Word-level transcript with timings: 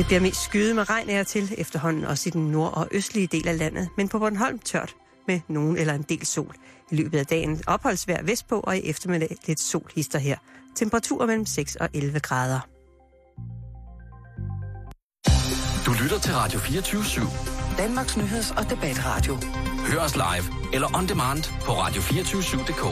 Det 0.00 0.06
bliver 0.06 0.20
mest 0.20 0.44
skyet 0.44 0.76
med 0.76 0.90
regn 0.90 1.10
af 1.10 1.26
til 1.26 1.54
efterhånden 1.58 2.04
også 2.04 2.28
i 2.28 2.30
den 2.30 2.42
nord- 2.50 2.76
og 2.76 2.88
østlige 2.92 3.26
del 3.26 3.48
af 3.48 3.58
landet, 3.58 3.88
men 3.96 4.08
på 4.08 4.18
Bornholm 4.18 4.58
tørt 4.58 4.94
med 5.28 5.40
nogen 5.48 5.76
eller 5.76 5.94
en 5.94 6.02
del 6.02 6.26
sol. 6.26 6.54
I 6.90 6.96
løbet 6.96 7.18
af 7.18 7.26
dagen 7.26 7.62
opholdsvær 7.66 8.22
vestpå 8.22 8.60
og 8.60 8.76
i 8.76 8.80
eftermiddag 8.90 9.36
lidt 9.46 9.60
sol 9.60 9.90
hister 9.94 10.18
her. 10.18 10.36
Temperaturer 10.76 11.26
mellem 11.26 11.46
6 11.46 11.76
og 11.76 11.88
11 11.94 12.20
grader. 12.20 12.60
Du 15.86 15.92
lytter 16.02 16.18
til 16.18 16.34
Radio 16.34 16.58
24 16.58 17.02
/7. 17.02 17.76
Danmarks 17.78 18.16
Nyheds- 18.16 18.58
og 18.58 18.70
Debatradio. 18.70 19.38
Hør 19.86 20.00
os 20.00 20.14
live 20.14 20.74
eller 20.74 20.96
on 20.96 21.08
demand 21.08 21.44
på 21.64 21.72
radio247.dk. 21.72 22.84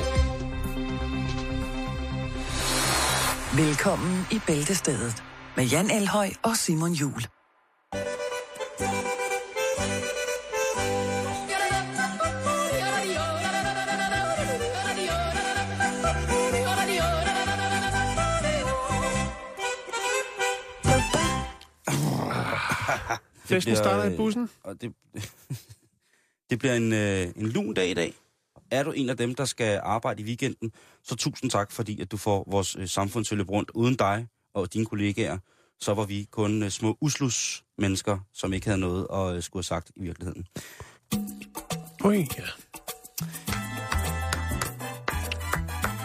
Velkommen 3.57 4.27
i 4.31 4.41
Bæltestedet 4.47 5.28
med 5.59 5.67
Jan 5.67 5.91
Elhøj 5.91 6.31
og 6.43 6.57
Simon 6.57 6.93
Jul. 6.93 7.13
Festen 23.49 23.77
starter 23.77 24.05
i 24.05 24.17
bussen. 24.17 24.51
Og 24.65 24.81
det, 24.81 24.93
det 26.51 26.59
bliver 26.59 26.75
en, 26.75 26.93
øh, 26.93 27.27
en 27.37 27.47
lun 27.47 27.75
dag 27.75 27.91
i 27.91 27.95
dag. 27.95 28.15
Er 28.71 28.83
du 28.83 28.91
en 28.91 29.09
af 29.09 29.17
dem, 29.17 29.35
der 29.35 29.45
skal 29.45 29.81
arbejde 29.83 30.23
i 30.23 30.25
weekenden, 30.25 30.73
så 31.03 31.17
tusind 31.17 31.51
tak, 31.51 31.73
fordi 31.73 32.01
at 32.01 32.11
du 32.11 32.17
får 32.17 32.45
vores 32.51 32.77
øh, 32.77 32.89
samfund 32.89 33.25
til 33.25 33.35
at 33.35 33.39
løbe 33.39 33.51
rundt. 33.51 33.71
Uden 33.75 33.97
dig 33.97 34.27
og 34.61 34.73
dine 34.75 34.87
kollegaer, 34.87 35.39
så 35.81 35.95
var 35.95 36.05
vi 36.05 36.29
kun 36.31 36.63
øh, 36.63 36.71
små 36.71 36.97
uslus 37.01 37.65
mennesker, 37.79 38.19
som 38.35 38.53
ikke 38.53 38.67
havde 38.67 38.81
noget 38.81 39.07
at 39.13 39.37
øh, 39.37 39.43
skulle 39.43 39.61
have 39.61 39.65
sagt 39.65 39.91
i 39.97 40.03
virkeligheden. 40.03 40.47
Ui, 42.05 42.17
ja. 42.17 42.43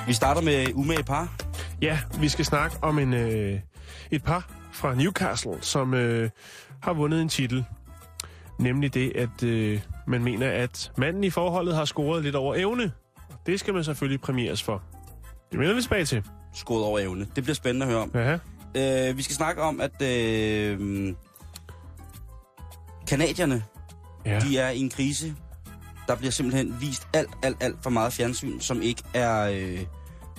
Vi 0.08 0.14
starter 0.14 0.42
med 0.42 0.73
umage 0.73 1.03
par. 1.03 1.36
Ja, 1.81 2.00
vi 2.19 2.30
skal 2.30 2.45
snakke 2.45 2.77
om 2.81 3.00
en, 3.00 3.14
øh, 3.14 3.59
et 4.11 4.23
par 4.23 4.52
fra 4.73 4.95
Newcastle, 4.95 5.58
som 5.61 5.94
øh, 5.94 6.30
har 6.81 6.94
vundet 6.94 7.22
en 7.22 7.30
titel. 7.30 7.66
Nemlig 8.59 8.94
det, 8.94 9.11
at 9.16 9.44
øh, 9.44 9.81
man 10.08 10.23
mener, 10.23 10.49
at 10.49 10.92
manden 10.97 11.23
i 11.23 11.30
forholdet 11.30 11.75
har 11.75 11.86
scoret 11.86 12.23
lidt 12.23 12.36
over 12.36 12.55
evne. 12.55 12.92
Det 13.45 13.59
skal 13.59 13.73
man 13.73 13.83
selvfølgelig 13.83 14.22
premieres 14.22 14.64
for. 14.64 14.83
Det 15.52 15.59
vender 15.59 15.75
vi 15.75 15.81
tilbage 15.81 16.05
til. 16.05 16.23
Skåret 16.53 16.83
over 16.83 16.99
evne. 16.99 17.27
Det 17.36 17.44
bliver 17.44 17.55
spændende 17.55 17.86
at 17.86 17.92
høre 17.92 18.02
om. 18.02 18.11
Aha. 18.14 18.38
Øh, 18.75 19.17
vi 19.17 19.21
skal 19.23 19.35
snakke 19.35 19.61
om, 19.61 19.81
at 19.81 20.02
øh, 20.02 21.13
kanadierne, 23.07 23.63
Ja. 24.25 24.39
de 24.39 24.57
er 24.57 24.69
i 24.69 24.80
en 24.80 24.89
krise. 24.89 25.35
Der 26.07 26.15
bliver 26.15 26.31
simpelthen 26.31 26.75
vist 26.81 27.07
alt, 27.13 27.30
alt, 27.43 27.57
alt 27.59 27.75
for 27.83 27.89
meget 27.89 28.13
fjernsyn, 28.13 28.59
som 28.59 28.81
ikke 28.81 29.03
er 29.13 29.41
øh, 29.53 29.80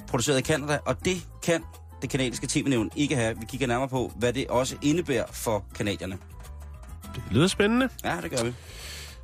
produceret 0.09 0.39
i 0.39 0.43
Canada. 0.43 0.79
Og 0.87 1.05
det 1.05 1.27
kan 1.43 1.63
det 2.03 2.11
kanadiske 2.11 2.47
tv-nævn 2.51 2.91
ikke 2.97 3.17
have. 3.17 3.39
Vi 3.41 3.47
kigger 3.49 3.67
nærmere 3.67 3.89
på, 3.89 4.13
hvad 4.17 4.33
det 4.33 4.47
også 4.49 4.77
indebærer 4.83 5.25
for 5.33 5.65
kanadierne. 5.75 6.19
Det 7.15 7.23
lyder 7.31 7.47
spændende. 7.47 7.89
Ja, 8.05 8.17
det 8.23 8.31
gør 8.31 8.45
vi. 8.45 8.55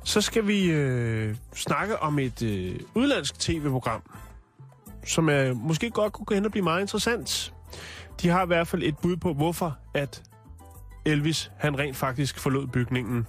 Så 0.03 0.21
skal 0.21 0.47
vi 0.47 0.65
øh, 0.65 1.35
snakke 1.55 1.99
om 1.99 2.19
et 2.19 2.41
øh, 2.41 2.79
udlandsk 2.95 3.39
tv-program, 3.39 4.01
som 5.05 5.29
er, 5.29 5.53
måske 5.53 5.89
godt 5.89 6.13
kunne 6.13 6.25
gå 6.25 6.33
hen 6.35 6.45
og 6.45 6.51
blive 6.51 6.63
meget 6.63 6.81
interessant. 6.81 7.53
De 8.21 8.29
har 8.29 8.43
i 8.43 8.47
hvert 8.47 8.67
fald 8.67 8.83
et 8.83 8.97
bud 8.97 9.17
på, 9.17 9.33
hvorfor 9.33 9.77
at 9.93 10.23
Elvis 11.05 11.51
han 11.57 11.79
rent 11.79 11.97
faktisk 11.97 12.39
forlod 12.39 12.67
bygningen. 12.67 13.27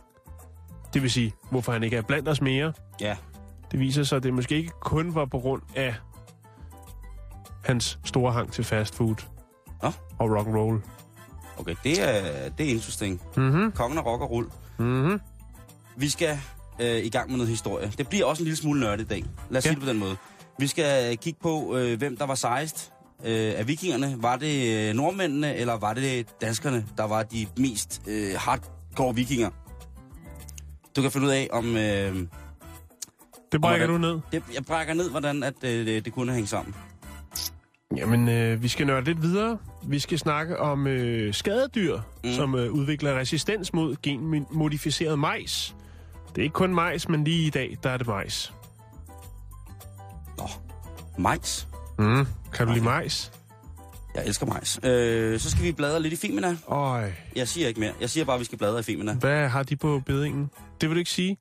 Det 0.95 1.03
vil 1.03 1.11
sige, 1.11 1.33
hvorfor 1.51 1.73
han 1.73 1.83
ikke 1.83 1.97
er 1.97 2.03
blandt 2.03 2.29
os 2.29 2.41
mere. 2.41 2.73
Ja, 3.01 3.17
Det 3.73 3.81
viser 3.81 4.03
sig, 4.03 4.17
at 4.17 4.23
det 4.23 4.35
måske 4.35 4.57
ikke 4.57 4.71
kun 4.81 5.15
var 5.15 5.25
på 5.25 5.39
grund 5.39 5.63
af 5.75 5.95
hans 7.65 7.99
store 8.05 8.33
hang 8.33 8.53
til 8.53 8.65
fast 8.65 8.95
food 8.95 9.15
Nå. 9.83 9.93
og 10.19 10.31
rock 10.31 10.47
and 10.49 10.57
roll. 10.57 10.81
okay, 11.59 11.75
det 11.85 12.03
er, 12.03 12.49
det 12.49 12.67
er 12.67 12.71
interesting. 12.71 13.21
Mhm. 13.37 13.73
Kongen 13.73 13.99
af 13.99 14.07
rock 14.07 14.23
og 14.23 14.31
rull. 14.31 14.47
Mhm. 14.79 15.21
Vi 15.97 16.09
skal 16.09 16.39
øh, 16.81 17.05
i 17.05 17.09
gang 17.09 17.29
med 17.31 17.37
noget 17.37 17.51
historie. 17.51 17.93
Det 17.99 18.09
bliver 18.09 18.25
også 18.25 18.43
en 18.43 18.45
lille 18.45 18.57
smule 18.57 18.81
nørdet 18.81 19.05
i 19.05 19.07
dag. 19.09 19.25
Lad 19.25 19.29
os 19.29 19.51
Ja. 19.51 19.57
ja. 19.57 19.61
sige 19.61 19.75
det 19.75 19.81
på 19.83 19.89
den 19.89 19.99
måde. 19.99 20.17
Vi 20.59 20.67
skal 20.67 21.11
øh, 21.13 21.17
kigge 21.17 21.39
på, 21.43 21.77
øh, 21.77 21.99
hvem 21.99 22.17
der 22.17 22.27
var 22.27 22.35
sejst 22.35 22.93
øh, 23.25 23.53
af 23.57 23.69
vikingerne. 23.69 24.15
Var 24.23 24.37
det 24.37 24.89
øh, 24.89 24.95
nordmændene, 24.95 25.57
eller 25.57 25.75
var 25.77 25.95
det 25.95 26.27
danskerne, 26.41 26.87
der 26.97 27.05
var 27.05 27.23
de 27.23 27.47
mest 27.59 28.03
øh, 28.09 28.35
hardcore 28.37 29.15
vikinger? 29.15 29.51
Du 30.97 31.03
kan 31.03 31.11
finde 31.11 31.27
ud 31.27 31.33
af, 31.33 31.49
om... 31.53 31.77
Øh, 31.77 32.17
Det 33.53 33.61
brækker 33.61 33.87
du 33.87 33.99
hvordan- 33.99 34.15
ned. 34.17 34.21
det, 34.33 34.43
jeg 34.55 34.65
brækker 34.65 34.95
ned, 34.95 35.11
hvordan 35.11 35.43
at, 35.43 35.55
øh, 35.65 35.87
det, 36.05 36.13
kunne 36.13 36.33
hænge 36.33 36.47
sammen. 36.49 36.75
Jamen, 37.97 38.29
øh, 38.29 38.63
vi 38.63 38.69
skal 38.69 38.87
nørde 38.87 39.05
lidt 39.05 39.23
videre. 39.23 39.59
Vi 39.85 39.99
skal 39.99 40.19
snakke 40.19 40.59
om 40.61 40.87
øh, 40.87 41.35
skadedyr. 41.35 42.01
Mm. 42.25 42.33
som 42.33 42.55
øh, 42.55 42.73
udvikler 42.73 43.19
resistens 43.19 43.73
mod 43.73 43.97
genmodificeret 44.03 45.19
majs. 45.19 45.77
Det 46.29 46.39
er 46.39 46.43
ikke 46.43 46.55
kun 46.55 46.75
majs, 46.75 47.09
men 47.09 47.25
lige 47.25 47.47
i 47.47 47.51
dag, 47.51 47.79
der 47.83 47.91
er 47.91 47.97
det 47.97 48.07
majs. 48.07 48.53
Nå, 50.39 50.45
majs. 51.19 51.69
Mm. 51.99 52.27
Kan 52.55 52.67
du 52.67 52.73
lide 52.73 52.85
majs? 52.85 53.33
Jeg 54.15 54.27
elsker 54.27 54.47
majs. 54.47 54.81
Øh, 54.85 55.41
så 55.41 55.51
skal 55.51 55.63
vi 55.65 55.73
bladre 55.73 56.03
lidt 56.03 56.13
i 56.13 56.17
Femina. 56.17 56.57
Øj, 56.69 57.13
Jeg 57.37 57.49
siger 57.49 57.69
ikke 57.69 57.81
mere. 57.81 57.93
Jeg 58.01 58.11
siger 58.11 58.25
bare, 58.25 58.35
at 58.35 58.41
vi 58.41 58.45
skal 58.45 58.59
bladre 58.59 58.81
i 58.81 58.83
Femina. 58.83 59.13
hvad 59.13 59.49
har 59.49 59.63
de 59.63 59.77
på 59.77 60.03
bedingen? 60.07 60.51
Det 60.81 60.89
vil 60.89 60.97
du 60.97 60.99
ikke 60.99 61.11
sige? 61.11 61.37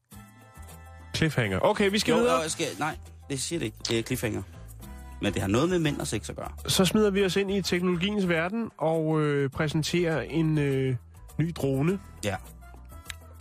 Cliffhanger. 1.15 1.59
Okay, 1.61 1.89
vi 1.91 1.99
skal 1.99 2.11
Jo, 2.11 2.17
videre. 2.17 2.39
jeg 2.39 2.51
skal, 2.51 2.65
nej, 2.79 2.97
det 3.29 3.41
siger 3.41 3.59
det 3.59 3.65
ikke. 3.65 3.77
Det 3.89 3.99
er 3.99 4.03
cliffhanger. 4.03 4.41
Men 5.21 5.33
det 5.33 5.41
har 5.41 5.49
noget 5.49 5.69
med 5.69 5.79
mænd 5.79 5.99
og 5.99 6.07
sex 6.07 6.29
at 6.29 6.35
gøre. 6.35 6.51
Så 6.67 6.85
smider 6.85 7.09
vi 7.11 7.25
os 7.25 7.35
ind 7.35 7.51
i 7.51 7.61
teknologiens 7.61 8.27
verden 8.27 8.69
og 8.77 9.21
øh, 9.21 9.49
præsenterer 9.49 10.21
en 10.21 10.57
øh, 10.57 10.95
ny 11.39 11.51
drone, 11.55 11.99
Ja. 12.23 12.35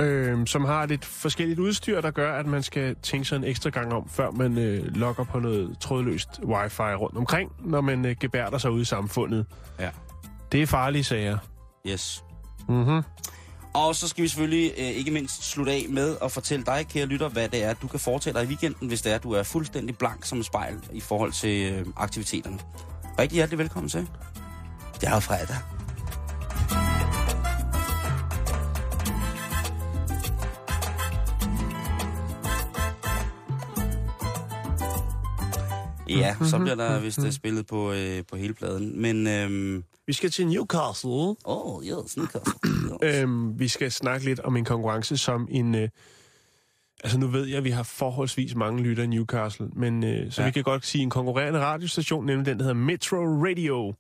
Øh, 0.01 0.47
som 0.47 0.65
har 0.65 0.87
lidt 0.87 1.05
forskelligt 1.05 1.59
udstyr, 1.59 2.01
der 2.01 2.11
gør, 2.11 2.39
at 2.39 2.47
man 2.47 2.63
skal 2.63 2.97
tænke 3.03 3.25
sig 3.25 3.37
en 3.37 3.45
ekstra 3.45 3.71
gang 3.71 3.93
om, 3.93 4.09
før 4.09 4.31
man 4.31 4.59
øh, 4.59 4.97
logger 4.97 5.25
på 5.25 5.39
noget 5.39 5.79
trådløst 5.81 6.29
wifi 6.45 6.83
rundt 6.83 7.17
omkring, 7.17 7.53
når 7.65 7.81
man 7.81 8.05
øh, 8.05 8.17
gebærder 8.21 8.59
sig 8.59 8.71
ude 8.71 8.83
i 8.83 8.85
samfundet. 8.85 9.47
Ja. 9.79 9.91
Det 10.53 10.63
er 10.63 10.67
farlige 10.67 11.05
sager. 11.05 11.39
Yes. 11.87 12.25
Mm-hmm. 12.69 13.03
Og 13.75 13.97
så 13.97 14.09
skal 14.09 14.23
vi 14.23 14.29
selvfølgelig 14.29 14.73
øh, 14.79 14.85
ikke 14.85 15.11
mindst 15.11 15.51
slutte 15.51 15.73
af 15.73 15.87
med 15.89 16.17
at 16.23 16.33
fortælle 16.33 16.65
dig, 16.65 16.87
kære 16.89 17.07
lytter, 17.07 17.29
hvad 17.29 17.49
det 17.49 17.65
er, 17.65 17.75
du 17.75 17.87
kan 17.87 18.01
foretage 18.01 18.35
dig 18.35 18.45
i 18.45 18.47
weekenden, 18.47 18.89
hvis 18.89 19.03
det 19.03 19.13
er, 19.13 19.19
du 19.19 19.33
er 19.33 19.43
fuldstændig 19.43 19.99
blank 19.99 20.25
som 20.25 20.39
et 20.39 20.47
spejl 20.47 20.75
i 20.93 21.01
forhold 21.01 21.33
til 21.33 21.73
øh, 21.73 21.87
aktiviteterne. 21.97 22.59
Rigtig 23.19 23.37
hjertelig 23.37 23.59
velkommen 23.59 23.89
til. 23.89 24.09
Det 25.01 25.09
er 25.09 25.15
jo 25.15 25.21
fredag. 25.21 25.57
Ja, 36.19 36.37
så 36.45 36.59
bliver 36.59 36.75
der 36.75 37.01
vist 37.01 37.25
øh, 37.25 37.33
spillet 37.33 37.67
på, 37.67 37.93
øh, 37.93 38.23
på 38.29 38.37
hele 38.37 38.55
pladen. 38.55 39.01
Men, 39.03 39.27
øhm, 39.27 39.85
Vi 40.07 40.13
skal 40.13 40.31
til 40.31 40.47
Newcastle. 40.47 41.11
åh, 41.11 41.37
oh, 41.45 41.85
yes, 41.85 42.17
Newcastle. 42.17 42.53
Øhm, 43.23 43.59
vi 43.59 43.69
skal 43.69 43.93
snakke 43.93 44.25
lidt 44.25 44.41
om 44.41 44.57
en 44.57 44.65
konkurrence 44.65 45.17
som 45.17 45.49
en... 45.51 45.75
Øh, 45.75 45.89
altså 47.05 47.19
nu 47.19 47.27
ved 47.27 47.47
jeg, 47.47 47.59
at 47.59 47.65
vi 47.65 47.71
har 47.71 47.83
forholdsvis 47.83 48.55
mange 48.55 48.83
lytter 48.83 49.03
i 49.03 49.07
Newcastle, 49.07 49.69
men 49.73 50.05
øh, 50.05 50.33
så 50.33 50.41
ja. 50.41 50.45
Ja. 50.45 50.49
vi 50.49 50.53
kan 50.53 50.63
godt 50.63 50.87
sige 50.87 51.03
en 51.03 51.11
konkurrerende 51.11 51.61
radiostation, 51.61 52.27
nemlig 52.27 52.47
den, 52.47 52.59
der 52.59 52.65
hedder 52.65 52.75
Metro 52.81 53.17
Radio. 53.17 53.95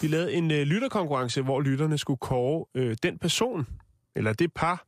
De 0.00 0.08
lavede 0.08 0.32
en 0.32 0.50
øh, 0.50 0.62
lytterkonkurrence, 0.62 1.42
hvor 1.42 1.60
lytterne 1.60 1.98
skulle 1.98 2.18
kåre 2.18 2.64
øh, 2.74 2.96
den 3.02 3.18
person, 3.18 3.66
eller 4.16 4.32
det 4.32 4.52
par, 4.52 4.86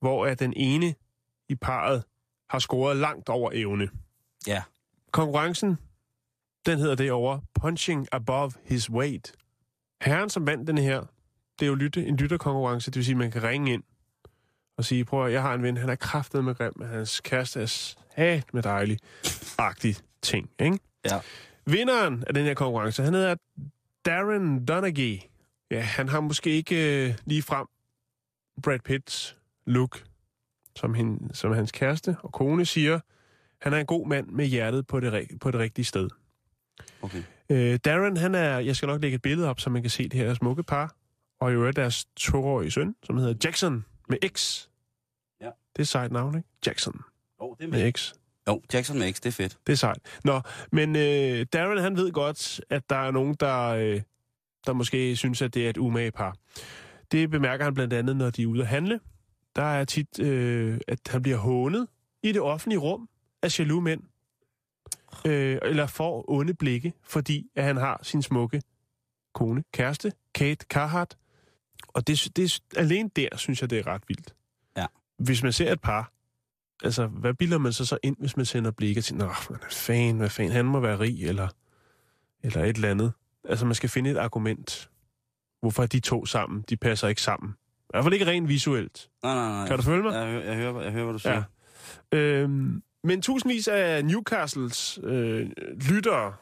hvor 0.00 0.26
at 0.26 0.40
den 0.40 0.52
ene 0.56 0.94
i 1.48 1.54
parret 1.54 2.02
har 2.50 2.58
scoret 2.58 2.96
langt 2.96 3.28
over 3.28 3.50
evne. 3.54 3.88
Ja, 4.46 4.62
Konkurrencen, 5.12 5.78
den 6.66 6.78
hedder 6.78 6.94
det 6.94 7.12
over 7.12 7.40
Punching 7.54 8.08
Above 8.12 8.52
His 8.64 8.90
Weight. 8.90 9.32
Herren, 10.02 10.30
som 10.30 10.46
vandt 10.46 10.68
den 10.68 10.78
her, 10.78 11.00
det 11.58 11.66
er 11.66 11.68
jo 11.68 11.74
lytte, 11.74 12.06
en 12.06 12.16
lytterkonkurrence, 12.16 12.90
det 12.90 12.96
vil 12.96 13.04
sige, 13.04 13.14
at 13.14 13.18
man 13.18 13.30
kan 13.30 13.42
ringe 13.42 13.72
ind 13.72 13.82
og 14.76 14.84
sige, 14.84 15.04
prøv 15.04 15.26
at, 15.26 15.32
jeg 15.32 15.42
har 15.42 15.54
en 15.54 15.62
ven, 15.62 15.76
han 15.76 15.88
er 15.88 15.94
kraftet 15.94 16.44
med 16.44 16.54
grim, 16.54 16.72
men 16.76 16.88
hans 16.88 17.20
kæreste 17.20 17.62
er 17.62 17.66
sat 17.66 18.54
med 18.54 18.62
dejlig, 18.62 18.98
agtig 19.58 19.96
ting, 20.22 20.50
ikke? 20.58 20.78
ja. 21.04 21.20
Vinderen 21.66 22.24
af 22.26 22.34
den 22.34 22.44
her 22.44 22.54
konkurrence, 22.54 23.02
han 23.02 23.14
hedder 23.14 23.34
Darren 24.04 24.64
Donaghy. 24.64 25.20
Ja, 25.70 25.80
han 25.80 26.08
har 26.08 26.20
måske 26.20 26.50
ikke 26.50 27.06
øh, 27.08 27.14
lige 27.24 27.42
frem 27.42 27.66
Brad 28.62 28.78
Pitts 28.78 29.36
look, 29.66 30.04
som, 30.76 30.94
hende, 30.94 31.34
som 31.34 31.52
hans 31.52 31.72
kæreste 31.72 32.16
og 32.22 32.32
kone 32.32 32.66
siger. 32.66 33.00
Han 33.60 33.72
er 33.72 33.78
en 33.78 33.86
god 33.86 34.06
mand 34.06 34.26
med 34.26 34.46
hjertet 34.46 34.86
på 34.86 35.00
det, 35.00 35.28
på 35.40 35.50
det 35.50 35.60
rigtige 35.60 35.84
sted. 35.84 36.10
Okay. 37.04 37.22
Øh, 37.50 37.78
Darren, 37.84 38.16
han 38.16 38.34
er, 38.34 38.58
jeg 38.58 38.76
skal 38.76 38.86
nok 38.86 39.02
lægge 39.02 39.14
et 39.14 39.22
billede 39.22 39.48
op, 39.50 39.60
så 39.60 39.70
man 39.70 39.82
kan 39.82 39.90
se 39.90 40.02
det 40.08 40.12
her 40.14 40.34
smukke 40.34 40.62
par. 40.62 40.94
og 41.40 41.50
i 41.50 41.54
øvrigt 41.54 41.76
deres 41.76 42.04
toårige 42.16 42.70
søn, 42.70 42.94
som 43.02 43.16
hedder 43.18 43.34
Jackson 43.44 43.84
med 44.08 44.18
X. 44.28 44.66
Ja. 45.40 45.50
Det 45.76 45.82
er 45.82 45.86
sejt 45.86 46.12
navn, 46.12 46.36
ikke? 46.36 46.48
Jackson 46.66 47.00
Oh, 47.38 47.56
det 47.58 47.64
er 47.64 47.68
med 47.68 47.92
X. 47.92 48.12
Jo, 48.48 48.62
Jackson 48.72 48.98
med 48.98 49.12
X, 49.12 49.16
det 49.20 49.26
er 49.26 49.32
fedt. 49.32 49.58
Det 49.66 49.72
er 49.72 49.76
sejt. 49.76 49.98
Nå, 50.24 50.40
men 50.72 50.96
øh, 50.96 51.46
Darren, 51.52 51.78
han 51.78 51.96
ved 51.96 52.12
godt, 52.12 52.60
at 52.70 52.90
der 52.90 52.96
er 52.96 53.10
nogen, 53.10 53.34
der, 53.40 53.68
øh, 53.68 54.00
der 54.66 54.72
måske 54.72 55.16
synes, 55.16 55.42
at 55.42 55.54
det 55.54 55.66
er 55.66 55.70
et 55.70 55.76
umage 55.76 56.10
par. 56.10 56.36
Det 57.12 57.30
bemærker 57.30 57.64
han 57.64 57.74
blandt 57.74 57.92
andet, 57.92 58.16
når 58.16 58.30
de 58.30 58.42
er 58.42 58.46
ude 58.46 58.60
at 58.62 58.66
handle. 58.68 59.00
Der 59.56 59.62
er 59.62 59.84
tit, 59.84 60.20
øh, 60.20 60.78
at 60.88 60.98
han 61.08 61.22
bliver 61.22 61.38
hånet 61.38 61.86
i 62.22 62.32
det 62.32 62.40
offentlige 62.40 62.78
rum 62.78 63.08
af 63.42 63.58
jaloux 63.58 63.82
mænd. 63.82 64.00
Øh, 65.26 65.58
eller 65.62 65.86
får 65.86 66.24
onde 66.28 66.54
blikke, 66.54 66.92
fordi 67.02 67.50
at 67.56 67.64
han 67.64 67.76
har 67.76 68.00
sin 68.02 68.22
smukke 68.22 68.62
kone, 69.34 69.64
kæreste, 69.72 70.12
Kate 70.34 70.66
Carhart. 70.70 71.16
Og 71.88 72.06
det, 72.06 72.28
det, 72.36 72.62
alene 72.76 73.10
der 73.16 73.28
synes 73.36 73.60
jeg, 73.60 73.70
det 73.70 73.78
er 73.78 73.86
ret 73.86 74.02
vildt. 74.08 74.34
Ja. 74.76 74.86
Hvis 75.18 75.42
man 75.42 75.52
ser 75.52 75.72
et 75.72 75.80
par, 75.80 76.12
altså, 76.84 77.06
hvad 77.06 77.34
bilder 77.34 77.58
man 77.58 77.72
så 77.72 77.84
så 77.84 77.98
ind, 78.02 78.16
hvis 78.18 78.36
man 78.36 78.46
sender 78.46 78.70
blikke 78.70 79.00
til, 79.00 79.16
nå, 79.16 79.30
hvad 79.48 79.58
fanden, 79.70 80.16
hvad 80.16 80.30
fanden, 80.30 80.52
han 80.52 80.64
må 80.64 80.80
være 80.80 80.98
rig, 80.98 81.24
eller, 81.24 81.48
eller 82.42 82.64
et 82.64 82.76
eller 82.76 82.90
andet. 82.90 83.12
Altså, 83.48 83.66
man 83.66 83.74
skal 83.74 83.88
finde 83.88 84.10
et 84.10 84.16
argument. 84.16 84.90
Hvorfor 85.60 85.82
er 85.82 85.86
de 85.86 86.00
to 86.00 86.26
sammen? 86.26 86.64
De 86.68 86.76
passer 86.76 87.08
ikke 87.08 87.22
sammen. 87.22 87.54
I 87.80 87.86
hvert 87.90 88.04
fald 88.04 88.14
ikke 88.14 88.26
rent 88.26 88.48
visuelt. 88.48 89.10
Nej, 89.22 89.34
nej, 89.34 89.48
nej. 89.48 89.66
Kan 89.66 89.76
du 89.76 89.82
følge 89.82 90.02
mig? 90.02 90.12
Jeg, 90.14 90.34
jeg, 90.34 90.44
jeg, 90.46 90.56
hører, 90.56 90.82
jeg 90.82 90.92
hører, 90.92 91.04
hvad 91.04 91.12
du 91.12 91.18
siger. 91.18 91.42
Ja. 92.12 92.18
Øhm, 92.18 92.82
men 93.04 93.22
tusindvis 93.22 93.68
af 93.68 94.04
Newcastles 94.04 94.98
øh, 95.02 95.50
lyttere, 95.90 96.34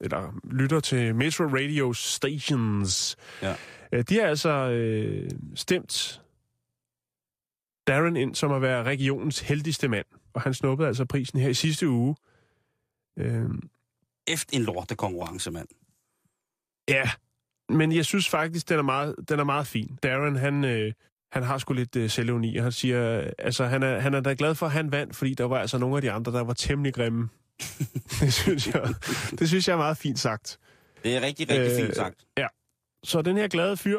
eller 0.00 0.32
lytter 0.44 0.80
til 0.80 1.14
Metro 1.14 1.44
Radio 1.44 1.92
Stations, 1.92 3.16
Ja. 3.42 3.54
øh, 3.92 4.04
de 4.08 4.14
har 4.18 4.26
altså 4.26 4.50
øh, 4.50 5.30
stemt 5.54 6.18
Darren 7.86 8.16
ind 8.16 8.34
som 8.34 8.52
at 8.52 8.62
være 8.62 8.82
regionens 8.82 9.40
heldigste 9.40 9.88
mand. 9.88 10.06
Og 10.34 10.40
han 10.42 10.54
snuppede 10.54 10.88
altså 10.88 11.04
prisen 11.04 11.40
her 11.40 11.48
i 11.48 11.54
sidste 11.54 11.88
uge. 11.88 12.16
Øhm, 13.18 13.68
Efter 14.26 14.56
en 14.56 14.62
lorte 14.62 14.96
konkurrence, 14.96 15.50
mand. 15.50 15.68
Ja, 16.88 17.10
men 17.68 17.92
jeg 17.92 18.04
synes 18.04 18.28
faktisk, 18.28 18.68
den 18.68 18.78
er 18.78 18.82
meget, 18.82 19.14
den 19.28 19.38
er 19.40 19.44
meget 19.44 19.66
fin. 19.66 19.98
Darren, 20.02 20.36
han, 20.36 20.64
øh, 20.64 20.92
han 21.32 21.42
har 21.42 21.58
sgu 21.58 21.74
lidt 21.74 21.96
øh, 21.96 22.10
selvevni, 22.10 22.56
og 22.56 22.62
han 22.62 22.72
siger, 22.72 23.30
altså 23.38 23.64
han 23.64 23.82
er, 23.82 23.98
han 23.98 24.14
er 24.14 24.20
da 24.20 24.34
glad 24.38 24.54
for, 24.54 24.66
at 24.66 24.72
han 24.72 24.92
vandt, 24.92 25.16
fordi 25.16 25.34
der 25.34 25.44
var 25.44 25.58
altså 25.58 25.78
nogle 25.78 25.96
af 25.96 26.02
de 26.02 26.10
andre, 26.10 26.32
der 26.32 26.40
var 26.44 26.52
temmelig 26.52 26.94
grimme. 26.94 27.28
det, 28.20 28.32
synes 28.32 28.66
jeg, 28.66 28.88
det 29.38 29.48
synes 29.48 29.68
jeg 29.68 29.74
er 29.74 29.78
meget 29.78 29.96
fint 29.96 30.18
sagt. 30.18 30.58
Det 31.04 31.16
er 31.16 31.20
rigtig, 31.20 31.50
rigtig 31.50 31.72
Øh, 31.72 31.80
fint 31.84 31.96
sagt. 31.96 32.24
Så 33.04 33.22
den 33.22 33.36
her 33.36 33.48
glade 33.48 33.76
fyr 33.76 33.98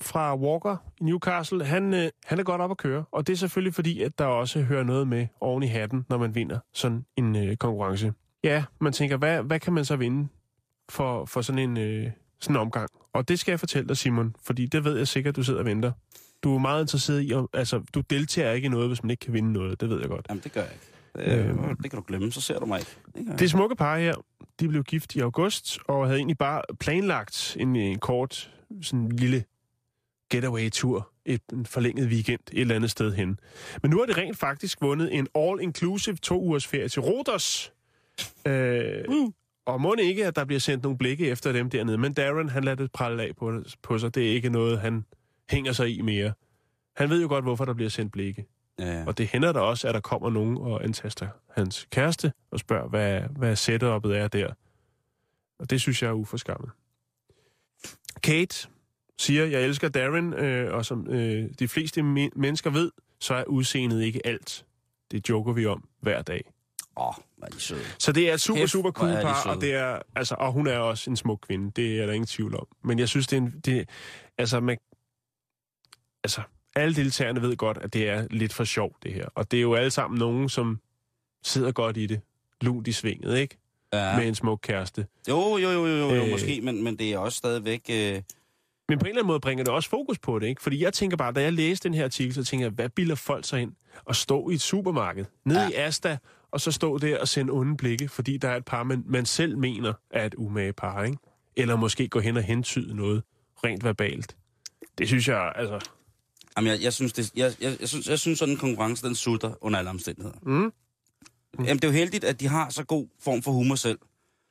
fra 0.00 0.36
Walker 0.36 0.76
i 1.00 1.04
Newcastle, 1.04 1.64
han, 1.64 1.94
øh, 1.94 2.08
han 2.24 2.38
er 2.38 2.42
godt 2.42 2.60
op 2.60 2.70
at 2.70 2.76
køre. 2.76 3.04
Og 3.10 3.26
det 3.26 3.32
er 3.32 3.36
selvfølgelig 3.36 3.74
fordi, 3.74 4.02
at 4.02 4.18
der 4.18 4.24
også 4.24 4.62
hører 4.62 4.82
noget 4.82 5.08
med 5.08 5.26
oven 5.40 5.62
i 5.62 5.66
hatten, 5.66 6.06
når 6.08 6.18
man 6.18 6.34
vinder 6.34 6.58
sådan 6.74 7.04
en 7.16 7.36
øh, 7.36 7.56
konkurrence. 7.56 8.12
Ja, 8.44 8.64
man 8.80 8.92
tænker, 8.92 9.16
hvad, 9.16 9.42
hvad 9.42 9.60
kan 9.60 9.72
man 9.72 9.84
så 9.84 9.96
vinde 9.96 10.28
for, 10.88 11.24
for 11.24 11.40
sådan 11.42 11.58
en 11.58 11.76
øh, 11.76 12.10
sådan 12.40 12.56
en 12.56 12.60
omgang? 12.60 12.88
Og 13.12 13.28
det 13.28 13.38
skal 13.38 13.52
jeg 13.52 13.60
fortælle 13.60 13.88
dig, 13.88 13.96
Simon, 13.96 14.36
fordi 14.42 14.66
det 14.66 14.84
ved 14.84 14.96
jeg 14.98 15.08
sikkert, 15.08 15.36
du 15.36 15.42
sidder 15.42 15.60
og 15.60 15.66
venter. 15.66 15.92
Du 16.42 16.54
er 16.54 16.58
meget 16.58 16.82
interesseret 16.82 17.22
i, 17.22 17.32
altså, 17.52 17.82
du 17.94 18.00
deltager 18.00 18.52
ikke 18.52 18.66
i 18.66 18.68
noget, 18.68 18.88
hvis 18.88 19.02
man 19.02 19.10
ikke 19.10 19.20
kan 19.20 19.32
vinde 19.32 19.52
noget. 19.52 19.80
Det 19.80 19.90
ved 19.90 20.00
jeg 20.00 20.08
godt. 20.08 20.26
Jamen, 20.28 20.42
det 20.44 20.52
gør 20.52 20.60
jeg 20.60 20.70
ikke. 20.72 20.86
Det, 21.16 21.48
øh, 21.48 21.76
det 21.82 21.90
kan 21.90 21.98
du 21.98 22.04
glemme, 22.06 22.32
så 22.32 22.40
ser 22.40 22.58
du 22.58 22.66
mig 22.66 22.78
ikke. 22.78 22.90
Det. 23.14 23.38
Det 23.38 23.50
smukke 23.50 23.76
par 23.76 23.98
her, 23.98 24.14
de 24.60 24.68
blev 24.68 24.84
gift 24.84 25.14
i 25.14 25.20
august, 25.20 25.78
og 25.88 26.06
havde 26.06 26.18
egentlig 26.18 26.38
bare 26.38 26.62
planlagt 26.80 27.56
en, 27.60 27.76
en 27.76 27.98
kort, 27.98 28.52
sådan 28.82 29.08
lille 29.08 29.44
getaway-tur, 30.30 31.10
et, 31.24 31.42
en 31.52 31.66
forlænget 31.66 32.08
weekend 32.08 32.40
et 32.52 32.60
eller 32.60 32.74
andet 32.74 32.90
sted 32.90 33.14
hen. 33.14 33.40
Men 33.82 33.90
nu 33.90 33.98
har 33.98 34.06
det 34.06 34.16
rent 34.16 34.38
faktisk 34.38 34.82
vundet 34.82 35.14
en 35.14 35.28
all-inclusive 35.38 36.16
to-ugers 36.22 36.66
ferie 36.66 36.88
til 36.88 37.02
Rodos. 37.02 37.72
Øh, 38.46 39.04
Uh. 39.08 39.32
Og 39.66 39.80
må 39.80 39.94
ikke, 39.94 40.26
at 40.26 40.36
der 40.36 40.44
bliver 40.44 40.60
sendt 40.60 40.82
nogle 40.82 40.98
blikke 40.98 41.28
efter 41.28 41.52
dem 41.52 41.70
dernede. 41.70 41.98
Men 41.98 42.12
Darren, 42.12 42.48
han 42.48 42.64
lader 42.64 42.76
det 42.76 42.92
pralle 42.92 43.22
af 43.22 43.36
på, 43.36 43.62
på 43.82 43.98
sig. 43.98 44.14
Det 44.14 44.26
er 44.26 44.34
ikke 44.34 44.48
noget, 44.50 44.80
han 44.80 45.04
hænger 45.50 45.72
sig 45.72 45.96
i 45.96 46.00
mere. 46.00 46.32
Han 46.96 47.10
ved 47.10 47.22
jo 47.22 47.28
godt, 47.28 47.44
hvorfor 47.44 47.64
der 47.64 47.74
bliver 47.74 47.90
sendt 47.90 48.12
blikke. 48.12 48.46
Ja, 48.78 48.84
ja. 48.84 49.06
Og 49.06 49.18
det 49.18 49.28
hænder 49.28 49.52
der 49.52 49.60
også, 49.60 49.88
at 49.88 49.94
der 49.94 50.00
kommer 50.00 50.30
nogen 50.30 50.56
og 50.56 50.84
antaster 50.84 51.28
hans 51.50 51.86
kæreste 51.90 52.32
og 52.50 52.58
spørger, 52.58 52.88
hvad, 52.88 53.20
hvad 53.20 53.52
setup'et 53.52 54.14
er 54.14 54.28
der. 54.28 54.52
Og 55.58 55.70
det 55.70 55.80
synes 55.80 56.02
jeg 56.02 56.08
er 56.08 56.12
uforskammet. 56.12 56.70
Kate 58.22 58.68
siger, 59.18 59.44
jeg 59.44 59.62
elsker 59.62 59.88
Darren, 59.88 60.34
øh, 60.34 60.74
og 60.74 60.84
som 60.84 61.06
øh, 61.10 61.50
de 61.58 61.68
fleste 61.68 62.00
me- 62.00 62.30
mennesker 62.36 62.70
ved, 62.70 62.90
så 63.20 63.34
er 63.34 63.44
udseendet 63.44 64.02
ikke 64.02 64.26
alt. 64.26 64.66
Det 65.10 65.28
joker 65.28 65.52
vi 65.52 65.66
om 65.66 65.88
hver 66.00 66.22
dag. 66.22 66.52
Åh, 66.96 67.14
hvor 67.36 67.46
er 67.46 67.50
de 67.50 67.60
søde. 67.60 67.80
Så 67.98 68.12
det 68.12 68.30
er 68.30 68.34
et 68.34 68.40
super, 68.40 68.66
super 68.66 68.90
cool 68.90 69.12
par, 69.12 69.50
og, 69.50 69.60
det 69.60 69.74
er, 69.74 69.98
altså, 70.16 70.34
og 70.38 70.52
hun 70.52 70.66
er 70.66 70.78
også 70.78 71.10
en 71.10 71.16
smuk 71.16 71.38
kvinde. 71.48 71.70
Det 71.76 72.00
er 72.00 72.06
der 72.06 72.12
ingen 72.12 72.26
tvivl 72.26 72.54
om. 72.54 72.66
Men 72.84 72.98
jeg 72.98 73.08
synes, 73.08 73.26
det 73.26 73.36
er 73.36 73.40
en... 73.40 73.60
Det, 73.64 73.88
altså, 74.38 74.60
man, 74.60 74.78
altså, 76.26 76.40
alle 76.76 76.94
deltagerne 76.96 77.42
ved 77.42 77.56
godt, 77.56 77.78
at 77.78 77.92
det 77.92 78.08
er 78.08 78.26
lidt 78.30 78.52
for 78.52 78.64
sjovt, 78.64 79.02
det 79.02 79.12
her. 79.12 79.26
Og 79.34 79.50
det 79.50 79.56
er 79.56 79.60
jo 79.62 79.74
alle 79.74 79.90
sammen 79.90 80.18
nogen, 80.18 80.48
som 80.48 80.80
sidder 81.44 81.72
godt 81.72 81.96
i 81.96 82.06
det. 82.06 82.20
Lunt 82.60 82.88
i 82.88 82.92
svinget, 82.92 83.38
ikke? 83.38 83.58
Ja. 83.92 84.16
Med 84.18 84.28
en 84.28 84.34
smuk 84.34 84.58
kæreste. 84.62 85.06
Jo, 85.28 85.56
jo, 85.56 85.70
jo, 85.70 85.86
jo, 85.86 85.96
jo, 86.14 86.24
Øh. 86.24 86.30
måske, 86.30 86.60
men, 86.62 86.84
men 86.84 86.96
det 86.98 87.12
er 87.12 87.18
også 87.18 87.38
stadigvæk... 87.38 87.80
Øh, 87.90 88.22
Men 88.88 88.98
på 88.98 89.04
en 89.04 89.08
eller 89.08 89.08
anden 89.08 89.26
måde 89.26 89.40
bringer 89.40 89.64
det 89.64 89.72
også 89.74 89.88
fokus 89.90 90.18
på 90.18 90.38
det, 90.38 90.46
ikke? 90.46 90.62
Fordi 90.62 90.82
jeg 90.82 90.92
tænker 90.92 91.16
bare, 91.16 91.32
da 91.32 91.42
jeg 91.42 91.52
læste 91.52 91.88
den 91.88 91.94
her 91.94 92.04
artikel, 92.04 92.34
så 92.34 92.44
tænker 92.44 92.66
jeg, 92.66 92.72
hvad 92.72 92.88
bilder 92.88 93.14
folk 93.14 93.44
sig 93.44 93.62
ind? 93.62 93.72
at 94.08 94.16
stå 94.16 94.50
i 94.50 94.54
et 94.54 94.60
supermarked, 94.60 95.24
nede 95.44 95.60
Ja. 95.60 95.64
ja. 95.64 95.70
i 95.70 95.74
Asta, 95.74 96.18
og 96.50 96.60
så 96.60 96.72
stå 96.72 96.98
der 96.98 97.18
og 97.20 97.28
sende 97.28 97.52
onde 97.52 97.76
blikke, 97.76 98.08
fordi 98.08 98.36
der 98.36 98.48
er 98.48 98.56
et 98.56 98.64
par, 98.64 98.82
man, 98.82 99.02
man 99.06 99.26
selv 99.26 99.58
mener 99.58 99.92
er 100.10 100.26
et 100.26 100.34
umage 100.34 100.72
par, 100.72 101.02
ikke? 101.04 101.18
Eller 101.56 101.76
måske 101.76 102.08
gå 102.08 102.20
hen 102.20 102.36
og 102.36 102.42
hentyde 102.42 102.96
noget 102.96 103.22
rent 103.64 103.84
verbalt. 103.84 104.36
Det 104.98 105.08
synes 105.08 105.28
jeg, 105.28 105.52
altså... 105.56 105.80
Jamen, 106.56 106.70
jeg, 106.72 106.82
jeg, 106.82 106.92
synes, 106.92 107.12
det, 107.12 107.30
jeg, 107.36 107.54
jeg, 107.60 107.76
jeg, 107.80 107.88
synes, 107.88 108.08
jeg 108.08 108.18
synes, 108.18 108.38
sådan 108.38 108.54
en 108.54 108.58
konkurrence, 108.60 109.06
den 109.06 109.14
sulter 109.14 109.54
under 109.64 109.78
alle 109.78 109.90
omstændigheder. 109.90 110.36
Mm. 110.42 110.72
Jamen, 111.58 111.76
det 111.76 111.84
er 111.84 111.88
jo 111.88 111.92
heldigt, 111.92 112.24
at 112.24 112.40
de 112.40 112.48
har 112.48 112.70
så 112.70 112.84
god 112.84 113.06
form 113.20 113.42
for 113.42 113.52
humor 113.52 113.74
selv. 113.74 113.98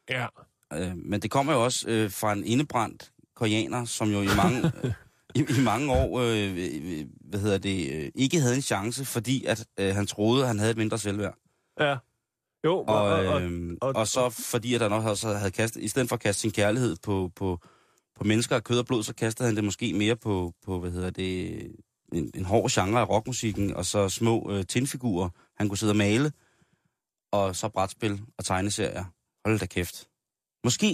Ja. 0.10 0.28
Øh, 0.74 0.98
men 0.98 1.22
det 1.22 1.32
kommer 1.32 1.54
jo 1.54 1.64
også 1.64 1.90
øh, 1.90 2.12
fra 2.12 2.34
en 2.34 2.44
indebrændt 2.46 3.12
koreaner, 3.36 3.86
som 3.86 4.10
jo 4.12 4.22
i 4.22 4.28
mange, 4.38 4.72
i, 5.36 5.40
i 5.40 5.62
mange 5.64 5.92
år 5.94 6.20
øh, 6.20 6.58
øh, 6.58 7.06
hvad 7.30 7.40
hedder 7.40 7.58
det, 7.58 7.94
øh, 7.94 8.12
ikke 8.16 8.40
havde 8.40 8.56
en 8.56 8.62
chance, 8.62 9.06
fordi 9.06 9.46
at 9.46 9.66
øh, 9.80 9.96
han 9.96 10.08
troede, 10.08 10.42
at 10.42 10.48
han 10.48 10.60
havde 10.60 10.72
et 10.72 10.78
mindre 10.78 10.98
selvværd. 10.98 11.36
Ja. 11.80 11.96
Jo, 12.66 12.78
Og, 12.78 12.86
og, 12.96 13.26
og, 13.26 13.42
øh, 13.42 13.78
og, 13.82 13.96
og- 13.96 14.08
så 14.08 14.30
fordi 14.30 14.74
at 14.74 14.82
han 14.82 14.92
også 14.94 15.34
havde 15.34 15.52
kastet, 15.52 15.84
i 15.84 15.88
stedet 15.88 16.10
for 16.10 16.16
at 16.16 16.20
kaste 16.22 16.42
sin 16.42 16.52
kærlighed 16.52 16.96
på, 17.04 17.32
på, 17.36 17.60
på 18.16 18.24
mennesker 18.24 18.56
af 18.56 18.64
kød 18.64 18.80
og 18.80 18.86
blod, 18.86 19.04
så 19.04 19.14
kastede 19.16 19.48
han 19.48 19.56
det 19.56 19.64
måske 19.64 19.94
mere 19.94 20.16
på, 20.16 20.54
på 20.66 20.80
hvad 20.80 20.92
hedder 20.92 21.10
det, 21.10 21.62
en, 22.14 22.32
en 22.36 22.46
hård 22.46 22.70
genre 22.72 23.00
af 23.00 23.10
rockmusikken, 23.10 23.76
og 23.76 23.86
så 23.86 24.10
små 24.10 24.52
øh, 24.52 24.66
tindfigurer, 24.66 25.30
han 25.58 25.70
kunne 25.70 25.78
sidde 25.78 25.92
og 25.92 25.98
male, 25.98 26.32
og 27.32 27.56
så 27.56 27.70
brætspil 27.70 28.22
og 28.38 28.46
tegneserier. 28.46 29.06
Hold 29.46 29.60
da 29.60 29.66
kæft. 29.66 30.08
Måske 30.64 30.88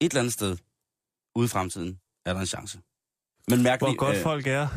et 0.00 0.12
eller 0.12 0.20
andet 0.20 0.32
sted 0.32 0.56
ude 1.34 1.44
i 1.44 1.48
fremtiden 1.48 1.98
er 2.26 2.32
der 2.32 2.40
en 2.40 2.46
chance. 2.46 2.80
Men 3.48 3.62
mærkeligt, 3.62 3.98
hvor 3.98 4.06
godt 4.06 4.16
folk 4.16 4.46
er. 4.46 4.52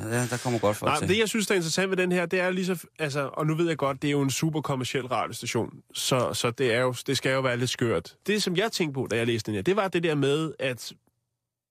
ja, 0.00 0.26
der 0.26 0.40
kommer 0.42 0.58
godt 0.58 0.76
folk 0.76 0.90
Nej, 0.90 0.98
til. 0.98 1.08
det 1.08 1.18
jeg 1.18 1.28
synes, 1.28 1.46
der 1.46 1.54
er 1.54 1.56
interessant 1.56 1.90
ved 1.90 1.96
den 1.96 2.12
her, 2.12 2.26
det 2.26 2.40
er 2.40 2.50
lige 2.50 2.66
så... 2.66 2.86
Altså, 2.98 3.30
og 3.32 3.46
nu 3.46 3.54
ved 3.54 3.68
jeg 3.68 3.76
godt, 3.76 4.02
det 4.02 4.08
er 4.08 4.12
jo 4.12 4.22
en 4.22 4.30
super 4.30 4.60
kommersiel 4.60 5.06
radiostation, 5.06 5.70
så, 5.94 6.34
så 6.34 6.50
det, 6.50 6.74
er 6.74 6.80
jo, 6.80 6.94
det 7.06 7.16
skal 7.16 7.32
jo 7.32 7.40
være 7.40 7.56
lidt 7.56 7.70
skørt. 7.70 8.16
Det, 8.26 8.42
som 8.42 8.56
jeg 8.56 8.72
tænkte 8.72 8.94
på, 8.94 9.06
da 9.10 9.16
jeg 9.16 9.26
læste 9.26 9.46
den 9.46 9.54
her, 9.54 9.62
det 9.62 9.76
var 9.76 9.88
det 9.88 10.02
der 10.02 10.14
med, 10.14 10.52
at 10.58 10.92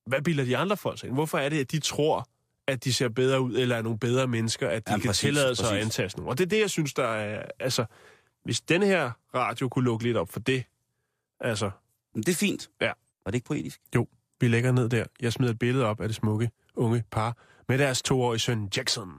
hvad 0.08 0.22
bilder 0.22 0.46
de 0.46 0.58
andre 0.58 0.78
folk 0.78 1.00
sig 1.00 1.08
ind? 1.08 1.16
Hvorfor 1.16 1.38
er 1.38 1.50
det, 1.50 1.60
at 1.60 1.72
de 1.72 1.80
tror, 1.80 2.28
at 2.68 2.84
de 2.84 2.94
ser 2.94 3.10
bedre 3.10 3.42
ud, 3.42 3.56
eller 3.56 3.76
er 3.76 3.82
nogle 3.82 4.00
bedre 4.00 4.28
mennesker, 4.28 4.68
at 4.70 4.88
de 4.88 4.92
Jamen, 4.92 5.02
kan 5.02 5.10
præcis, 5.10 5.22
tillade 5.22 5.56
sig 5.56 5.66
at 5.66 5.72
præcis. 5.72 5.86
antaste 5.86 6.20
nogen? 6.20 6.30
Og 6.30 6.38
det 6.38 6.46
er 6.46 6.50
det, 6.50 6.60
jeg 6.60 6.70
synes, 6.70 6.94
der 6.94 7.08
er... 7.08 7.46
Altså, 7.60 7.86
hvis 8.44 8.62
den 8.62 8.84
her 8.84 9.12
radio 9.36 9.70
kunne 9.70 9.86
lukke 9.86 10.04
lidt 10.06 10.18
op 10.18 10.30
for 10.30 10.40
det, 10.40 10.64
altså, 11.40 11.72
Men 12.14 12.24
det 12.24 12.32
er 12.32 12.36
fint. 12.36 12.70
Ja. 12.82 12.92
Var 13.26 13.32
det 13.32 13.36
ikke 13.36 13.48
poetisk? 13.48 13.82
vi 14.42 14.48
lægger 14.48 14.72
ned 14.72 14.90
der. 14.90 15.06
Jeg 15.22 15.34
smider 15.34 15.52
et 15.52 15.60
billede 15.60 15.86
op 15.86 16.02
af 16.02 16.08
det 16.08 16.16
smukke 16.16 16.50
unge 16.76 17.04
par 17.12 17.38
med 17.68 17.78
deres 17.78 18.02
toårige 18.02 18.40
søn 18.40 18.70
Jackson. 18.78 19.10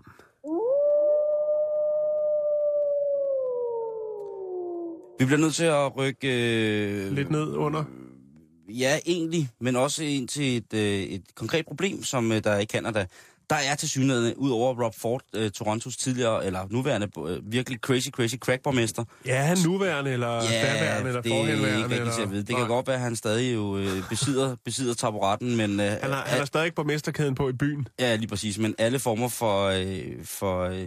Vi 5.19 5.25
bliver 5.25 5.39
nødt 5.39 5.55
til 5.55 5.65
at 5.65 5.97
rykke... 5.97 6.29
Øh, 6.29 7.13
Lidt 7.13 7.31
ned 7.31 7.55
under. 7.55 7.85
Ja, 8.69 8.99
egentlig, 9.07 9.49
men 9.61 9.77
også 9.77 10.05
ind 10.05 10.29
til 10.29 10.57
et, 10.57 10.75
øh, 10.75 10.81
et 11.03 11.23
konkret 11.35 11.67
problem, 11.67 12.03
som 12.03 12.33
øh, 12.33 12.45
der 12.45 12.51
er 12.51 12.59
i 12.61 12.65
Canada. 12.65 13.07
Der 13.51 13.57
er 13.57 13.75
til 13.75 13.89
synligheden, 13.89 14.35
ud 14.35 14.51
over 14.51 14.85
Rob 14.85 14.95
Ford, 14.95 15.23
øh, 15.35 15.51
Torontos 15.51 15.97
tidligere, 15.97 16.47
eller 16.47 16.61
nuværende, 16.71 17.09
øh, 17.29 17.53
virkelig 17.53 17.79
crazy, 17.79 18.09
crazy 18.09 18.35
crackborgmester. 18.37 19.05
Ja, 19.27 19.43
han 19.43 19.59
nuværende, 19.65 20.11
eller 20.11 20.29
ja, 20.29 20.41
daværende, 20.41 21.09
eller 21.09 21.23
det 21.23 21.33
er 21.33 21.37
forhenværende. 21.37 21.83
ikke 21.85 21.95
eller... 21.97 22.23
at 22.23 22.31
vide. 22.31 22.43
Det 22.43 22.51
Nej. 22.51 22.61
kan 22.61 22.69
godt 22.69 22.87
være, 22.87 22.97
at 22.97 23.03
han 23.03 23.17
stadig 23.17 23.55
jo 23.55 23.79
øh, 23.79 24.09
besidder, 24.09 24.57
besidder 24.65 24.95
taburetten, 24.95 25.57
men... 25.57 25.81
Øh, 25.81 25.87
Han 25.87 26.13
har, 26.13 26.25
han 26.27 26.41
er 26.41 26.45
stadig 26.45 26.75
på 26.75 26.83
mesterkæden 26.83 27.35
på 27.35 27.49
i 27.49 27.53
byen. 27.53 27.89
Ja, 27.99 28.17
lige 28.17 28.29
præcis, 28.29 28.59
men 28.59 28.75
alle 28.79 28.99
former 28.99 29.29
for... 29.29 29.65
Øh, 29.67 30.25
for 30.25 30.63
øh, 30.63 30.87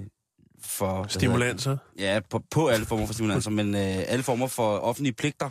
for 0.64 1.06
Stimulanser. 1.10 1.78
Ja, 2.00 2.20
på, 2.30 2.42
på 2.52 2.68
alle 2.68 2.86
former 2.86 3.06
for 3.06 3.14
stimulanser, 3.14 3.52
men 3.60 3.76
øh, 3.76 3.82
alle 4.08 4.24
former 4.24 4.48
for 4.48 4.78
offentlige 4.78 5.14
pligter, 5.14 5.50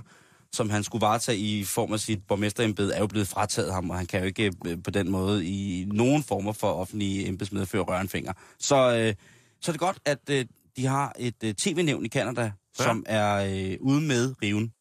som 0.55 0.71
han 0.71 0.85
skulle 0.85 1.03
varetage 1.03 1.39
i 1.39 1.65
form 1.65 1.93
af 1.93 2.01
sit 2.01 2.27
borgmesterembede, 2.27 2.95
er 2.95 2.99
jo 2.99 3.07
blevet 3.07 3.29
frataget 3.29 3.73
ham, 3.73 3.91
og 3.91 3.97
han 3.97 4.07
kan 4.07 4.21
jo 4.21 4.27
ikke 4.27 4.53
øh, 4.67 4.83
på 4.83 4.91
den 4.91 5.11
måde 5.11 5.47
i 5.47 5.85
nogen 5.85 6.23
former 6.23 6.53
for 6.53 6.73
offentlige 6.73 7.29
embedsmedfører 7.29 7.83
røre 7.83 8.01
en 8.01 8.09
finger. 8.09 8.33
Så, 8.59 8.77
øh, 8.77 9.15
så 9.61 9.71
er 9.71 9.73
det 9.73 9.81
godt, 9.81 9.99
at 10.05 10.31
øh, 10.31 10.47
de 10.77 10.87
har 10.87 11.13
et 11.19 11.45
øh, 11.45 11.55
tv-nævn 11.55 12.05
i 12.05 12.09
Kanada, 12.09 12.43
ja. 12.43 12.53
som 12.85 13.05
er 13.07 13.35
øh, 13.35 13.77
ude 13.81 14.01
med 14.01 14.35
riven, 14.43 14.73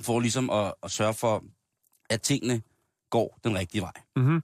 for 0.00 0.20
ligesom 0.20 0.50
at, 0.50 0.74
at 0.82 0.90
sørge 0.90 1.14
for, 1.14 1.44
at 2.10 2.22
tingene 2.22 2.62
går 3.10 3.40
den 3.44 3.58
rigtige 3.58 3.82
vej. 3.82 3.92
Mm-hmm. 4.16 4.42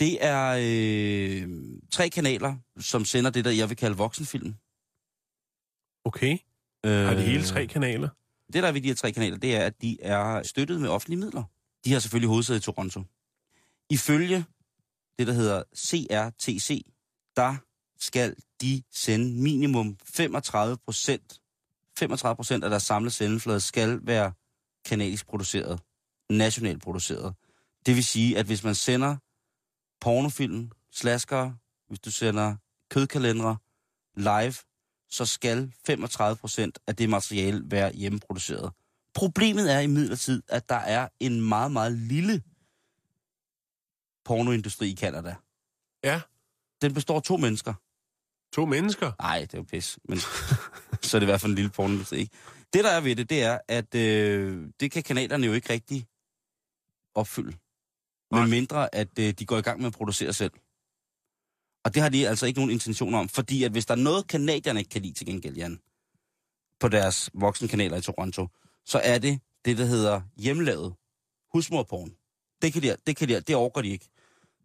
Det 0.00 0.24
er 0.24 0.56
øh, 0.60 1.48
tre 1.92 2.08
kanaler, 2.08 2.56
som 2.78 3.04
sender 3.04 3.30
det, 3.30 3.44
der 3.44 3.50
jeg 3.50 3.68
vil 3.68 3.76
kalde 3.76 3.96
voksenfilm. 3.96 4.54
Okay. 6.04 6.38
Øh, 6.86 7.06
Har 7.06 7.14
de 7.14 7.22
hele 7.22 7.44
tre 7.44 7.66
kanaler? 7.66 8.08
Det, 8.52 8.62
der 8.62 8.68
er 8.68 8.72
ved 8.72 8.80
de 8.80 8.88
her 8.88 8.94
tre 8.94 9.12
kanaler, 9.12 9.36
det 9.38 9.56
er, 9.56 9.66
at 9.66 9.82
de 9.82 10.02
er 10.02 10.42
støttet 10.42 10.80
med 10.80 10.88
offentlige 10.88 11.20
midler. 11.20 11.44
De 11.84 11.92
har 11.92 12.00
selvfølgelig 12.00 12.28
hovedsæde 12.28 12.58
i 12.58 12.60
Toronto. 12.60 13.02
Ifølge 13.90 14.44
det, 15.18 15.26
der 15.26 15.32
hedder 15.32 15.62
CRTC, 15.76 16.86
der 17.36 17.56
skal 17.98 18.36
de 18.60 18.82
sende 18.92 19.42
minimum 19.42 19.96
35 20.04 20.76
procent 20.76 21.40
35 21.98 22.36
procent 22.36 22.64
af 22.64 22.70
deres 22.70 22.82
samlede 22.82 23.14
sendeflade 23.14 23.60
skal 23.60 24.00
være 24.02 24.32
kanadisk 24.84 25.26
produceret, 25.26 25.80
nationalt 26.30 26.82
produceret. 26.82 27.34
Det 27.86 27.94
vil 27.96 28.04
sige, 28.04 28.38
at 28.38 28.46
hvis 28.46 28.64
man 28.64 28.74
sender 28.74 29.16
pornofilm, 30.00 30.70
slasker, 30.92 31.52
hvis 31.88 32.00
du 32.00 32.10
sender 32.10 32.56
kødkalendere 32.90 33.56
live, 34.16 34.54
så 35.16 35.26
skal 35.26 35.72
35 35.86 36.36
procent 36.36 36.78
af 36.86 36.96
det 36.96 37.10
materiale 37.10 37.62
være 37.64 37.92
hjemmeproduceret. 37.92 38.72
Problemet 39.14 39.72
er 39.72 39.78
imidlertid, 39.78 40.42
at 40.48 40.68
der 40.68 40.74
er 40.74 41.08
en 41.20 41.48
meget, 41.48 41.72
meget 41.72 41.92
lille 41.92 42.42
pornoindustri 44.24 44.90
i 44.90 44.94
Kanada. 44.94 45.34
Ja. 46.04 46.20
Den 46.82 46.94
består 46.94 47.16
af 47.16 47.22
to 47.22 47.36
mennesker. 47.36 47.74
To 48.52 48.66
mennesker? 48.66 49.12
Nej, 49.20 49.40
det 49.40 49.54
er 49.54 49.58
jo 49.58 49.62
pis, 49.62 49.98
men 50.04 50.18
så 51.06 51.16
er 51.16 51.18
det 51.18 51.22
i 51.22 51.30
hvert 51.30 51.40
fald 51.40 51.52
en 51.52 51.56
lille 51.56 51.70
pornoindustri. 51.70 52.18
ikke? 52.18 52.36
Det, 52.72 52.84
der 52.84 52.90
er 52.90 53.00
ved 53.00 53.16
det, 53.16 53.30
det 53.30 53.42
er, 53.42 53.58
at 53.68 53.94
øh, 53.94 54.68
det 54.80 54.90
kan 54.90 55.02
kanaderne 55.02 55.46
jo 55.46 55.52
ikke 55.52 55.72
rigtig 55.72 56.06
opfylde. 57.14 57.56
Med 58.30 58.46
mindre, 58.46 58.94
at 58.94 59.18
øh, 59.18 59.32
de 59.32 59.46
går 59.46 59.58
i 59.58 59.60
gang 59.60 59.80
med 59.80 59.86
at 59.86 59.92
producere 59.92 60.32
selv. 60.32 60.52
Og 61.86 61.94
det 61.94 62.02
har 62.02 62.08
de 62.08 62.28
altså 62.28 62.46
ikke 62.46 62.58
nogen 62.60 62.70
intention 62.70 63.14
om, 63.14 63.28
fordi 63.28 63.64
at 63.64 63.72
hvis 63.72 63.86
der 63.86 63.94
er 63.94 63.98
noget, 63.98 64.26
kanadierne 64.26 64.80
ikke 64.80 64.90
kan 64.90 65.02
lide 65.02 65.14
til 65.14 65.26
gengæld, 65.26 65.56
Jan, 65.56 65.78
på 66.80 66.88
deres 66.88 67.30
voksenkanaler 67.34 67.96
i 67.96 68.00
Toronto, 68.00 68.46
så 68.86 69.00
er 69.04 69.18
det 69.18 69.40
det, 69.64 69.78
der 69.78 69.84
hedder 69.84 70.20
hjemmelavet 70.36 70.94
husmorporn. 71.52 72.10
Det 72.62 72.72
kan 72.72 72.82
de, 72.82 72.96
det 73.06 73.16
kan 73.16 73.28
de, 73.28 73.40
det 73.40 73.56
overgår 73.56 73.82
de 73.82 73.88
ikke. 73.88 74.08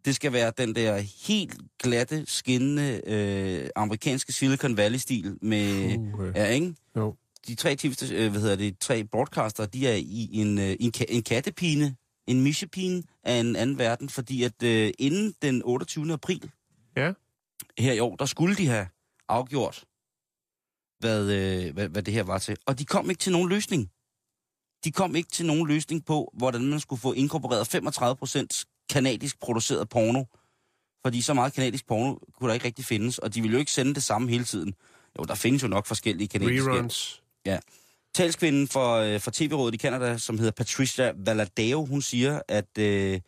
Det 0.06 0.16
skal 0.16 0.34
være 0.34 0.52
den 0.58 0.76
der 0.76 0.98
helt 1.28 1.58
glatte, 1.84 2.26
skinnende 2.28 3.02
øh, 3.08 3.70
amerikanske 3.76 4.34
Silicon 4.34 4.78
Valley-stil 4.78 5.38
med... 5.42 5.98
Uh, 5.98 6.28
øh. 6.28 6.36
Ja, 6.36 6.48
ikke? 6.48 6.76
Jo. 6.98 7.16
De 7.48 7.56
tre, 7.56 7.78
øh, 8.12 8.32
hvad 8.32 8.42
hedder 8.42 8.56
det, 8.56 8.80
tre 8.80 9.04
broadcaster, 9.04 9.66
de 9.66 9.88
er 9.88 9.96
i 9.96 10.30
en, 10.34 10.60
øh, 10.60 10.76
en, 10.80 10.92
ka- 10.98 11.06
en 11.10 11.24
kattepine, 11.24 11.96
en 12.28 12.42
mischepine 12.42 13.04
af 13.24 13.34
en 13.34 13.56
anden 13.56 13.78
verden, 13.78 14.10
fordi 14.10 14.44
at 14.44 14.64
øh, 14.64 14.92
inden 15.00 15.34
den 15.42 15.62
28. 15.66 16.14
april 16.14 16.52
Ja. 16.96 17.14
her 17.78 17.94
i 17.94 18.00
år, 18.00 18.16
der 18.16 18.26
skulle 18.26 18.56
de 18.56 18.68
have 18.68 18.88
afgjort, 19.28 19.86
hvad, 21.00 21.32
øh, 21.32 21.74
hvad, 21.74 21.88
hvad 21.88 22.04
det 22.04 22.14
her 22.14 22.24
var 22.24 22.38
til. 22.38 22.58
Og 22.66 22.80
de 22.80 22.86
kom 22.86 23.10
ikke 23.10 23.20
til 23.20 23.32
nogen 23.32 23.50
løsning. 23.50 23.92
De 24.84 24.92
kom 24.92 25.16
ikke 25.16 25.30
til 25.30 25.46
nogen 25.46 25.68
løsning 25.68 26.06
på, 26.06 26.32
hvordan 26.34 26.62
man 26.62 26.80
skulle 26.80 27.02
få 27.02 27.14
inkorporeret 27.14 27.76
35% 27.76 28.86
kanadisk 28.90 29.40
produceret 29.40 29.90
porno. 29.90 30.24
Fordi 31.06 31.22
så 31.22 31.34
meget 31.34 31.54
kanadisk 31.54 31.88
porno 31.88 32.16
kunne 32.34 32.48
der 32.48 32.54
ikke 32.54 32.66
rigtig 32.66 32.86
findes, 32.86 33.18
og 33.18 33.34
de 33.34 33.42
ville 33.42 33.54
jo 33.54 33.60
ikke 33.60 33.72
sende 33.72 33.96
det 33.96 34.04
samme 34.04 34.30
hele 34.30 34.44
tiden. 34.44 34.74
Jo, 35.20 35.24
der 35.24 35.36
findes 35.36 35.64
jo 35.64 35.68
nok 35.68 35.86
forskellige 35.86 36.28
kanadiske... 36.28 36.72
Reruns. 36.72 37.24
Talskvinden 38.14 38.68
for, 38.68 38.96
øh, 38.96 39.20
for 39.20 39.32
TV-rådet 39.32 39.76
i 39.76 39.78
Canada, 39.78 40.18
som 40.18 40.38
hedder 40.38 40.52
Patricia 40.52 41.14
Valadao, 41.16 41.86
hun 41.86 42.02
siger, 42.02 42.42
at 42.48 42.78
øh, 42.80 43.20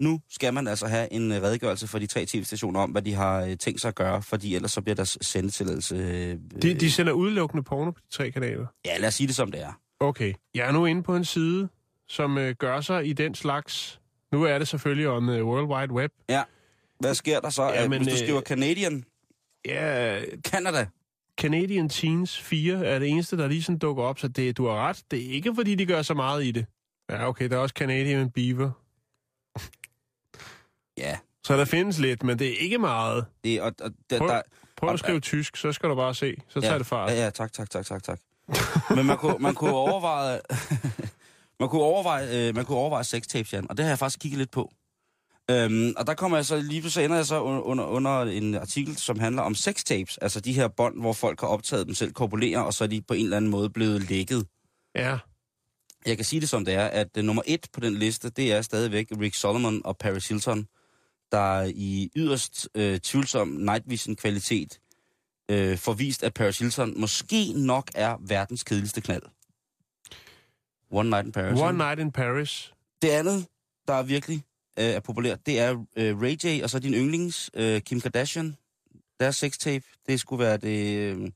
nu 0.00 0.20
skal 0.30 0.54
man 0.54 0.66
altså 0.68 0.86
have 0.86 1.12
en 1.12 1.32
øh, 1.32 1.42
redegørelse 1.42 1.86
for 1.88 1.98
de 1.98 2.06
tre 2.06 2.26
tv-stationer 2.26 2.80
om, 2.80 2.90
hvad 2.90 3.02
de 3.02 3.14
har 3.14 3.40
øh, 3.44 3.56
tænkt 3.56 3.80
sig 3.80 3.88
at 3.88 3.94
gøre, 3.94 4.22
fordi 4.22 4.54
ellers 4.54 4.72
så 4.72 4.80
bliver 4.80 4.94
deres 4.94 5.18
sendetilladelse... 5.20 5.96
Øh, 5.96 6.38
De, 6.62 6.74
de 6.74 6.90
sender 6.90 7.12
udelukkende 7.12 7.62
porno 7.62 7.90
på 7.90 8.00
de 8.10 8.10
tre 8.16 8.30
kanaler. 8.30 8.66
Ja, 8.86 8.98
lad 8.98 9.08
os 9.08 9.14
sige 9.14 9.26
det 9.26 9.36
som 9.36 9.52
det 9.52 9.62
er. 9.62 9.72
Okay. 10.00 10.32
Jeg 10.54 10.68
er 10.68 10.72
nu 10.72 10.86
inde 10.86 11.02
på 11.02 11.16
en 11.16 11.24
side, 11.24 11.68
som 12.08 12.38
øh, 12.38 12.54
gør 12.58 12.80
sig 12.80 13.06
i 13.06 13.12
den 13.12 13.34
slags... 13.34 14.00
Nu 14.32 14.42
er 14.42 14.58
det 14.58 14.68
selvfølgelig 14.68 15.08
om 15.08 15.28
øh, 15.28 15.46
World 15.46 15.66
Wide 15.66 15.92
Web. 15.92 16.10
Ja. 16.28 16.42
Hvad 17.00 17.14
sker 17.14 17.40
der 17.40 17.50
så, 17.50 17.62
Ja, 17.62 17.88
men, 17.88 17.98
hvis 18.02 18.06
du 18.06 18.12
øh, 18.12 18.18
skriver 18.18 18.40
Canadian, 18.40 19.04
Ja, 19.66 20.20
Canada? 20.48 20.86
Canadian 21.40 21.88
Teens 21.88 22.40
4 22.40 22.86
er 22.86 22.98
det 22.98 23.08
eneste, 23.08 23.36
der 23.36 23.48
lige 23.48 23.62
sådan 23.62 23.78
dukker 23.78 24.02
op, 24.02 24.18
så 24.18 24.28
det, 24.28 24.56
du 24.56 24.66
har 24.66 24.88
ret. 24.88 25.02
Det 25.10 25.26
er 25.26 25.32
ikke, 25.32 25.54
fordi 25.54 25.74
de 25.74 25.86
gør 25.86 26.02
så 26.02 26.14
meget 26.14 26.44
i 26.44 26.50
det. 26.50 26.66
Ja, 27.10 27.28
okay, 27.28 27.48
der 27.48 27.56
er 27.56 27.60
også 27.60 27.72
Canadian 27.78 28.30
Beaver. 28.30 28.70
Ja, 31.02 31.18
Så 31.46 31.56
der 31.56 31.64
findes 31.64 31.98
lidt, 31.98 32.22
men 32.22 32.38
det 32.38 32.46
er 32.48 32.56
ikke 32.58 32.78
meget. 32.78 33.24
det, 33.44 33.60
og, 33.62 33.72
og, 33.80 33.90
der, 34.10 34.18
Prøv- 34.18 34.28
der, 34.28 34.42
Prøv 34.76 34.88
Og- 34.88 34.92
at 34.94 34.98
skrive 34.98 35.20
tysk, 35.20 35.56
så 35.56 35.72
skal 35.72 35.88
du 35.88 35.94
bare 35.94 36.14
se. 36.14 36.34
Så 36.48 36.60
tager 36.60 36.72
ja, 36.72 36.78
det 36.78 36.86
fart. 36.86 37.10
Ja, 37.10 37.24
ja, 37.24 37.30
tak, 37.30 37.52
tak, 37.52 37.70
tak, 37.70 37.86
tak, 37.86 38.02
tak. 38.02 38.18
Men 38.96 39.06
man 39.06 39.16
kunne, 39.18 39.36
man 39.40 39.54
kunne 39.54 39.72
overveje... 39.72 40.40
man 41.60 41.68
kunne 41.68 41.82
overveje, 41.82 42.48
øh, 42.48 42.54
man 42.54 42.64
kunne 42.64 42.78
overveje 42.78 43.04
sextapes, 43.04 43.52
Jan, 43.52 43.66
og 43.70 43.76
det 43.76 43.84
har 43.84 43.90
jeg 43.90 43.98
faktisk 43.98 44.20
kigget 44.20 44.38
lidt 44.38 44.50
på. 44.50 44.72
Øhm, 45.50 45.94
og 45.96 46.06
der 46.06 46.14
kommer 46.14 46.36
jeg 46.38 46.46
så 46.46 46.56
lige 46.60 46.80
pludselig 46.80 47.04
ender 47.04 47.16
jeg 47.16 47.26
så 47.26 47.40
under, 47.40 47.84
under, 47.84 48.22
en 48.22 48.54
artikel, 48.54 48.96
som 48.96 49.18
handler 49.18 49.42
om 49.42 49.54
sextapes, 49.54 50.18
altså 50.18 50.40
de 50.40 50.52
her 50.52 50.68
bånd, 50.68 51.00
hvor 51.00 51.12
folk 51.12 51.40
har 51.40 51.46
optaget 51.48 51.86
dem 51.86 51.94
selv, 51.94 52.12
korpulerer, 52.12 52.60
og 52.60 52.74
så 52.74 52.84
er 52.84 52.88
de 52.88 53.02
på 53.08 53.14
en 53.14 53.24
eller 53.24 53.36
anden 53.36 53.50
måde 53.50 53.70
blevet 53.70 54.10
lækket. 54.10 54.46
Ja. 54.94 55.18
Jeg 56.06 56.16
kan 56.16 56.24
sige 56.24 56.40
det 56.40 56.48
som 56.48 56.64
det 56.64 56.74
er, 56.74 56.86
at 56.86 57.08
uh, 57.18 57.24
nummer 57.24 57.42
et 57.46 57.66
på 57.72 57.80
den 57.80 57.94
liste, 57.94 58.30
det 58.30 58.52
er 58.52 58.62
stadigvæk 58.62 59.06
Rick 59.20 59.34
Solomon 59.34 59.80
og 59.84 59.96
Paris 59.98 60.28
Hilton, 60.28 60.66
der 61.32 61.72
i 61.74 62.10
yderst 62.16 62.68
øh, 62.74 62.98
tvivlsom 62.98 63.48
night 63.48 63.82
vision 63.86 64.16
kvalitet 64.16 64.80
øh, 65.50 65.78
får 65.78 65.92
vist, 65.92 66.22
at 66.22 66.34
Paris 66.34 66.58
Hilton 66.58 67.00
måske 67.00 67.52
nok 67.52 67.90
er 67.94 68.16
verdens 68.20 68.62
kedeligste 68.62 69.00
knald. 69.00 69.22
One 70.90 71.10
Night 71.10 71.26
in 71.26 71.32
Paris. 71.32 71.60
One? 71.60 71.78
Night 71.78 71.98
in 72.00 72.12
Paris. 72.12 72.72
Det 73.02 73.08
andet, 73.08 73.46
der 73.88 73.94
er 73.94 74.02
virkelig 74.02 74.44
øh, 74.78 74.84
er 74.84 75.00
populært, 75.00 75.46
det 75.46 75.60
er 75.60 75.84
øh, 75.96 76.20
Ray 76.20 76.36
J, 76.44 76.62
og 76.62 76.70
så 76.70 76.78
din 76.78 76.94
yndlings, 76.94 77.50
øh, 77.54 77.80
Kim 77.80 78.00
Kardashian. 78.00 78.56
Deres 79.20 79.36
sextape, 79.36 79.84
det 80.06 80.20
skulle 80.20 80.44
være 80.44 80.56
det... 80.56 80.96
Øh, 80.96 81.30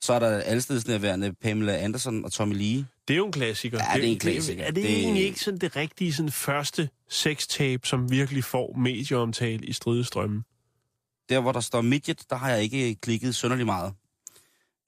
så 0.00 0.12
er 0.12 0.18
der 0.18 0.28
allestedsnærværende 0.28 1.32
Pamela 1.32 1.76
Anderson 1.76 2.24
og 2.24 2.32
Tommy 2.32 2.54
Lee. 2.54 2.86
Det 3.08 3.14
er 3.14 3.18
jo 3.18 3.26
en 3.26 3.32
klassiker. 3.32 3.78
Ja, 3.90 3.96
det 4.00 4.04
er 4.08 4.12
en 4.12 4.18
klassiker. 4.18 4.62
Er 4.64 4.70
det, 4.70 4.82
Det- 4.82 4.98
egentlig 5.02 5.24
ikke 5.24 5.40
sådan 5.40 5.58
det 5.60 5.76
rigtige 5.76 6.12
sådan 6.12 6.30
første 6.32 6.88
sextape, 7.08 7.86
som 7.86 8.10
virkelig 8.10 8.44
får 8.44 8.74
medieomtale 8.78 9.66
i 9.66 9.72
stridestrømmen? 9.72 10.44
Der, 11.28 11.40
hvor 11.40 11.52
der 11.52 11.60
står 11.60 11.80
midget, 11.80 12.22
der 12.30 12.36
har 12.36 12.50
jeg 12.50 12.62
ikke 12.62 12.94
klikket 12.94 13.34
sønderlig 13.34 13.66
meget. 13.66 13.92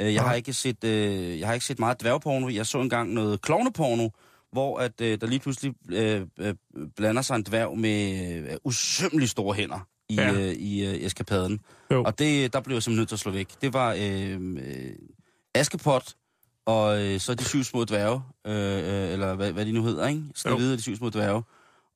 Øh, 0.03 0.15
Jeg 0.15 0.23
har 0.23 0.35
ikke 0.35 0.53
set, 0.53 0.85
øh, 0.85 1.39
jeg 1.41 1.47
har 1.49 1.55
ikke 1.55 1.67
set 1.67 1.79
meget 1.79 2.01
dværgporno. 2.01 2.49
Jeg 2.49 2.67
så 2.67 2.81
engang 2.81 3.13
noget 3.13 3.43
klovneporno, 3.43 4.09
hvor 4.53 4.79
at, 4.79 5.01
øh, 5.01 5.21
der 5.21 5.27
lige 5.27 5.39
pludselig 5.41 5.75
øh, 5.91 6.23
øh, 6.39 6.55
blander 6.97 7.23
sig 7.23 7.37
en 7.37 7.43
dværg 7.43 7.79
med 7.79 8.35
øh, 8.51 8.57
usømmeligt 8.65 9.31
store 9.31 9.55
hænder 9.55 9.89
i, 10.09 10.15
ja. 10.15 10.33
øh, 10.33 10.53
i 10.53 10.87
øh, 10.87 10.95
eskapaden. 10.95 11.61
Jo. 11.91 12.03
Og 12.05 12.19
det, 12.19 12.53
der 12.53 12.61
blev 12.61 12.77
jeg 12.77 12.83
simpelthen 12.83 13.01
nødt 13.01 13.09
til 13.09 13.17
at 13.17 13.21
slå 13.21 13.33
væk. 13.33 13.49
Det 13.63 13.73
var 13.73 13.95
øh, 13.99 14.41
øh, 14.57 14.93
Askepot, 15.55 16.15
og 16.69 17.03
øh, 17.03 17.21
så 17.21 17.35
de 17.35 17.45
syv 17.45 17.65
små 17.65 17.85
dværge, 17.85 18.23
øh, 18.47 18.55
øh, 18.55 19.13
eller 19.13 19.35
hvad, 19.35 19.53
hvad 19.53 19.67
de 19.67 19.73
nu 19.73 19.83
hedder, 19.83 20.09
ikke? 20.09 20.23
Snevide 20.35 20.73
og 20.73 20.77
de 20.77 20.83
syv 20.83 20.97
små 20.97 21.11
dværge. 21.11 21.43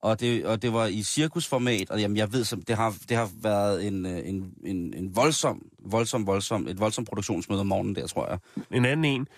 Og 0.02 0.20
det, 0.20 0.46
og 0.46 0.62
det 0.62 0.72
var 0.72 0.86
i 0.86 1.02
cirkusformat, 1.02 1.90
og 1.90 2.00
jamen, 2.00 2.16
jeg 2.16 2.32
ved, 2.32 2.44
som 2.44 2.62
det 2.62 2.76
har, 2.76 2.94
det 3.08 3.16
har 3.16 3.30
været 3.42 3.86
en, 3.86 4.06
øh, 4.06 4.28
en, 4.28 4.54
en, 4.64 4.94
en 4.94 5.16
voldsom, 5.16 5.62
voldsom, 5.78 6.26
voldsom, 6.26 6.68
et 6.68 6.80
voldsomt 6.80 7.08
produktionsmøde 7.08 7.60
om 7.60 7.66
morgenen 7.66 7.94
der, 7.94 8.06
tror 8.06 8.28
jeg. 8.28 8.38
En 8.70 8.84
anden 8.84 9.04
en, 9.04 9.28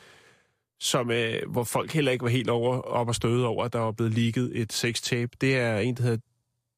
som, 0.81 1.11
øh, 1.11 1.51
hvor 1.51 1.65
folk 1.65 1.93
heller 1.93 2.13
ikke 2.13 2.23
var 2.23 2.31
helt 2.31 2.51
over, 2.51 2.81
op 2.81 3.09
og 3.09 3.15
støde 3.15 3.47
over, 3.47 3.65
at 3.65 3.73
der 3.73 3.79
var 3.79 3.93
blevet 3.93 4.15
leaget 4.15 4.61
et 4.61 4.73
sextape, 4.73 5.31
det 5.41 5.57
er 5.57 5.79
en, 5.79 5.95
der 5.95 6.03
hedder 6.03 6.19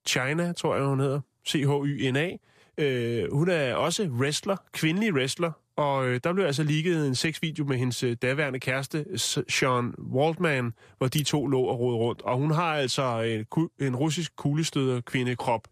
China, 0.08 0.52
tror 0.52 0.76
jeg, 0.76 0.84
hun 0.84 1.00
hedder, 1.00 1.20
C-H-Y-N-A. 1.48 2.30
Øh, 2.78 3.32
hun 3.32 3.48
er 3.48 3.74
også 3.74 4.04
wrestler, 4.04 4.56
kvindelig 4.72 5.14
wrestler, 5.14 5.52
og 5.76 6.06
øh, 6.06 6.20
der 6.24 6.32
blev 6.32 6.44
altså 6.44 6.62
ligget 6.62 7.06
en 7.06 7.14
sexvideo 7.14 7.64
med 7.64 7.76
hendes 7.76 8.02
øh, 8.02 8.16
daværende 8.22 8.60
kæreste, 8.60 9.04
Sean 9.48 9.94
Waldman, 10.12 10.72
hvor 10.98 11.08
de 11.08 11.22
to 11.22 11.46
lå 11.46 11.60
og 11.60 11.80
rodede 11.80 11.98
rundt. 11.98 12.22
Og 12.22 12.36
hun 12.38 12.50
har 12.50 12.74
altså 12.74 13.20
en, 13.20 13.68
en 13.86 13.96
russisk 13.96 14.36
kuglestøder 14.36 15.00
kvindekrop, 15.00 15.68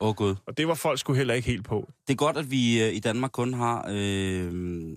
Åh 0.00 0.08
oh, 0.08 0.14
gud. 0.14 0.34
og 0.46 0.58
det 0.58 0.68
var 0.68 0.74
folk 0.74 0.98
sgu 0.98 1.12
heller 1.12 1.34
ikke 1.34 1.48
helt 1.48 1.64
på. 1.64 1.90
Det 2.06 2.12
er 2.12 2.16
godt, 2.16 2.36
at 2.36 2.50
vi 2.50 2.82
øh, 2.82 2.94
i 2.94 3.00
Danmark 3.00 3.30
kun 3.32 3.54
har, 3.54 3.86
øh, 3.90 4.52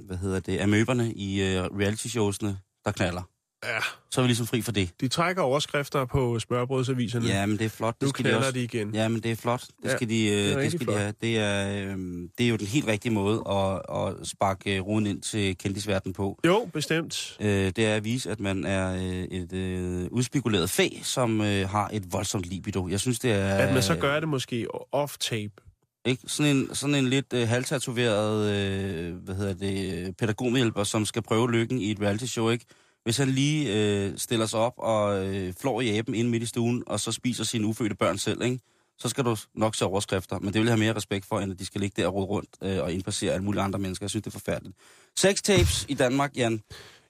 hvad 0.08 0.18
hedder 0.18 0.40
det, 0.40 0.60
amøberne 0.60 1.14
i 1.14 1.42
øh, 1.42 1.64
reality-showsene, 1.64 2.58
der 2.86 2.92
knaller. 2.92 3.22
Ja. 3.64 3.80
Så 4.12 4.22
er 4.22 4.24
vi 4.24 4.28
ligesom 4.28 4.48
fri 4.48 4.62
for 4.62 4.72
det. 4.72 4.90
De 5.02 5.08
trækker 5.08 5.42
overskrifter 5.42 6.06
på 6.06 6.40
smørbrødsaviserne. 6.40 7.28
Ja, 7.28 7.46
men 7.46 7.58
det 7.60 7.66
er 7.66 7.70
flot. 7.70 7.96
Det 7.96 8.02
nu 8.02 8.10
skal 8.10 8.26
de 8.26 8.38
også. 8.38 8.52
de 8.52 8.64
igen. 8.64 8.96
Ja, 8.96 9.08
men 9.08 9.22
det 9.24 9.32
er 9.32 9.36
flot. 9.36 9.62
Det 9.62 9.90
Ja, 9.90 9.96
skal 9.96 10.10
de, 10.10 10.28
øh, 10.28 10.36
det 10.38 10.52
er 10.54 10.60
det 10.60 10.72
skal 10.72 10.80
de 10.80 10.86
flot. 10.86 10.98
have. 10.98 11.14
Det 11.22 11.38
er, 11.40 11.70
øh, 11.92 11.98
det 12.38 12.46
er 12.46 12.50
jo 12.50 12.56
den 12.56 12.68
helt 12.68 12.88
rigtige 12.88 13.12
måde 13.14 13.44
at, 13.50 13.82
at 13.98 14.28
sparke 14.28 14.76
øh, 14.76 14.82
ruden 14.82 15.08
ind 15.08 15.22
til 15.22 15.58
kendisverdenen 15.58 16.14
på. 16.14 16.40
Jo, 16.46 16.70
bestemt. 16.74 17.38
Øh, 17.40 17.48
det 17.76 17.80
er 17.80 17.96
at 17.96 18.04
vise, 18.04 18.32
at 18.32 18.40
man 18.40 18.66
er 18.66 18.94
øh, 18.96 19.24
et 19.40 19.54
øh, 19.54 20.08
udspekuleret 20.12 20.70
fæ, 20.70 20.88
som 21.04 21.42
øh, 21.42 21.70
har 21.70 21.90
et 21.94 22.04
voldsomt 22.14 22.46
libido. 22.46 22.88
Jeg 22.88 23.00
synes, 23.00 23.20
det 23.20 23.32
er... 23.32 23.56
At 23.56 23.74
man 23.74 23.84
så 23.84 23.96
gør 23.96 24.20
det 24.20 24.30
måske 24.30 24.68
off-tape. 24.96 25.68
Ikke? 26.06 26.24
Sådan, 26.28 26.56
en, 26.56 26.76
sådan 26.76 26.96
en 26.96 27.08
lidt 27.08 27.34
øh, 27.34 27.48
halvtatoveret 27.48 28.52
øh, 28.52 29.16
hvad 29.16 29.36
hedder 29.36 29.54
det, 29.54 29.94
øh, 30.08 30.14
pædagogmedhjælper, 30.14 30.84
som 30.84 31.06
skal 31.06 31.22
prøve 31.22 31.52
lykken 31.52 31.80
i 31.82 31.92
et 31.92 32.02
reality 32.02 32.26
show, 32.26 32.50
ikke? 32.50 32.66
Hvis 33.04 33.18
han 33.18 33.30
lige 33.30 33.74
øh, 33.76 34.18
stiller 34.18 34.46
sig 34.46 34.60
op 34.60 34.74
og 34.78 35.26
øh, 35.28 35.54
flår 35.62 35.82
i 35.82 35.98
aben 35.98 36.16
ind 36.16 36.30
midt 36.30 36.44
i 36.44 36.46
stuen, 36.46 36.84
og 36.88 37.00
så 37.00 37.12
spiser 37.12 37.44
sine 37.44 37.68
ufødte 37.68 37.96
børn 37.96 38.18
selv, 38.18 38.42
ikke? 38.42 38.60
så 39.00 39.10
skal 39.10 39.26
du 39.26 39.38
nok 39.56 39.76
se 39.76 39.86
overskrifter. 39.86 40.40
Men 40.40 40.54
det 40.54 40.56
vil 40.62 40.66
jeg 40.66 40.72
have 40.72 40.80
mere 40.80 40.96
respekt 40.96 41.26
for, 41.26 41.40
end 41.40 41.52
at 41.52 41.60
de 41.60 41.66
skal 41.66 41.82
ligge 41.82 42.02
der 42.02 42.08
og 42.08 42.14
rode 42.14 42.26
rundt 42.26 42.50
øh, 42.64 42.84
og 42.84 42.92
indpassere 42.94 43.34
alle 43.34 43.44
mulige 43.44 43.62
andre 43.62 43.80
mennesker. 43.80 44.04
Jeg 44.04 44.10
synes, 44.10 44.24
det 44.24 44.30
er 44.30 44.40
forfærdeligt. 44.40 44.76
Sex 45.20 45.42
tapes 45.42 45.86
i 45.90 45.94
Danmark, 45.94 46.32
Jan, 46.38 46.62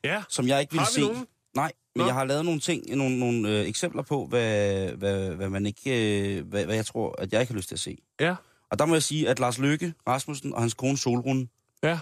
Ja, 0.04 0.24
som 0.30 0.48
jeg 0.48 0.62
ikke 0.62 0.74
vil 0.74 0.82
se. 0.92 1.02
nogen? 1.02 1.26
Nej, 1.56 1.72
men 1.96 2.00
Nå. 2.02 2.06
jeg 2.06 2.14
har 2.14 2.24
lavet 2.26 2.46
nogle 2.46 2.60
ting, 2.60 2.96
nogle, 2.96 3.20
nogle 3.20 3.50
øh, 3.50 3.66
eksempler 3.68 4.02
på, 4.02 4.26
hvad, 4.26 4.88
hvad, 4.92 5.30
hvad 5.30 5.50
man 5.50 5.66
ikke, 5.66 6.36
øh, 6.38 6.48
hvad, 6.48 6.66
hvad 6.66 6.76
jeg 6.76 6.86
tror, 6.86 7.16
at 7.22 7.34
jeg 7.34 7.42
ikke 7.42 7.54
har 7.54 7.58
lyst 7.58 7.68
til 7.68 7.76
at 7.76 7.80
se. 7.80 7.98
ja, 8.20 8.36
Og 8.72 8.80
der 8.80 8.86
må 8.86 8.96
jeg 8.96 9.04
sige, 9.04 9.30
at 9.30 9.40
Lars 9.40 9.58
Løkke 9.58 9.94
Rasmussen 10.08 10.54
og 10.54 10.62
hans 10.62 10.74
kone 10.74 10.98
Solrun, 10.98 11.50
ja. 11.84 12.00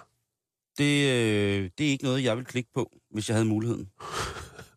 Det, 0.79 1.09
øh, 1.09 1.69
det 1.77 1.87
er 1.87 1.91
ikke 1.91 2.03
noget, 2.03 2.23
jeg 2.23 2.37
vil 2.37 2.45
klikke 2.45 2.69
på, 2.75 2.91
hvis 3.11 3.29
jeg 3.29 3.35
havde 3.35 3.45
muligheden. 3.47 3.89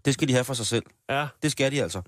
Det 0.04 0.14
skal 0.14 0.28
de 0.28 0.32
have 0.32 0.44
for 0.44 0.54
sig 0.54 0.66
selv. 0.66 0.84
Ja, 1.10 1.26
Det 1.42 1.52
skal 1.52 1.72
de 1.72 1.82
altså. 1.82 1.98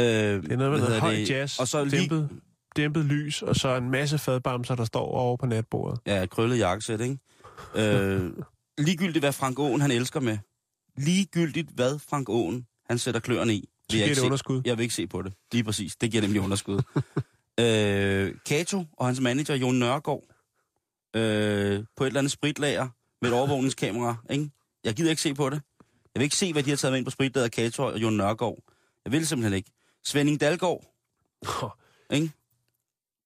Øh, 0.00 0.04
det 0.04 0.52
er 0.52 0.56
noget 0.56 0.72
med 0.72 0.80
noget 0.80 1.00
høj 1.00 1.12
jazz, 1.28 1.58
Og 1.58 1.68
så 1.68 1.84
lige, 1.84 2.00
dæmpet, 2.00 2.28
dæmpet 2.76 3.04
lys, 3.04 3.42
og 3.42 3.56
så 3.56 3.76
en 3.76 3.90
masse 3.90 4.18
fadbamser, 4.18 4.74
der 4.74 4.84
står 4.84 5.06
over 5.06 5.36
på 5.36 5.46
natbordet. 5.46 6.00
ja, 6.06 6.22
et 6.22 6.30
krøllet 6.30 6.58
jakkesæt, 6.58 7.00
ikke? 7.00 7.18
Øh, 7.74 8.30
ligegyldigt, 8.78 9.22
hvad 9.22 9.32
Frank 9.32 9.58
Aaen 9.58 9.80
han 9.80 9.90
elsker 9.90 10.20
med. 10.20 10.38
Ligegyldigt, 10.96 11.70
hvad 11.70 11.98
Frank 11.98 12.28
Aaen 12.28 12.66
han 12.88 12.98
sætter 12.98 13.20
kløerne 13.20 13.54
i. 13.54 13.56
Vil 13.56 13.64
jeg, 13.64 13.68
giver 13.90 14.04
ikke 14.04 14.10
det 14.10 14.16
se, 14.18 14.24
underskud. 14.24 14.62
jeg 14.64 14.76
vil 14.78 14.82
ikke 14.82 14.94
se 14.94 15.06
på 15.06 15.22
det. 15.22 15.32
Lige 15.52 15.64
præcis. 15.64 15.96
Det 15.96 16.10
giver 16.10 16.22
nemlig 16.22 16.40
underskud. 16.42 16.82
øh, 17.60 18.34
Kato 18.46 18.84
og 18.98 19.06
hans 19.06 19.20
manager, 19.20 19.54
Jon 19.54 19.74
Nørgaard, 19.74 20.22
øh, 21.16 21.84
på 21.96 22.04
et 22.04 22.08
eller 22.08 22.20
andet 22.20 22.32
spritlager 22.32 22.88
med 23.22 23.30
et 23.30 23.36
overvågningskamera. 23.36 24.16
Ikke? 24.30 24.50
Jeg 24.84 24.94
gider 24.94 25.10
ikke 25.10 25.22
se 25.22 25.34
på 25.34 25.50
det. 25.50 25.62
Jeg 26.14 26.20
vil 26.20 26.22
ikke 26.22 26.36
se, 26.36 26.52
hvad 26.52 26.62
de 26.62 26.70
har 26.70 26.76
taget 26.76 26.92
med 26.92 26.98
ind 26.98 27.06
på 27.06 27.10
spritlager, 27.10 27.48
Kato 27.48 27.82
og 27.82 28.02
Jon 28.02 28.16
Nørgaard. 28.16 28.58
Jeg 29.04 29.12
vil 29.12 29.26
simpelthen 29.26 29.56
ikke. 29.56 29.70
Svending 30.04 30.40
Dalgaard, 30.40 30.96
ikke? 32.12 32.30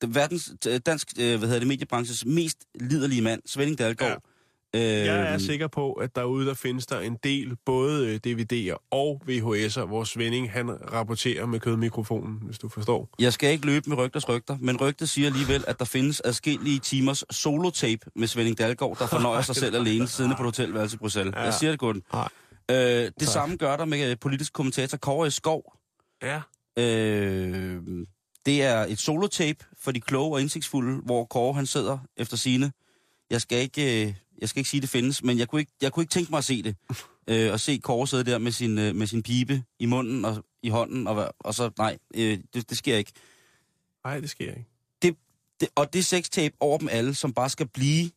Det 0.01 0.15
verdens, 0.15 0.53
øh, 0.69 0.81
dansk, 0.87 1.13
øh, 1.19 1.39
hvad 1.39 1.49
hedder 1.49 1.59
det, 1.59 1.69
mediebranches 1.69 2.25
mest 2.25 2.65
liderlige 2.75 3.23
mand, 3.23 3.43
Svending 3.47 3.79
Dalgaard. 3.79 4.11
Ja. 4.11 4.17
Øh, 4.75 4.83
Jeg 4.83 5.33
er 5.35 5.39
sikker 5.39 5.67
på, 5.67 5.93
at 5.93 6.17
derude 6.17 6.47
der 6.47 6.55
findes 6.55 6.87
der 6.87 7.01
en 7.01 7.17
del 7.25 7.57
både 7.67 8.07
øh, 8.07 8.21
DVD'er 8.27 8.87
og 8.91 9.23
VHS'er, 9.29 9.85
hvor 9.85 10.05
Svending 10.05 10.51
han 10.53 10.93
rapporterer 10.93 11.47
med 11.47 11.61
kødmikrofonen, 11.61 12.39
hvis 12.43 12.59
du 12.59 12.69
forstår. 12.69 13.09
Jeg 13.19 13.33
skal 13.33 13.51
ikke 13.53 13.67
løbe 13.67 13.91
med 13.91 13.97
rygters 13.99 14.29
rygter, 14.29 14.57
men 14.61 14.81
rygtet 14.81 15.09
siger 15.09 15.27
alligevel, 15.29 15.65
at 15.67 15.79
der 15.79 15.85
findes 15.85 16.23
adskillige 16.25 16.79
timers 16.79 17.25
solotape 17.31 18.11
med 18.17 18.29
Svending 18.29 18.59
Dalgaard, 18.59 18.99
der 18.99 19.07
fornøjer 19.07 19.43
sig 19.43 19.57
selv 19.65 19.77
alene, 19.77 20.07
siddende 20.09 20.37
på 20.37 20.43
et 20.43 20.47
hotelværelse 20.47 20.95
i 20.95 20.99
Bruxelles. 20.99 21.35
Ja. 21.37 21.41
Jeg 21.43 21.55
siger 21.55 21.77
det. 21.77 22.03
Nej. 22.13 22.29
Øh, 22.71 22.77
det 22.77 23.13
Tak. 23.21 23.29
samme 23.29 23.57
gør 23.57 23.77
der 23.77 23.85
med 23.85 24.11
øh, 24.11 24.17
politisk 24.21 24.53
kommentator 24.53 24.97
Kåre 24.99 25.31
Skov. 25.31 25.73
Ja. 26.23 26.41
Øh, 26.79 27.81
det 28.47 28.63
er 28.63 28.87
et 28.89 28.99
solotape 28.99 29.65
for 29.83 29.93
de 29.93 30.01
kloge 30.01 30.35
og 30.37 30.41
indsigtsfulde, 30.41 31.01
hvor 31.05 31.25
Kåre 31.25 31.55
han 31.55 31.67
sidder 31.67 31.99
efter 32.17 32.37
sine. 32.37 32.73
Jeg 33.31 33.41
skal 33.41 33.59
ikke, 33.59 34.07
øh, 34.07 34.15
jeg 34.41 34.49
skal 34.49 34.61
ikke 34.61 34.71
sige, 34.71 34.81
det 34.81 34.89
findes, 34.89 35.23
men 35.23 35.39
jeg 35.39 35.49
kunne 35.49 35.61
ikke, 35.61 35.73
jeg 35.83 35.93
kunne 35.93 36.03
ikke 36.03 36.13
tænke 36.13 36.31
mig 36.31 36.39
at 36.39 36.45
se 36.45 36.63
det. 36.63 36.77
Øh, 37.29 37.53
og 37.53 37.61
se 37.61 37.79
Kåre 37.79 38.07
sidde 38.07 38.25
der 38.25 38.39
med 38.39 38.53
sin, 38.53 38.79
øh, 38.79 38.95
med 38.95 39.07
sin 39.07 39.23
pibe 39.23 39.63
i 39.79 39.87
munden 39.87 40.25
og 40.25 40.45
i 40.63 40.69
hånden, 40.69 41.07
og, 41.07 41.35
og 41.39 41.55
så, 41.55 41.71
nej, 41.79 41.99
øh, 42.15 42.39
det, 42.55 42.71
det 42.71 42.79
sker 42.79 42.97
ikke. 42.97 43.13
Nej, 44.05 44.21
det 44.21 44.31
sker 44.31 44.51
ikke. 44.51 44.67
Det, 45.61 45.69
og 45.75 45.93
det 45.93 46.07
sextape 46.07 46.55
over 46.61 46.79
dem 46.79 46.89
alle, 46.91 47.15
som 47.15 47.33
bare 47.33 47.51
skal 47.51 47.69
blive 47.69 48.11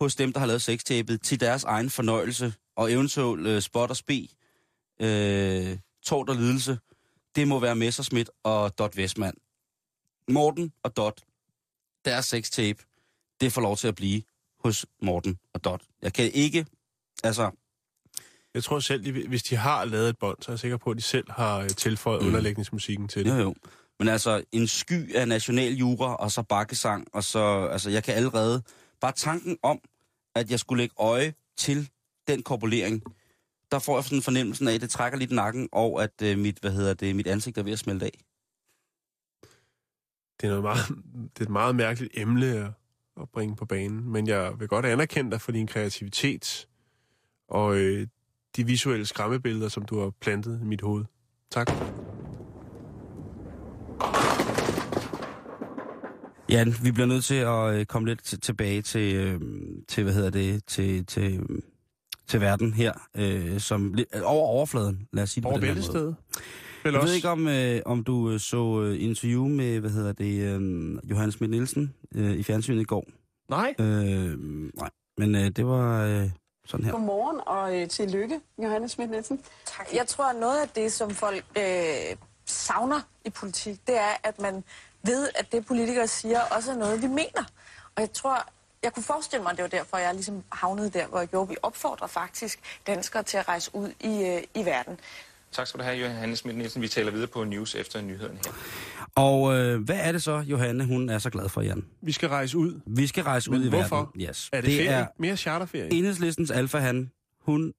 hos 0.00 0.16
dem, 0.16 0.32
der 0.32 0.40
har 0.40 0.46
lavet 0.46 0.62
sextapet, 0.62 1.22
til 1.22 1.40
deres 1.40 1.64
egen 1.64 1.90
fornøjelse, 1.90 2.54
og 2.76 2.92
eventuelt 2.92 3.46
øh, 3.46 3.62
spot 3.62 3.90
og 3.90 3.96
spe, 3.96 4.28
øh, 5.00 5.78
tårt 6.02 6.28
og 6.28 6.36
lidelse, 6.36 6.78
det 7.36 7.48
må 7.48 7.58
være 7.58 7.76
Messerschmidt 7.76 8.30
og 8.42 8.78
Dot 8.78 8.96
Westman. 8.96 9.34
Morten 10.28 10.72
og 10.82 10.96
Dot, 10.96 11.24
deres 12.04 12.26
sextape, 12.26 12.84
det 13.40 13.52
får 13.52 13.60
lov 13.60 13.76
til 13.76 13.88
at 13.88 13.94
blive 13.94 14.22
hos 14.64 14.86
Morten 15.02 15.38
og 15.54 15.64
Dot. 15.64 15.82
Jeg 16.02 16.12
kan 16.12 16.30
ikke, 16.32 16.66
altså, 17.24 17.50
Jeg 18.54 18.64
tror 18.64 18.80
selv, 18.80 19.04
de, 19.04 19.28
hvis 19.28 19.42
de 19.42 19.56
har 19.56 19.84
lavet 19.84 20.08
et 20.08 20.18
bånd, 20.18 20.36
så 20.42 20.50
er 20.50 20.52
jeg 20.52 20.58
sikker 20.60 20.76
på, 20.76 20.90
at 20.90 20.96
de 20.96 21.02
selv 21.02 21.30
har 21.30 21.58
øh, 21.58 21.68
tilføjet 21.68 22.20
Mm. 22.22 22.26
underlægningsmusikken 22.26 23.08
til 23.08 23.24
det. 23.24 23.30
jo 23.30 23.36
jo. 23.42 23.54
Men 23.98 24.08
altså, 24.08 24.44
en 24.52 24.66
sky 24.66 25.14
af 25.14 25.28
national 25.28 25.72
jura, 25.74 26.14
og 26.16 26.30
så 26.30 26.42
bakkesang, 26.42 27.06
og 27.12 27.24
så, 27.24 27.68
altså, 27.72 27.90
jeg 27.90 28.04
kan 28.04 28.14
allerede, 28.14 28.62
bare 29.00 29.12
tanken 29.12 29.58
om, 29.62 29.80
at 30.34 30.50
jeg 30.50 30.60
skulle 30.60 30.82
lægge 30.82 30.94
øje 30.98 31.34
til 31.56 31.88
den 32.28 32.42
korpulering, 32.42 33.02
der 33.70 33.78
får 33.78 33.96
jeg 33.96 34.04
sådan 34.04 34.18
en 34.18 34.22
fornemmelse 34.22 34.70
af, 34.70 34.74
at 34.74 34.80
det 34.80 34.90
trækker 34.90 35.18
lidt 35.18 35.30
nakken, 35.30 35.68
og 35.72 36.02
at 36.02 36.22
øh, 36.22 36.38
mit, 36.38 36.58
hvad 36.58 36.70
hedder 36.70 36.94
det, 36.94 37.16
mit 37.16 37.26
ansigt 37.26 37.58
er 37.58 37.62
ved 37.62 37.72
at 37.72 37.78
smelte 37.78 38.06
af. 38.06 38.18
Det 40.40 40.46
er, 40.46 40.48
noget 40.48 40.62
meget, 40.62 40.88
det 41.34 41.40
er 41.40 41.44
et 41.44 41.48
meget 41.48 41.76
mærkeligt 41.76 42.12
emne 42.16 42.46
at, 42.46 42.70
at 43.22 43.28
bringe 43.28 43.56
på 43.56 43.64
banen, 43.64 44.12
men 44.12 44.26
jeg 44.26 44.52
vil 44.58 44.68
godt 44.68 44.86
anerkende 44.86 45.30
dig 45.30 45.40
for 45.40 45.52
din 45.52 45.66
kreativitet 45.66 46.68
og 47.48 47.76
øh, 47.76 48.06
de 48.56 48.66
visuelle 48.66 49.06
skræmmebilleder, 49.06 49.68
som 49.68 49.84
du 49.84 50.00
har 50.00 50.10
plantet 50.20 50.60
i 50.62 50.64
mit 50.64 50.80
hoved. 50.80 51.04
Tak. 51.50 51.70
Ja, 56.50 56.64
vi 56.82 56.92
bliver 56.92 57.06
nødt 57.06 57.24
til 57.24 57.34
at 57.34 57.74
øh, 57.74 57.86
komme 57.86 58.08
lidt 58.08 58.34
t- 58.34 58.38
tilbage 58.38 58.82
til, 58.82 59.14
øh, 59.14 59.40
til, 59.88 60.04
hvad 60.04 60.12
hedder 60.14 60.30
det, 60.30 60.64
til, 60.66 61.06
til, 61.06 61.40
til 62.26 62.40
verden 62.40 62.72
her, 62.72 62.92
øh, 63.16 63.60
som 63.60 63.94
lidt, 63.94 64.14
over 64.14 64.46
overfladen, 64.46 65.08
lad 65.12 65.22
os 65.22 65.30
sige 65.30 65.42
det 65.42 65.46
Over 65.46 65.58
på 65.60 65.66
den 65.66 65.76
her 65.76 65.92
måde. 65.92 66.14
Vel 66.88 66.92
Jeg 66.94 67.02
også. 67.02 67.10
ved 67.10 67.16
ikke, 67.16 67.28
om, 67.28 67.48
øh, 67.48 67.82
om 67.86 68.04
du 68.04 68.30
øh, 68.30 68.40
så 68.40 68.82
øh, 68.82 69.02
interview 69.02 69.46
med, 69.48 69.80
hvad 69.80 69.90
hedder 69.90 70.12
det, 70.12 70.40
øh, 70.42 71.10
Johannes 71.10 71.34
Schmidt 71.34 71.50
Nielsen 71.50 71.94
øh, 72.14 72.30
i 72.30 72.42
fjernsynet 72.42 72.80
i 72.80 72.84
går. 72.84 73.04
Nej. 73.48 73.74
Øh, 73.78 74.38
nej, 74.74 74.90
men 75.18 75.34
øh, 75.34 75.50
det 75.50 75.66
var 75.66 76.04
øh, 76.04 76.30
sådan 76.66 76.84
her. 76.84 76.92
Godmorgen 76.92 77.40
og 77.46 77.80
øh, 77.80 77.88
tillykke, 77.88 78.40
Johannes 78.62 78.90
Schmidt 78.90 79.10
Nielsen. 79.10 79.40
Tak. 79.66 79.86
Jeg 79.94 80.06
tror, 80.06 80.24
at 80.24 80.36
noget 80.40 80.60
af 80.62 80.68
det, 80.68 80.92
som 80.92 81.10
folk 81.10 81.44
øh, 81.58 82.16
savner 82.46 83.00
i 83.24 83.30
politik, 83.30 83.86
det 83.86 83.96
er, 83.96 84.16
at 84.24 84.40
man 84.40 84.64
ved, 85.02 85.28
at 85.34 85.52
det 85.52 85.66
politikere 85.66 86.06
siger, 86.08 86.40
også 86.56 86.72
er 86.72 86.76
noget, 86.76 87.02
vi 87.02 87.06
mener. 87.06 87.44
Og 87.96 88.00
jeg 88.00 88.12
tror, 88.12 88.46
jeg 88.82 88.92
kunne 88.94 89.02
forestille 89.02 89.42
mig, 89.42 89.50
at 89.50 89.56
det 89.56 89.62
var 89.62 89.68
derfor, 89.68 89.96
jeg 89.96 90.14
ligesom 90.14 90.42
havnede 90.52 90.90
der, 90.90 91.06
hvor 91.06 91.18
jeg 91.18 91.28
gjorde. 91.28 91.48
Vi 91.48 91.56
opfordrer 91.62 92.06
faktisk 92.06 92.60
danskere 92.86 93.22
til 93.22 93.36
at 93.36 93.48
rejse 93.48 93.70
ud 93.74 93.88
i, 94.00 94.24
øh, 94.26 94.42
i 94.54 94.64
verden. 94.64 95.00
Tak 95.52 95.66
skal 95.66 95.78
du 95.80 95.84
have, 95.84 95.96
Johannes 95.98 96.38
Schmidt 96.38 96.56
Nielsen. 96.58 96.82
Vi 96.82 96.88
taler 96.88 97.10
videre 97.12 97.26
på 97.28 97.44
News 97.44 97.74
efter 97.74 98.00
nyhederne 98.02 98.38
her. 98.44 98.52
Og 99.14 99.54
øh, 99.58 99.82
hvad 99.84 99.96
er 100.00 100.12
det 100.12 100.22
så, 100.22 100.38
Johanne, 100.38 100.84
hun 100.84 101.08
er 101.08 101.18
så 101.18 101.30
glad 101.30 101.48
for, 101.48 101.60
Jan? 101.62 101.84
Vi 102.02 102.12
skal 102.12 102.28
rejse 102.28 102.58
ud. 102.58 102.80
Vi 102.86 103.06
skal 103.06 103.24
rejse 103.24 103.50
Men 103.50 103.60
ud 103.60 103.66
i 103.66 103.68
hvorfor? 103.68 103.96
verden. 103.96 104.20
Yes. 104.20 104.50
Er 104.52 104.60
det, 104.60 104.70
det 104.70 104.76
ferie? 104.76 104.88
er 104.90 105.06
Mere 105.18 105.36
charterferie? 105.36 105.92
enhedslistens 105.92 106.50
alfa, 106.50 106.78
han, 106.78 107.10
hun 107.40 107.72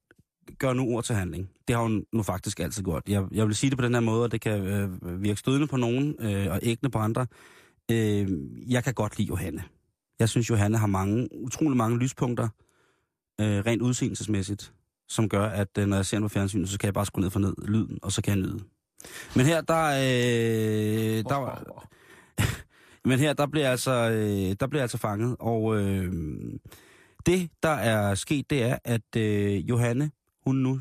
gør 0.58 0.72
nu 0.72 0.88
ord 0.94 1.04
til 1.04 1.14
handling. 1.14 1.50
Det 1.68 1.76
har 1.76 1.82
hun 1.82 2.04
nu 2.12 2.22
faktisk 2.22 2.60
altid 2.60 2.82
gjort. 2.82 3.02
Jeg, 3.08 3.24
jeg 3.32 3.46
vil 3.46 3.54
sige 3.54 3.70
det 3.70 3.78
på 3.78 3.84
den 3.84 3.94
her 3.94 4.00
måde, 4.00 4.22
og 4.22 4.32
det 4.32 4.40
kan 4.40 4.60
øh, 4.66 5.22
virke 5.22 5.40
stødende 5.40 5.66
på 5.66 5.76
nogen 5.76 6.14
øh, 6.20 6.50
og 6.52 6.60
ægne 6.62 6.90
på 6.90 6.98
andre. 6.98 7.26
Øh, 7.90 8.28
jeg 8.68 8.84
kan 8.84 8.94
godt 8.94 9.18
lide 9.18 9.28
Johanne. 9.28 9.64
Jeg 10.18 10.28
synes, 10.28 10.50
Johanne 10.50 10.78
har 10.78 10.86
mange, 10.86 11.28
utrolig 11.32 11.76
mange 11.76 11.98
lyspunkter, 11.98 12.48
øh, 13.40 13.58
rent 13.66 13.82
udseendelsesmæssigt, 13.82 14.72
som 15.10 15.28
gør, 15.28 15.46
at 15.46 15.78
øh, 15.78 15.86
når 15.86 15.96
jeg 15.96 16.06
ser 16.06 16.16
hende 16.16 16.28
på 16.28 16.32
fjernsynet, 16.32 16.68
så 16.68 16.78
kan 16.78 16.86
jeg 16.86 16.94
bare 16.94 17.06
skrue 17.06 17.22
ned 17.22 17.30
for 17.30 17.40
ned, 17.40 17.54
lyden, 17.68 17.98
og 18.02 18.12
så 18.12 18.22
kan 18.22 18.30
jeg 18.30 18.40
nyde. 18.40 18.64
Men 19.36 19.46
her, 19.46 19.60
der, 19.60 19.86
øh, 19.86 21.24
der 21.24 21.36
var... 21.36 21.88
Men 23.08 23.18
her, 23.18 23.32
der 23.32 23.46
bliver 23.46 23.70
altså, 23.70 24.10
øh, 24.10 24.56
der 24.60 24.66
bliver 24.66 24.82
altså 24.82 24.98
fanget, 24.98 25.36
og 25.40 25.76
øh, 25.76 26.12
det, 27.26 27.50
der 27.62 27.68
er 27.68 28.14
sket, 28.14 28.50
det 28.50 28.62
er, 28.62 28.78
at 28.84 29.16
øh, 29.16 29.68
Johanne, 29.68 30.10
hun 30.44 30.56
nu 30.56 30.80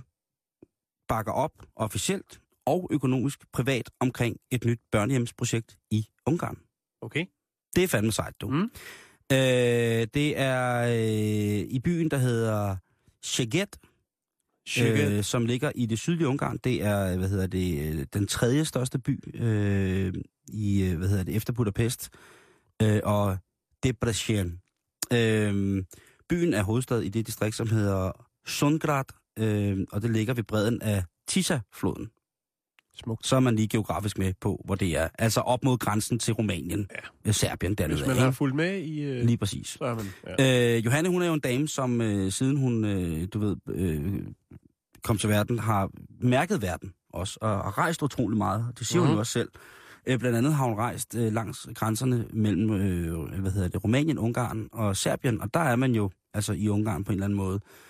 bakker 1.07 1.31
op 1.31 1.51
officielt 1.75 2.41
og 2.65 2.89
økonomisk 2.91 3.51
privat 3.53 3.89
omkring 3.99 4.37
et 4.51 4.65
nyt 4.65 4.79
børnehjemsprojekt 4.91 5.77
i 5.91 6.07
Ungarn. 6.25 6.57
Okay. 7.01 7.25
Det 7.75 7.83
er 7.83 7.87
fandme 7.87 8.11
sejt, 8.11 8.41
du. 8.41 8.49
Mm. 8.49 8.71
Øh, 9.31 10.07
det 10.13 10.39
er 10.39 10.81
øh, 10.81 11.67
i 11.69 11.79
byen, 11.83 12.11
der 12.11 12.17
hedder 12.17 12.75
Szeged, 13.23 13.49
Shit 13.51 13.88
øh, 14.77 15.23
som 15.23 15.45
ligger 15.45 15.71
i 15.75 15.85
det 15.85 15.99
sydlige 15.99 16.27
Ungarn. 16.27 16.57
Det 16.63 16.83
er, 16.83 17.17
hvad 17.17 17.29
hedder 17.29 17.47
det, 17.47 17.99
øh, 17.99 18.05
den 18.13 18.27
tredje 18.27 18.65
største 18.65 18.99
by 18.99 19.41
øh, 19.41 20.13
i, 20.47 20.83
øh, 20.83 20.97
hvad 20.97 21.07
hedder 21.07 21.23
det, 21.23 21.35
efter 21.35 21.53
Budapest. 21.53 22.09
Øh, 22.81 22.99
og 23.03 23.37
Debrecen. 23.83 24.61
Øh, 25.13 25.83
byen 26.29 26.53
er 26.53 26.63
hovedstad 26.63 27.01
i 27.01 27.09
det 27.09 27.27
distrikt, 27.27 27.55
som 27.55 27.69
hedder 27.69 28.11
Sundgrad, 28.45 29.05
øh, 29.39 29.85
og 29.91 30.01
det 30.01 30.09
ligger 30.09 30.33
ved 30.33 30.43
bredden 30.43 30.81
af 30.81 31.03
Tisa-floden. 31.27 32.09
Smukt. 33.03 33.27
Så 33.27 33.35
er 33.35 33.39
man 33.39 33.55
lige 33.55 33.67
geografisk 33.67 34.17
med 34.17 34.33
på, 34.41 34.61
hvor 34.65 34.75
det 34.75 34.97
er. 34.97 35.07
Altså 35.19 35.39
op 35.41 35.63
mod 35.63 35.77
grænsen 35.77 36.19
til 36.19 36.33
Rumænien, 36.33 36.87
ja. 37.25 37.31
Serbien 37.31 37.73
dernede. 37.75 37.97
Hvis 37.97 38.07
man 38.07 38.17
har 38.17 38.31
fulgt 38.31 38.55
med 38.55 38.77
i... 38.77 39.01
Øh, 39.01 39.25
Lige 39.25 39.37
præcis. 39.37 39.67
så 39.67 39.83
er 39.83 39.95
man... 39.95 40.05
Ja. 40.39 40.75
Øh, 40.77 40.85
Johanne, 40.85 41.09
hun 41.09 41.21
er 41.21 41.27
jo 41.27 41.33
en 41.33 41.39
dame, 41.39 41.67
som 41.67 42.01
øh, 42.01 42.31
siden 42.31 42.57
hun, 42.57 42.85
øh, 42.85 43.27
du 43.33 43.39
ved, 43.39 43.55
øh, 43.67 44.21
kom 45.03 45.17
til 45.17 45.29
verden, 45.29 45.59
har 45.59 45.89
mærket 46.21 46.61
verden 46.61 46.93
også, 47.13 47.37
og 47.41 47.49
har 47.49 47.77
rejst 47.77 48.01
utrolig 48.03 48.37
meget. 48.37 48.65
Det 48.79 48.87
siger 48.87 48.99
mm. 49.01 49.05
hun 49.05 49.09
Mhm. 49.11 49.15
jo 49.15 49.19
også 49.19 49.31
selv. 49.31 49.49
Øh, 50.05 50.19
blandt 50.19 50.37
andet 50.37 50.53
har 50.53 50.65
hun 50.65 50.75
rejst 50.77 51.15
øh, 51.15 51.33
langs 51.33 51.67
grænserne 51.75 52.25
mellem, 52.33 52.71
øh, 52.71 53.39
hvad 53.41 53.51
hedder 53.51 53.67
det, 53.67 53.83
Rumænien, 53.83 54.17
Ungarn 54.17 54.69
og 54.71 54.97
Serbien, 54.97 55.41
og 55.41 55.53
der 55.53 55.59
er 55.59 55.75
man 55.75 55.95
jo 55.95 56.09
altså 56.33 56.53
i 56.53 56.69
Ungarn 56.69 57.03
på 57.03 57.11
en 57.11 57.15
eller 57.15 57.25
anden 57.25 57.37
måde. 57.37 57.55
Øh, 57.55 57.88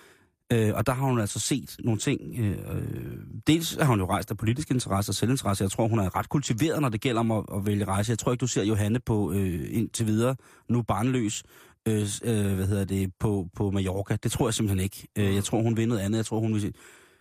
Øh, 0.52 0.72
og 0.74 0.86
der 0.86 0.92
har 0.92 1.06
hun 1.06 1.20
altså 1.20 1.38
set 1.38 1.76
nogle 1.84 2.00
ting. 2.00 2.20
Øh, 2.38 2.50
øh 2.50 3.10
dels 3.46 3.76
har 3.80 3.84
hun 3.84 3.98
jo 3.98 4.06
rejst 4.06 4.30
af 4.30 4.36
politisk 4.36 4.70
interesse 4.70 5.10
og 5.10 5.14
selvinteresse. 5.14 5.64
Jeg 5.64 5.70
tror, 5.70 5.88
hun 5.88 5.98
er 5.98 6.16
ret 6.16 6.28
kultiveret, 6.28 6.82
når 6.82 6.88
det 6.88 7.00
gælder 7.00 7.20
om 7.20 7.30
at, 7.30 7.44
at 7.54 7.66
vælge 7.66 7.84
rejse. 7.84 8.10
Jeg 8.10 8.18
tror 8.18 8.32
ikke, 8.32 8.40
du 8.40 8.46
ser 8.46 8.62
Johanne 8.62 9.00
på 9.00 9.32
øh, 9.32 9.68
indtil 9.70 10.06
videre, 10.06 10.36
nu 10.68 10.82
barnløs, 10.82 11.42
øh, 11.88 12.08
øh, 12.24 12.54
hvad 12.54 12.66
hedder 12.66 12.84
det, 12.84 13.12
på, 13.20 13.48
på 13.56 13.70
Mallorca. 13.70 14.16
Det 14.16 14.32
tror 14.32 14.46
jeg 14.46 14.54
simpelthen 14.54 14.84
ikke. 14.84 15.08
Øh, 15.18 15.34
jeg 15.34 15.44
tror, 15.44 15.62
hun 15.62 15.76
vil 15.76 15.88
noget 15.88 16.00
andet. 16.00 16.16
Jeg 16.16 16.26
tror, 16.26 16.40
hun 16.40 16.54
vil, 16.54 16.74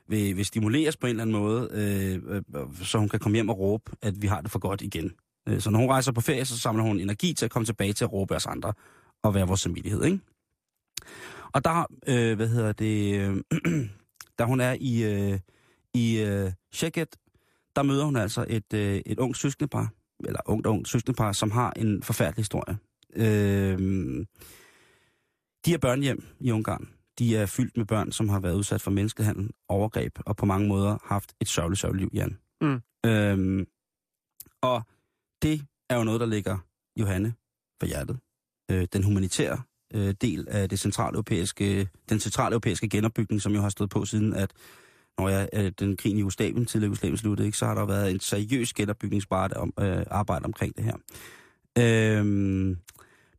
vil, 0.08 0.38
vil 0.38 0.46
stimuleres 0.46 0.98
på 0.98 1.08
en 1.08 1.10
eller 1.10 1.22
anden 1.22 1.36
måde, 1.36 1.70
øh, 1.72 2.36
øh, 2.36 2.42
øh, 2.56 2.86
så 2.86 2.98
hun 2.98 3.10
kan 3.10 3.20
komme 3.20 3.36
hjem 3.36 3.50
og 3.50 3.60
råbe, 3.60 3.92
at 4.02 4.22
vi 4.22 4.28
har 4.28 4.42
det 4.42 4.52
for 4.52 4.60
godt 4.60 4.82
igen. 4.82 5.12
Øh, 5.50 5.60
så 5.60 5.70
når 5.70 5.80
hun 5.80 5.90
rejser 5.90 6.12
på 6.12 6.22
ferie, 6.22 6.46
så 6.46 6.60
samler 6.60 6.84
hun 6.84 7.00
energi 7.00 7.34
til 7.34 7.46
at 7.46 7.52
komme 7.52 7.66
tilbage 7.66 7.94
til 7.94 8.04
at 8.04 8.14
råbe 8.14 8.36
os 8.36 8.46
andre 8.46 8.74
og 9.24 9.34
være 9.34 9.48
vores 9.48 9.62
samvittighed, 9.62 10.04
ikke? 10.04 10.20
Og 11.54 11.64
der, 11.64 11.86
øh, 12.08 12.36
hvad 12.36 12.48
hedder 12.48 12.72
det, 12.72 13.20
øh, 13.20 13.44
da 14.40 14.44
hun 14.44 14.60
er 14.60 14.78
i, 14.80 15.04
øh, 15.04 15.40
i 15.94 16.20
øh, 16.20 16.52
Szeged, 16.74 17.08
der 17.76 17.84
møder 17.84 18.06
hun 18.06 18.16
altså 18.16 18.46
et, 18.50 18.74
øh, 18.74 19.02
et 19.06 19.20
ungt 19.20 19.38
søskendepar, 19.38 19.94
eller 20.26 20.40
ungt 20.46 20.68
og 20.68 20.74
ungt 20.74 20.88
søskendepar, 20.88 21.32
som 21.32 21.52
har 21.52 21.74
en 21.76 22.04
forfærdelig 22.04 22.40
historie. 22.40 22.78
Øh, 23.16 24.26
de 25.66 25.74
er 25.74 25.78
børnehjem 25.78 26.24
i 26.40 26.52
Ungarn. 26.52 26.90
De 27.20 27.38
er 27.38 27.46
fyldt 27.46 27.78
med 27.78 27.86
børn, 27.86 28.12
som 28.12 28.30
har 28.30 28.40
været 28.40 28.56
udsat 28.56 28.82
for 28.82 28.92
menneskehandel, 28.92 29.50
overgreb, 29.68 30.20
og 30.26 30.36
på 30.38 30.46
mange 30.46 30.68
måder 30.68 30.98
haft 31.04 31.34
et 31.42 31.48
sørgeligt, 31.48 31.82
sørgeligt 31.82 32.02
liv, 32.02 32.12
Jan. 32.14 32.38
Mm. 32.62 32.82
Øhm, 33.06 33.68
og 34.62 34.84
det 35.42 35.62
er 35.90 35.98
jo 35.98 36.04
noget, 36.04 36.20
der 36.20 36.26
ligger 36.26 36.58
Johanne 37.00 37.34
på 37.80 37.86
hjertet. 37.86 38.20
Øh, 38.72 38.88
den 38.94 39.04
humanitære 39.04 39.62
øh, 39.94 40.14
del 40.22 40.48
af 40.50 40.70
det 40.70 40.80
centraleuropæiske, 40.80 41.88
den 42.10 42.20
centraleuropæiske 42.20 42.90
genopbygning, 42.90 43.42
som 43.42 43.54
jo 43.54 43.62
har 43.62 43.70
stået 43.70 43.90
på 43.90 44.06
siden, 44.06 44.34
at 44.34 44.52
når 45.18 45.30
jeg, 45.30 45.50
øh, 45.54 45.72
den 45.80 45.98
krigen 45.98 46.18
i 46.18 46.20
Jugoslavien, 46.20 46.66
til 46.66 46.84
Jugoslavien 46.84 47.18
sluttede, 47.18 47.48
ikke, 47.48 47.58
så 47.58 47.66
har 47.66 47.76
der 47.76 47.86
været 47.86 48.12
en 48.12 48.20
seriøs 48.20 48.74
genopbygningsbart 48.74 49.54
om, 49.54 49.74
øh, 49.80 50.04
arbejde 50.12 50.46
omkring 50.46 50.76
det 50.78 50.84
her. 50.84 50.96
Øhm, 51.78 52.78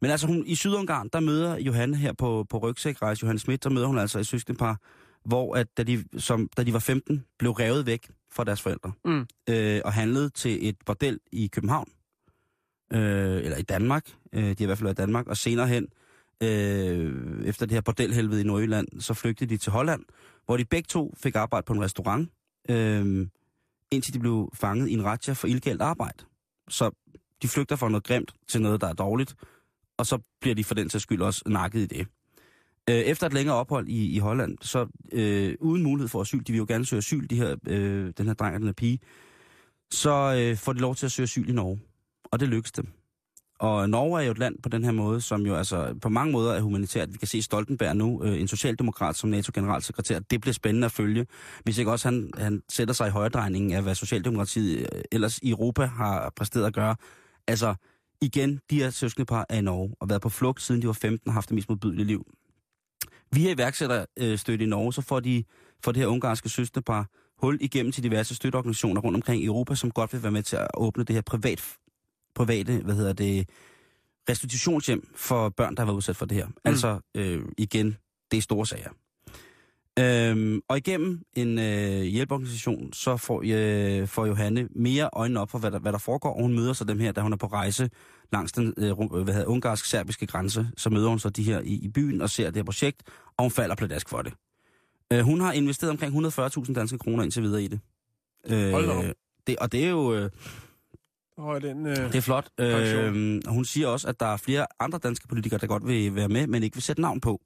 men 0.01 0.11
altså 0.11 0.27
hun, 0.27 0.47
i 0.47 0.55
Sydungarn, 0.55 1.09
der 1.13 1.21
møder 1.21 1.59
Johanne 1.59 1.97
her 1.97 2.13
på, 2.13 2.47
på 2.51 2.59
rygsækrejse, 2.59 3.23
Johanne 3.23 3.39
Schmidt, 3.39 3.65
der 3.65 3.71
møder 3.71 3.87
hun 3.87 3.99
altså 3.99 4.19
et 4.19 4.27
søskendepar, 4.27 4.79
hvor 5.25 5.57
at, 5.57 5.67
da, 5.77 5.83
de, 5.83 6.05
som, 6.19 6.49
da 6.57 6.63
de 6.63 6.73
var 6.73 6.79
15, 6.79 7.25
blev 7.39 7.53
revet 7.53 7.87
væk 7.87 8.11
fra 8.33 8.45
deres 8.45 8.63
forældre, 8.63 8.93
Mm. 9.05 9.27
øh, 9.49 9.81
og 9.85 9.93
handlede 9.93 10.31
til 10.31 10.69
et 10.69 10.77
bordel 10.87 11.19
i 11.33 11.47
København, 11.47 11.89
øh, 12.93 13.45
eller 13.45 13.57
i 13.57 13.63
Danmark, 13.63 14.07
øh, 14.33 14.43
de 14.43 14.47
har 14.49 14.63
i 14.63 14.65
hvert 14.65 14.79
fald 14.79 14.87
været 14.87 14.99
i 14.99 15.03
Danmark, 15.03 15.27
og 15.27 15.37
senere 15.37 15.69
hen, 15.69 15.87
øh, 16.43 17.45
efter 17.45 17.67
det 17.67 17.75
her 17.75 17.81
bordelhelvede 17.81 18.41
i 18.41 18.45
Nordjylland, 18.45 19.01
så 19.01 19.15
flygtede 19.15 19.51
de 19.51 19.57
til 19.57 19.73
Holland, 19.73 20.05
hvor 20.47 20.57
de 20.57 20.65
begge 20.65 20.87
to 20.87 21.15
fik 21.17 21.35
arbejde 21.35 21.65
på 21.65 21.73
en 21.73 21.83
restaurant, 21.83 22.31
øh, 22.69 23.27
indtil 23.91 24.15
de 24.15 24.19
blev 24.19 24.51
fanget 24.55 24.89
i 24.89 24.93
en 24.93 25.05
ratcha 25.05 25.33
for 25.33 25.47
illegalt 25.47 25.83
arbejde. 25.83 26.25
Så 26.69 26.91
de 27.43 27.49
flygter 27.49 27.77
fra 27.77 27.89
noget 27.89 28.05
grimt 28.05 28.35
til 28.49 28.63
noget, 28.63 28.81
der 28.81 28.89
er 28.89 28.93
dårligt, 28.93 29.35
og 29.99 30.07
så 30.07 30.19
bliver 30.41 30.55
de 30.55 30.65
for 30.65 30.75
den 30.75 30.89
til 30.89 31.01
skyld 31.01 31.23
også 31.23 31.43
nakket 31.47 31.81
i 31.81 31.87
det. 31.87 32.07
Øh, 32.91 32.97
efter 32.97 33.27
et 33.27 33.33
længere 33.33 33.57
ophold 33.57 33.89
i, 33.89 34.15
i 34.15 34.19
Holland, 34.19 34.59
så 34.61 34.87
øh, 35.13 35.55
uden 35.61 35.83
mulighed 35.83 36.09
for 36.09 36.21
asyl, 36.21 36.39
de 36.39 36.53
vil 36.53 36.59
jo 36.59 36.67
gerne 36.69 36.87
søge 36.87 36.99
asyl, 36.99 37.27
de 37.31 37.37
her, 37.37 37.57
øh, 37.67 38.13
den 38.19 38.27
her 38.27 38.35
dreng 38.35 38.55
og 38.55 38.61
den 38.61 38.69
her 38.69 38.73
pige, 38.73 38.99
så 39.93 40.37
øh, 40.39 40.57
får 40.57 40.73
de 40.73 40.79
lov 40.79 40.95
til 40.95 41.07
at 41.07 41.13
søge 41.13 41.25
asyl 41.25 41.49
i 41.49 41.53
Norge. 41.53 41.81
Og 42.25 42.41
det 42.41 42.49
lykkes 42.49 42.73
dem. 42.73 43.00
Og 43.61 43.91
Norge 43.91 44.21
er 44.21 44.25
jo 44.25 44.31
et 44.31 44.39
land 44.39 44.57
på 44.63 44.69
den 44.69 44.85
her 44.85 44.93
måde, 44.93 45.21
som 45.21 45.47
jo 45.47 45.57
altså 45.57 45.95
på 46.03 46.09
mange 46.09 46.33
måder 46.33 46.55
er 46.55 46.61
humanitært. 46.61 47.13
Vi 47.13 47.19
kan 47.19 47.29
se 47.29 47.43
Stoltenberg 47.43 47.97
nu, 47.97 48.25
øh, 48.25 48.41
en 48.41 48.49
socialdemokrat 48.49 49.17
som 49.17 49.31
NATO-generalsekretær. 49.31 50.19
Det 50.19 50.41
bliver 50.41 50.55
spændende 50.55 50.85
at 50.85 50.93
følge. 50.93 51.27
Hvis 51.65 51.79
ikke 51.79 51.91
også 51.91 52.09
han, 52.09 52.31
han 52.39 52.63
sætter 52.69 52.95
sig 52.95 53.09
i 53.09 53.11
højredrejningen 53.11 53.73
af, 53.73 53.83
hvad 53.83 53.95
Socialdemokratiet 53.95 54.79
øh, 54.81 55.03
ellers 55.13 55.39
i 55.39 55.51
Europa 55.51 55.85
har 55.85 56.33
præsteret 56.37 56.67
at 56.67 56.75
gøre. 56.75 56.97
Altså, 57.47 57.75
igen, 58.21 58.61
de 58.71 58.83
her 58.83 58.91
søskendepar 58.91 59.47
er 59.49 59.59
i 59.59 59.61
Norge 59.61 59.95
og 60.01 60.09
været 60.09 60.23
på 60.23 60.29
flugt 60.29 60.63
siden 60.63 60.83
de 60.83 60.87
var 60.87 60.93
15 60.93 61.29
og 61.29 61.35
haft 61.35 61.49
det 61.49 61.55
mest 61.55 61.69
modbydelige 61.69 62.07
liv. 62.07 62.27
Via 63.33 63.53
iværksætterstøtte 63.53 64.65
øh, 64.65 64.69
i 64.69 64.71
Norge, 64.71 64.93
så 64.93 65.03
får, 65.03 65.21
de, 65.21 65.45
får 65.85 65.93
det 65.93 66.01
her 66.01 66.07
ungarske 66.07 66.49
søskendepar 66.49 67.07
hul 67.39 67.59
igennem 67.61 67.93
til 67.93 68.03
diverse 68.03 68.35
støtteorganisationer 68.35 69.01
rundt 69.01 69.17
omkring 69.17 69.43
i 69.43 69.47
Europa, 69.47 69.75
som 69.75 69.91
godt 69.91 70.13
vil 70.13 70.23
være 70.23 70.33
med 70.33 70.43
til 70.43 70.57
at 70.57 70.69
åbne 70.75 71.05
det 71.05 71.15
her 71.15 71.23
privat, 71.23 71.77
private, 72.35 72.79
hvad 72.85 72.95
hedder 72.95 73.13
det, 73.13 73.49
restitutionshjem 74.29 75.09
for 75.17 75.49
børn, 75.49 75.75
der 75.75 75.81
har 75.81 75.87
været 75.87 75.97
udsat 75.97 76.17
for 76.17 76.27
det 76.27 76.37
her. 76.37 76.47
Mm. 76.47 76.55
Altså, 76.65 76.99
øh, 77.15 77.43
igen, 77.59 77.97
det 78.31 78.37
er 78.37 78.43
store 78.43 78.67
sager. 78.67 78.91
Øhm, 79.99 80.61
og 80.69 80.77
igennem 80.77 81.23
en 81.37 81.59
øh, 81.59 82.03
hjælpeorganisation, 82.03 82.93
så 82.93 83.17
får, 83.17 83.43
øh, 83.47 84.09
får 84.09 84.27
Johanne 84.27 84.69
mere 84.77 85.11
øjnene 85.13 85.41
op 85.41 85.51
for, 85.51 85.59
hvad 85.59 85.71
der, 85.71 85.79
hvad 85.79 85.93
der 85.93 85.99
foregår, 85.99 86.35
og 86.35 86.43
hun 86.43 86.55
møder 86.55 86.73
så 86.73 86.85
dem 86.85 86.99
her, 86.99 87.13
da 87.13 87.21
hun 87.21 87.33
er 87.33 87.37
på 87.37 87.47
rejse 87.47 87.91
langs 88.33 88.53
den 88.53 88.75
øh, 88.79 89.23
hvad 89.23 89.35
hedder, 89.35 89.47
ungarsk-serbiske 89.47 90.27
grænse. 90.27 90.69
Så 90.77 90.91
møder 90.91 91.09
hun 91.09 91.19
så 91.19 91.31
de 91.31 91.43
her 91.43 91.61
i, 91.61 91.75
i 91.75 91.89
byen 91.89 92.21
og 92.21 92.31
ser 92.31 92.47
det 92.47 92.57
her 92.57 92.63
projekt, 92.63 93.03
og 93.37 93.45
hun 93.45 93.51
falder 93.51 93.75
pladask 93.75 94.09
for 94.09 94.23
det. 94.23 94.33
Øh, 95.13 95.21
hun 95.21 95.41
har 95.41 95.53
investeret 95.53 95.91
omkring 95.91 96.27
140.000 96.27 96.73
danske 96.75 96.99
kroner 96.99 97.23
indtil 97.23 97.43
videre 97.43 97.63
i 97.63 97.69
det. 97.69 97.81
Øh, 98.47 98.71
Hold 98.71 98.87
da 98.87 98.93
op. 98.93 99.05
det 99.47 99.57
og 99.57 99.73
det 99.73 99.85
er 99.85 99.91
jo... 99.91 100.15
Øh, 100.15 100.31
Og 101.41 101.63
den, 101.63 101.87
øh, 101.87 101.97
det 101.97 102.15
er 102.15 102.21
flot. 102.21 102.49
Øh, 102.61 103.41
hun 103.47 103.65
siger 103.65 103.89
også, 103.89 104.09
at 104.09 104.21
der 104.21 104.27
er 104.27 104.37
flere 104.37 104.67
andre 104.81 104.99
danske 104.99 105.29
politikere, 105.29 105.61
der 105.61 105.67
godt 105.67 105.87
vil 105.87 106.15
være 106.15 106.29
med, 106.29 106.47
men 106.47 106.63
ikke 106.63 106.77
vil 106.77 106.83
sætte 106.83 107.03
navn 107.03 107.21
på. 107.21 107.41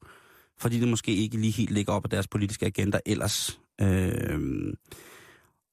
Fordi 0.58 0.80
det 0.80 0.88
måske 0.88 1.14
ikke 1.14 1.36
lige 1.36 1.52
helt 1.52 1.70
ligger 1.70 1.92
op 1.92 2.04
af 2.04 2.10
deres 2.10 2.28
politiske 2.28 2.66
agenda 2.66 3.00
ellers. 3.06 3.60
Øh, 3.80 4.74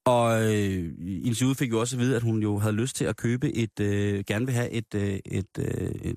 og 0.05 0.43
øh, 0.43 0.93
i 0.97 1.21
interviewet 1.23 1.57
fik 1.57 1.71
jo 1.71 1.79
også 1.79 1.95
at 1.95 1.99
vide, 1.99 2.15
at 2.15 2.21
hun 2.21 2.41
jo 2.41 2.57
havde 2.57 2.75
lyst 2.75 2.95
til 2.95 3.05
at 3.05 3.17
købe 3.17 3.53
et, 3.55 3.79
øh, 3.79 4.23
gerne 4.27 4.45
vil 4.45 4.55
have 4.55 4.69
et, 4.69 4.95
øh, 4.95 5.19
et, 5.25 5.47
øh, 5.59 5.91
et 6.01 6.15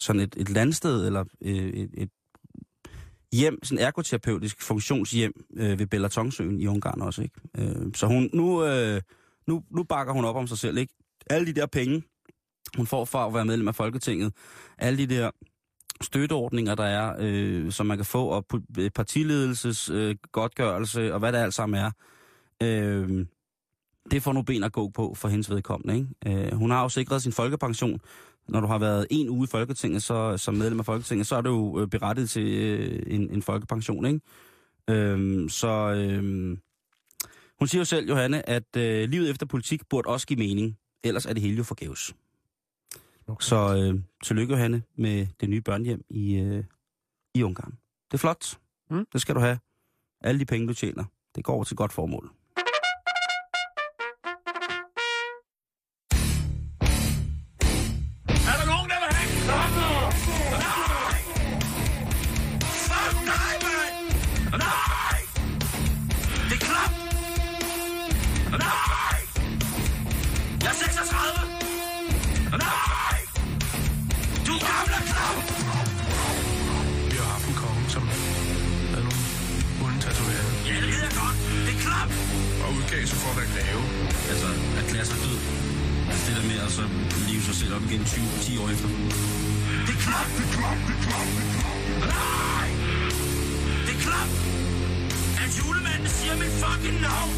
sådan 0.00 0.20
et, 0.20 0.34
et 0.36 0.50
landsted, 0.50 1.06
eller 1.06 1.24
øh, 1.40 1.54
et, 1.54 1.90
et 1.96 2.10
hjem, 3.32 3.64
sådan 3.64 3.84
ergoterapeutisk 3.84 4.62
funktionshjem 4.62 5.32
øh, 5.56 5.78
ved 5.78 5.86
Bellatonsøen 5.86 6.60
i 6.60 6.66
Ungarn 6.66 7.02
også, 7.02 7.22
ikke? 7.22 7.40
Øh, 7.58 7.94
så 7.94 8.06
hun, 8.06 8.30
nu, 8.32 8.64
øh, 8.64 9.00
nu, 9.46 9.64
nu 9.70 9.82
bakker 9.82 10.12
hun 10.12 10.24
op 10.24 10.36
om 10.36 10.46
sig 10.46 10.58
selv, 10.58 10.78
ikke? 10.78 10.94
Alle 11.30 11.46
de 11.46 11.52
der 11.52 11.66
penge, 11.66 12.02
hun 12.76 12.86
får 12.86 13.04
fra 13.04 13.26
at 13.26 13.34
være 13.34 13.44
medlem 13.44 13.68
af 13.68 13.74
Folketinget, 13.74 14.32
alle 14.78 14.98
de 14.98 15.14
der 15.14 15.30
støtteordninger, 16.00 16.74
der 16.74 16.84
er, 16.84 17.16
øh, 17.20 17.72
som 17.72 17.86
man 17.86 17.98
kan 17.98 18.04
få, 18.04 18.26
og 18.26 18.46
øh, 18.78 18.90
partiledelses 18.90 19.90
øh, 19.90 20.16
godtgørelse, 20.32 21.12
og 21.14 21.18
hvad 21.18 21.32
det 21.32 21.38
alt 21.38 21.54
sammen 21.54 21.80
er, 21.80 21.90
øh, 22.62 23.26
det 24.10 24.22
får 24.22 24.32
nu 24.32 24.42
ben 24.42 24.64
at 24.64 24.72
gå 24.72 24.88
på 24.88 25.14
for 25.14 25.28
hendes 25.28 25.50
vedkommende. 25.50 25.94
Ikke? 25.94 26.46
Øh, 26.46 26.52
hun 26.52 26.70
har 26.70 26.82
jo 26.82 26.88
sikret 26.88 27.22
sin 27.22 27.32
folkepension. 27.32 28.00
Når 28.48 28.60
du 28.60 28.66
har 28.66 28.78
været 28.78 29.06
en 29.10 29.28
uge 29.28 29.44
i 29.44 29.46
Folketinget, 29.50 30.02
så, 30.02 30.36
som 30.36 30.54
medlem 30.54 30.78
af 30.78 30.84
Folketinget, 30.84 31.26
så 31.26 31.36
er 31.36 31.40
du 31.40 31.50
jo 31.50 31.80
øh, 31.80 31.88
berettiget 31.88 32.30
til 32.30 32.46
øh, 32.46 33.02
en, 33.06 33.30
en 33.30 33.42
folkepension. 33.42 34.06
Ikke? 34.06 34.20
Øh, 34.90 35.50
så 35.50 35.68
øh, 35.68 36.22
hun 37.58 37.68
siger 37.68 37.80
jo 37.80 37.84
selv, 37.84 38.08
Johanne, 38.08 38.48
at 38.48 38.76
øh, 38.76 39.08
livet 39.08 39.30
efter 39.30 39.46
politik 39.46 39.88
burde 39.90 40.08
også 40.08 40.26
give 40.26 40.38
mening. 40.38 40.76
Ellers 41.04 41.26
er 41.26 41.32
det 41.32 41.42
hele 41.42 41.56
jo 41.56 41.62
forgæves. 41.62 42.14
Okay. 43.26 43.44
Så 43.44 43.76
øh, 43.76 44.00
tillykke, 44.24 44.52
Johanne, 44.52 44.82
med 44.96 45.26
det 45.40 45.50
nye 45.50 45.60
børnehjem 45.60 46.04
i, 46.08 46.34
øh, 46.34 46.64
i 47.34 47.42
Ungarn. 47.42 47.78
Det 48.10 48.14
er 48.14 48.18
flot. 48.18 48.58
Mm. 48.90 49.06
Det 49.12 49.20
skal 49.20 49.34
du 49.34 49.40
have. 49.40 49.58
Alle 50.20 50.40
de 50.40 50.44
penge, 50.44 50.68
du 50.68 50.74
tjener, 50.74 51.04
det 51.34 51.44
går 51.44 51.64
til 51.64 51.76
godt 51.76 51.92
formål. 51.92 52.30
Er 85.04 85.08
så 85.08 85.18
død. 85.26 85.38
Altså 86.10 86.22
det 86.28 86.36
der 86.38 86.46
med 86.52 86.58
at 86.66 86.70
så 86.78 86.82
leve 87.28 87.42
sig 87.48 87.54
selv 87.60 87.72
op 87.76 87.82
igen 87.88 88.04
20, 88.04 88.24
10 88.40 88.58
år 88.62 88.68
efter. 88.74 88.88
Det 89.86 89.94
er 89.96 90.00
klap! 90.06 90.28
Det 90.36 90.44
er 90.46 90.52
klap! 90.56 90.78
Det 90.86 90.94
er 90.96 91.02
klap! 91.06 91.26
Det 91.36 91.44
er 91.44 91.52
klap! 91.56 91.78
Nej! 92.14 92.68
Det 93.86 93.94
er 93.96 94.00
klap! 94.06 94.30
At 95.42 95.50
julemanden 95.58 96.08
siger 96.18 96.34
mit 96.42 96.54
fucking 96.62 96.98
navn! 97.08 97.34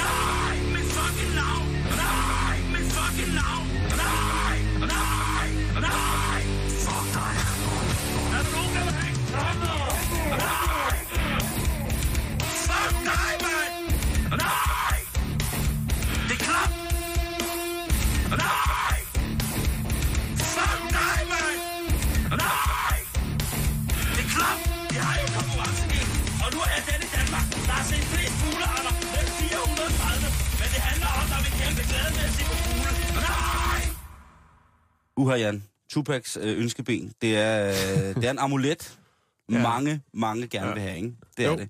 Nej! 0.00 0.54
Mit 0.74 0.88
fucking 0.96 1.32
navn! 1.42 1.66
Nej! 2.02 2.56
Mit 2.74 2.86
fucking 2.96 3.32
navn! 3.40 3.66
Nej! 4.02 4.56
Nej! 4.92 5.46
Nej! 5.86 6.40
Fuck 6.84 7.06
dig! 7.18 7.34
Er 8.36 8.40
der 8.44 8.50
nogen, 8.56 8.72
der 8.76 8.82
vil 8.86 8.94
have 9.00 9.10
en? 9.10 9.58
Nej! 10.38 10.63
Uha, 35.24 35.36
Jan. 35.36 35.62
Tupacs 35.90 36.38
øh, 36.40 36.58
ønskeben, 36.58 37.12
det 37.22 37.36
er, 37.38 37.68
øh, 37.68 38.14
det 38.14 38.24
er 38.24 38.30
en 38.30 38.38
amulet, 38.38 38.98
Ja. 39.52 39.62
mange, 39.62 40.02
mange 40.14 40.46
gerne 40.46 40.66
Ja. 40.68 40.72
vil 40.72 40.82
have, 40.82 40.96
ikke? 40.96 41.12
Det 41.36 41.44
er 41.44 41.50
Jo. 41.50 41.56
det. 41.56 41.68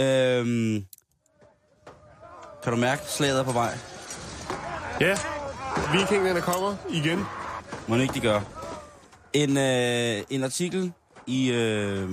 Øhm, 0.00 0.84
kan 2.62 2.72
du 2.72 2.78
mærke, 2.78 3.02
slaget 3.06 3.40
er 3.40 3.44
på 3.44 3.52
vej? 3.52 3.78
Ja, 5.00 5.16
vikingerne 5.92 6.40
kommer 6.40 6.76
igen. 6.90 7.24
Må 7.88 7.96
ikke 7.96 8.14
de 8.14 8.20
gør. 8.20 8.40
En, 9.32 9.56
øh, 9.56 10.22
en 10.30 10.44
artikel 10.44 10.92
i, 11.26 11.50
øh, 11.52 12.10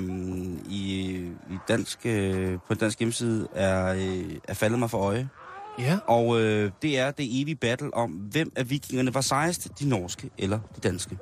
i, 0.70 1.12
i 1.50 1.58
dansk, 1.68 2.00
øh, 2.06 2.58
på 2.68 2.74
dansk 2.74 3.00
hjemmeside 3.00 3.48
er, 3.56 3.86
øh, 3.94 4.36
er 4.44 4.54
faldet 4.54 4.80
mig 4.80 4.92
for 4.92 4.98
øje. 4.98 5.30
Ja. 5.80 5.98
Og 6.08 6.42
øh, 6.42 6.72
det 6.82 7.00
er 7.00 7.12
det 7.12 7.42
evige 7.42 7.56
battle 7.56 7.94
om, 7.94 8.12
hvem 8.12 8.52
af 8.56 8.70
vikingerne 8.70 9.14
var 9.14 9.22
sejest, 9.22 9.80
de 9.80 9.90
norske 9.90 10.30
eller 10.38 10.60
de 10.76 10.82
danske. 10.90 11.18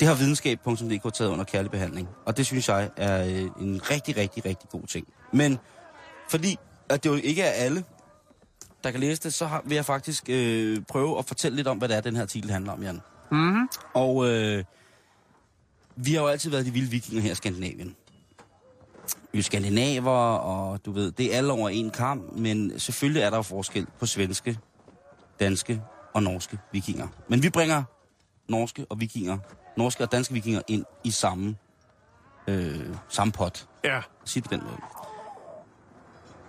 Det 0.00 0.08
har 0.08 0.14
videnskab.dk 0.14 1.14
taget 1.14 1.30
under 1.30 1.44
kærlig 1.44 1.70
behandling, 1.70 2.08
og 2.26 2.36
det 2.36 2.46
synes 2.46 2.68
jeg 2.68 2.90
er 2.96 3.24
øh, 3.24 3.62
en 3.66 3.90
rigtig, 3.90 4.16
rigtig, 4.16 4.44
rigtig 4.44 4.68
god 4.70 4.82
ting. 4.82 5.06
Men 5.32 5.58
fordi 6.28 6.58
at 6.88 7.04
det 7.04 7.10
jo 7.10 7.14
ikke 7.14 7.42
er 7.42 7.50
alle, 7.50 7.84
der 8.84 8.90
kan 8.90 9.00
læse 9.00 9.22
det, 9.22 9.34
så 9.34 9.46
har, 9.46 9.62
vil 9.64 9.74
jeg 9.74 9.84
faktisk 9.84 10.24
øh, 10.28 10.80
prøve 10.88 11.18
at 11.18 11.24
fortælle 11.24 11.56
lidt 11.56 11.66
om, 11.66 11.78
hvad 11.78 11.88
det 11.88 11.96
er, 11.96 12.00
den 12.00 12.16
her 12.16 12.22
artikel 12.22 12.50
handler 12.50 12.72
om, 12.72 12.82
Jan. 12.82 13.00
Mm-hmm. 13.30 13.68
Og 13.94 14.28
øh, 14.28 14.64
vi 15.96 16.14
har 16.14 16.20
jo 16.20 16.26
altid 16.26 16.50
været 16.50 16.66
de 16.66 16.70
vilde 16.70 16.90
vikinger 16.90 17.22
her 17.22 17.32
i 17.32 17.34
Skandinavien. 17.34 17.96
Vi 19.32 19.38
er 19.38 19.42
skandinaver, 19.42 20.10
og 20.36 20.84
du 20.84 20.92
ved, 20.92 21.12
det 21.12 21.34
er 21.34 21.36
alle 21.36 21.52
over 21.52 21.68
en 21.68 21.90
kamp, 21.90 22.32
men 22.32 22.78
selvfølgelig 22.78 23.22
er 23.22 23.30
der 23.30 23.42
forskel 23.42 23.86
på 23.98 24.06
svenske, 24.06 24.58
danske 25.40 25.82
og 26.14 26.22
norske 26.22 26.58
vikinger. 26.72 27.08
Men 27.28 27.42
vi 27.42 27.50
bringer 27.50 27.84
norske 28.48 28.86
og 28.88 29.00
vikinger, 29.00 29.38
norske 29.76 30.04
og 30.04 30.12
danske 30.12 30.34
vikinger 30.34 30.62
ind 30.68 30.84
i 31.04 31.10
samme, 31.10 31.56
øh, 32.46 32.96
samme 33.08 33.32
pot. 33.32 33.68
Ja. 33.84 34.00
Sig 34.24 34.42
det 34.42 34.50
på 34.50 34.56
den 34.56 34.64
måde. 34.64 34.76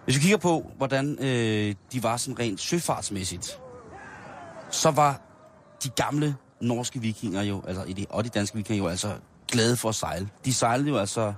Hvis 0.06 0.16
vi 0.16 0.22
kigger 0.22 0.38
på, 0.38 0.72
hvordan 0.78 1.18
øh, 1.20 1.76
de 1.92 2.04
var 2.04 2.18
sådan 2.18 2.40
rent 2.40 2.60
søfartsmæssigt, 2.60 3.60
så 4.72 4.92
var 4.92 5.22
de 5.84 5.90
gamle 5.90 6.36
norske 6.62 7.02
vikinger 7.02 7.42
jo, 7.42 7.64
altså 7.68 8.06
og 8.10 8.24
de 8.24 8.30
danske 8.30 8.58
vikinger 8.58 8.84
jo 8.84 8.90
altså 8.90 9.18
glade 9.48 9.78
for 9.78 9.90
at 9.90 9.96
sejle. 9.96 10.30
De 10.46 10.54
sejlede 10.54 10.90
jo 10.90 10.98
altså, 10.98 11.34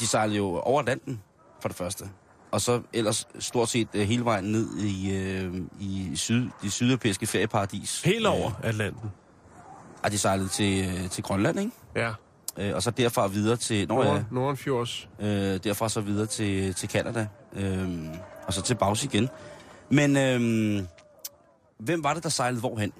de 0.00 0.06
sejlede 0.06 0.36
jo 0.36 0.60
over 0.60 0.80
Atlanten, 0.80 1.22
for 1.60 1.68
det 1.68 1.76
første. 1.76 2.04
Og 2.50 2.60
så 2.60 2.82
ellers 2.92 3.28
stort 3.38 3.68
set 3.68 3.88
øh, 3.94 4.02
hele 4.06 4.24
vejen 4.24 4.44
ned 4.44 4.78
i, 4.78 5.12
øh, 5.12 5.54
i 5.80 6.12
syd, 6.14 6.48
de 6.62 6.70
sydeuropæiske 6.70 7.26
ferieparadis. 7.26 8.02
Helt 8.02 8.26
over 8.26 8.50
Atlanten. 8.62 9.10
Og 10.02 10.12
de 10.12 10.18
sejlede 10.18 10.48
til, 10.48 10.88
øh, 10.88 11.10
til 11.10 11.22
Grønland, 11.24 11.58
ikke? 11.60 11.72
Ja. 11.96 12.12
Øh, 12.56 12.74
og 12.74 12.82
så 12.82 12.90
derfra 12.90 13.26
videre 13.26 13.56
til... 13.56 13.88
Nå, 13.88 14.02
ja, 14.02 14.08
Norden, 14.08 14.26
Nordenfjords. 14.30 15.08
øh, 15.20 15.28
derfra 15.64 15.88
så 15.88 16.00
videre 16.00 16.26
til, 16.26 16.74
til 16.74 16.88
Canada, 16.88 17.26
øh, 17.52 17.88
og 18.46 18.52
så 18.52 18.62
til 18.62 18.74
Bags 18.74 19.04
igen. 19.04 19.28
Men 19.90 20.16
øh, 20.16 20.82
hvem 21.78 22.04
var 22.04 22.14
det, 22.14 22.22
der 22.22 22.28
sejlede 22.28 22.60
hvorhen? 22.60 22.92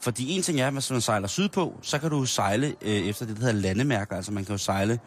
Fordi 0.00 0.36
en 0.36 0.42
ting 0.42 0.60
er, 0.60 0.66
at 0.66 0.72
hvis 0.72 0.90
man 0.90 1.00
sejler 1.00 1.28
sydpå, 1.28 1.78
så 1.82 1.98
kan 1.98 2.10
du 2.10 2.24
sejle 2.24 2.74
øh, 2.82 2.90
efter 2.92 3.26
det, 3.26 3.36
der 3.36 3.42
hedder 3.42 3.60
landemærker. 3.60 4.16
Altså 4.16 4.32
man 4.32 4.44
kan 4.44 4.52
jo 4.54 4.58
sejle 4.58 4.98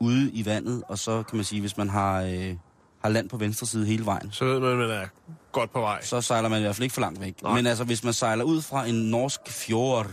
ude 0.00 0.30
i 0.30 0.46
vandet, 0.46 0.82
og 0.88 0.98
så 0.98 1.22
kan 1.22 1.36
man 1.36 1.44
sige, 1.44 1.60
hvis 1.60 1.76
man 1.76 1.88
har, 1.88 2.22
øh, 2.22 2.54
har 3.02 3.08
land 3.08 3.28
på 3.28 3.36
venstre 3.36 3.66
side 3.66 3.86
hele 3.86 4.06
vejen, 4.06 4.32
Så 4.32 4.44
ved 4.44 4.60
man, 4.60 4.70
at 4.72 4.78
man 4.78 4.90
er 4.90 5.06
godt 5.52 5.72
på 5.72 5.80
vej. 5.80 6.02
så 6.02 6.20
sejler 6.20 6.48
man 6.48 6.58
i 6.58 6.62
hvert 6.62 6.76
fald 6.76 6.82
ikke 6.82 6.94
for 6.94 7.00
langt 7.00 7.20
væk. 7.20 7.42
Nej. 7.42 7.54
Men 7.54 7.66
altså, 7.66 7.84
hvis 7.84 8.04
man 8.04 8.12
sejler 8.12 8.44
ud 8.44 8.62
fra 8.62 8.86
en 8.86 8.94
norsk 8.94 9.40
fjord, 9.48 10.06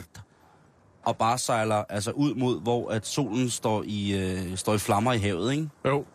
og 1.06 1.18
bare 1.18 1.38
sejler 1.38 1.84
altså 1.90 2.12
ud 2.12 2.36
mod, 2.36 2.62
hvor 2.62 2.90
at 2.92 3.08
solen 3.08 3.50
står 3.50 3.84
i, 3.86 4.14
øh, 4.14 4.58
står 4.58 4.74
i 4.74 4.78
flammer 4.78 5.14
i 5.14 5.18
havet, 5.18 5.52
ikke? 5.52 5.70
Jo. 5.86 6.06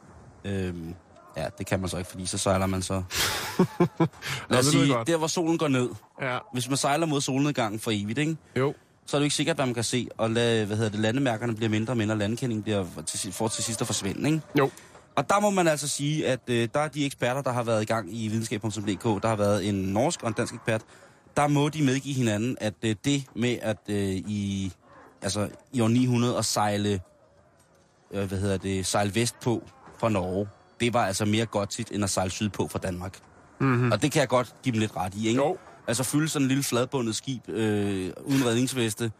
Øhm, 0.45 0.95
ja, 1.37 1.47
det 1.59 1.67
kan 1.67 1.81
man 1.81 1.89
så 1.89 1.99
ikke, 1.99 2.11
fordi 2.11 2.27
så 2.27 2.39
sejler 2.39 2.67
man 2.67 2.83
så... 2.83 2.95
Lad 4.51 4.59
os 4.59 4.67
sige, 4.67 4.95
der 5.07 5.17
hvor 5.17 5.27
solen 5.27 5.59
går 5.59 5.69
ned. 5.69 5.89
Ja. 6.23 6.39
Hvis 6.53 6.69
man 6.69 6.77
sejler 6.77 7.07
mod 7.07 7.21
solnedgangen 7.21 7.81
for 7.81 7.91
evigt, 7.95 8.19
ikke? 8.19 8.37
Jo. 8.57 8.75
Så 9.09 9.17
er 9.17 9.19
det 9.19 9.23
jo 9.23 9.25
ikke 9.25 9.37
sikkert, 9.37 9.57
hvad 9.57 9.67
man 9.67 9.75
kan 9.75 9.85
se. 9.85 10.09
Og 10.19 10.31
lad, 10.31 10.67
hvad 10.67 10.77
hedder 10.77 10.91
det, 10.91 11.01
landemærkerne 11.01 11.55
bliver 11.55 11.71
mindre 11.71 11.93
og 11.93 11.97
mindre, 11.97 12.15
og 12.15 12.19
landkendingen 12.19 12.63
bliver 12.63 12.85
til, 13.07 13.33
får 13.33 13.49
til 13.49 13.65
sidst 13.65 13.81
at 13.81 13.87
forsvinde, 13.87 14.31
ikke? 14.31 14.43
Jo. 14.59 14.71
Og 15.17 15.29
der 15.29 15.41
må 15.41 15.51
man 15.51 15.69
altså 15.69 15.89
sige, 15.89 16.27
at 16.27 16.41
øh, 16.49 16.69
der 16.75 16.81
er 16.81 16.89
de 16.89 17.07
eksperter, 17.07 17.43
der 17.43 17.53
har 17.53 17.63
været 17.63 17.83
i 17.83 17.85
gang 17.85 18.17
i 18.17 18.29
videnskab.dk, 18.29 19.23
der 19.23 19.29
har 19.29 19.37
været 19.37 19.69
en 19.69 19.75
norsk 19.75 20.23
og 20.23 20.29
en 20.29 20.35
dansk 20.35 20.55
ekspert, 20.55 20.83
der 21.37 21.49
må 21.49 21.69
de 21.69 21.83
medgive 21.85 22.15
hinanden, 22.15 22.57
at 22.61 22.75
øh, 22.83 22.97
det 23.05 23.25
med 23.35 23.57
at 23.63 23.79
øh, 23.89 23.97
i, 24.11 24.73
altså, 25.23 25.49
i 25.73 25.81
år 25.81 25.89
900 25.89 26.39
at 26.39 26.45
sejle, 26.45 27.01
øh, 28.11 28.29
hvad 28.29 28.39
hedder 28.39 28.57
det, 28.57 28.87
sejle 28.87 29.15
vestpå 29.15 29.63
fra 29.99 30.09
Norge, 30.09 30.49
det 30.81 30.95
var 30.95 31.07
altså 31.07 31.25
mere 31.25 31.47
godt 31.47 31.71
tit, 31.71 31.91
end 31.93 32.05
at 32.05 32.11
sejle 32.11 32.31
sydpå 32.31 32.69
fra 32.69 32.79
Danmark. 32.79 33.19
Mm-hmm. 33.61 33.93
Og 33.93 34.03
det 34.03 34.13
kan 34.13 34.21
jeg 34.21 34.29
godt 34.29 34.55
give 34.63 34.73
dem 34.73 34.81
lidt 34.81 34.97
ret 34.97 35.15
i, 35.15 35.29
ikke? 35.29 35.41
Jo. 35.41 35.57
Altså 35.89 36.03
fylde 36.05 36.29
sådan 36.29 36.45
en 36.45 36.49
lille 36.49 36.63
fladbundet 36.63 37.17
skib 37.17 37.49
øh, 37.49 38.11
uden 38.25 38.47
redningsveste, 38.47 39.13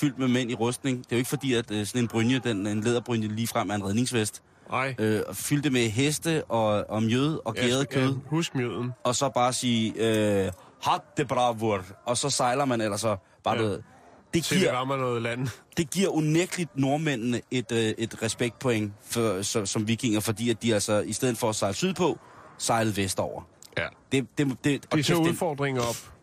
fyldt 0.00 0.18
med 0.18 0.28
mænd 0.28 0.50
i 0.50 0.54
rustning. 0.54 0.98
Det 0.98 1.04
er 1.12 1.16
jo 1.16 1.18
ikke 1.18 1.28
fordi, 1.30 1.54
at 1.54 1.70
øh, 1.70 1.86
sådan 1.86 2.02
en 2.02 2.08
brynje, 2.08 2.38
den, 2.38 2.66
en 2.66 2.80
læderbrynje 2.80 3.28
lige 3.28 3.46
frem 3.46 3.70
er 3.70 3.74
en 3.74 3.84
redningsvest. 3.84 4.42
Nej. 4.70 4.94
Øh, 4.98 5.22
og 5.28 5.36
fylde 5.36 5.62
det 5.62 5.72
med 5.72 5.88
heste 5.88 6.44
og, 6.44 6.90
og 6.90 7.02
mjød 7.02 7.40
og 7.44 7.54
gæret 7.54 7.88
kød. 7.90 8.08
Ja, 8.08 8.14
husk 8.26 8.54
mjøden. 8.54 8.92
Og 9.04 9.16
så 9.16 9.28
bare 9.28 9.52
sige, 9.52 9.92
øh, 9.96 10.50
hat 10.82 11.00
det 11.16 11.28
bravur. 11.28 11.84
Og 12.06 12.16
så 12.16 12.30
sejler 12.30 12.64
man, 12.64 12.80
eller 12.80 12.96
så 12.96 13.16
bare 13.44 13.56
Ja. 13.56 13.62
ja. 13.62 13.68
det. 13.68 13.82
Til 14.32 14.42
det 14.56 14.58
giver, 14.60 14.72
rammer 14.72 14.96
noget 14.96 15.22
land. 15.22 15.48
det 15.76 15.90
giver 15.90 16.08
unægteligt 16.08 16.78
nordmændene 16.78 17.40
et, 17.50 17.72
øh, 17.72 17.78
et 17.78 18.22
respektpoint 18.22 18.92
for, 19.04 19.42
så, 19.42 19.66
som 19.66 19.88
vikinger, 19.88 20.20
fordi 20.20 20.50
at 20.50 20.62
de 20.62 20.74
altså, 20.74 21.00
i 21.00 21.12
stedet 21.12 21.38
for 21.38 21.48
at 21.48 21.56
sejle 21.56 21.74
sydpå, 21.74 22.18
sejlede 22.58 22.96
vestover. 22.96 23.42
Ja. 23.78 23.86
Det, 24.12 24.26
det, 24.38 24.64
det, 24.64 24.86
og 24.90 24.98
er 24.98 25.02
så 25.02 25.14
udfordringer 25.16 25.82
op. 25.82 26.15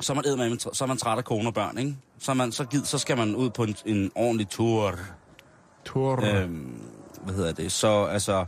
så 0.00 0.12
er 0.12 0.14
man, 0.14 0.24
eddermame 0.26 0.60
så 0.60 0.84
er 0.84 0.86
man 0.86 0.96
træt 0.96 1.18
af 1.18 1.24
kone 1.24 1.48
og 1.48 1.54
børn, 1.54 1.78
ikke? 1.78 1.96
Så, 2.18 2.34
man, 2.34 2.52
så, 2.52 2.64
gid, 2.64 2.84
så 2.84 2.98
skal 2.98 3.16
man 3.16 3.36
ud 3.36 3.50
på 3.50 3.62
en, 3.64 3.76
en 3.86 4.12
ordentlig 4.14 4.48
tur. 4.48 4.94
Tor. 5.84 6.24
Øhm, 6.24 6.82
hvad 7.24 7.34
hedder 7.34 7.52
det? 7.52 7.72
Så 7.72 8.04
altså... 8.04 8.44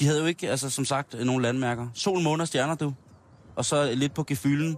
De 0.00 0.06
havde 0.06 0.20
jo 0.20 0.26
ikke, 0.26 0.50
altså 0.50 0.70
som 0.70 0.84
sagt, 0.84 1.26
nogen 1.26 1.42
landmærker. 1.42 1.88
Sol, 1.94 2.22
måne 2.22 2.42
og 2.42 2.48
stjerner, 2.48 2.74
du. 2.74 2.94
og 3.56 3.64
så 3.64 3.92
lidt 3.94 4.14
på 4.14 4.24
gefylden, 4.26 4.76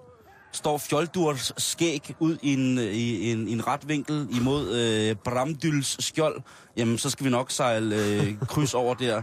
står 0.53 0.79
Fjoldurs 0.79 1.53
skæg 1.57 2.15
ud 2.19 2.37
i 2.43 2.53
en, 2.53 2.79
i 2.79 3.33
en, 3.33 3.49
i 3.49 3.53
en 3.53 3.67
ret 3.67 3.89
vinkel 3.89 4.29
imod 4.37 4.71
øh, 4.71 5.17
Bramdyls 5.17 6.05
skjold, 6.05 6.43
jamen 6.77 6.99
så 6.99 7.11
skal 7.11 7.25
vi 7.25 7.31
nok 7.31 7.51
sejle 7.51 7.97
øh, 7.97 8.39
kryds 8.49 8.75
over 8.75 8.95
der. 8.95 9.23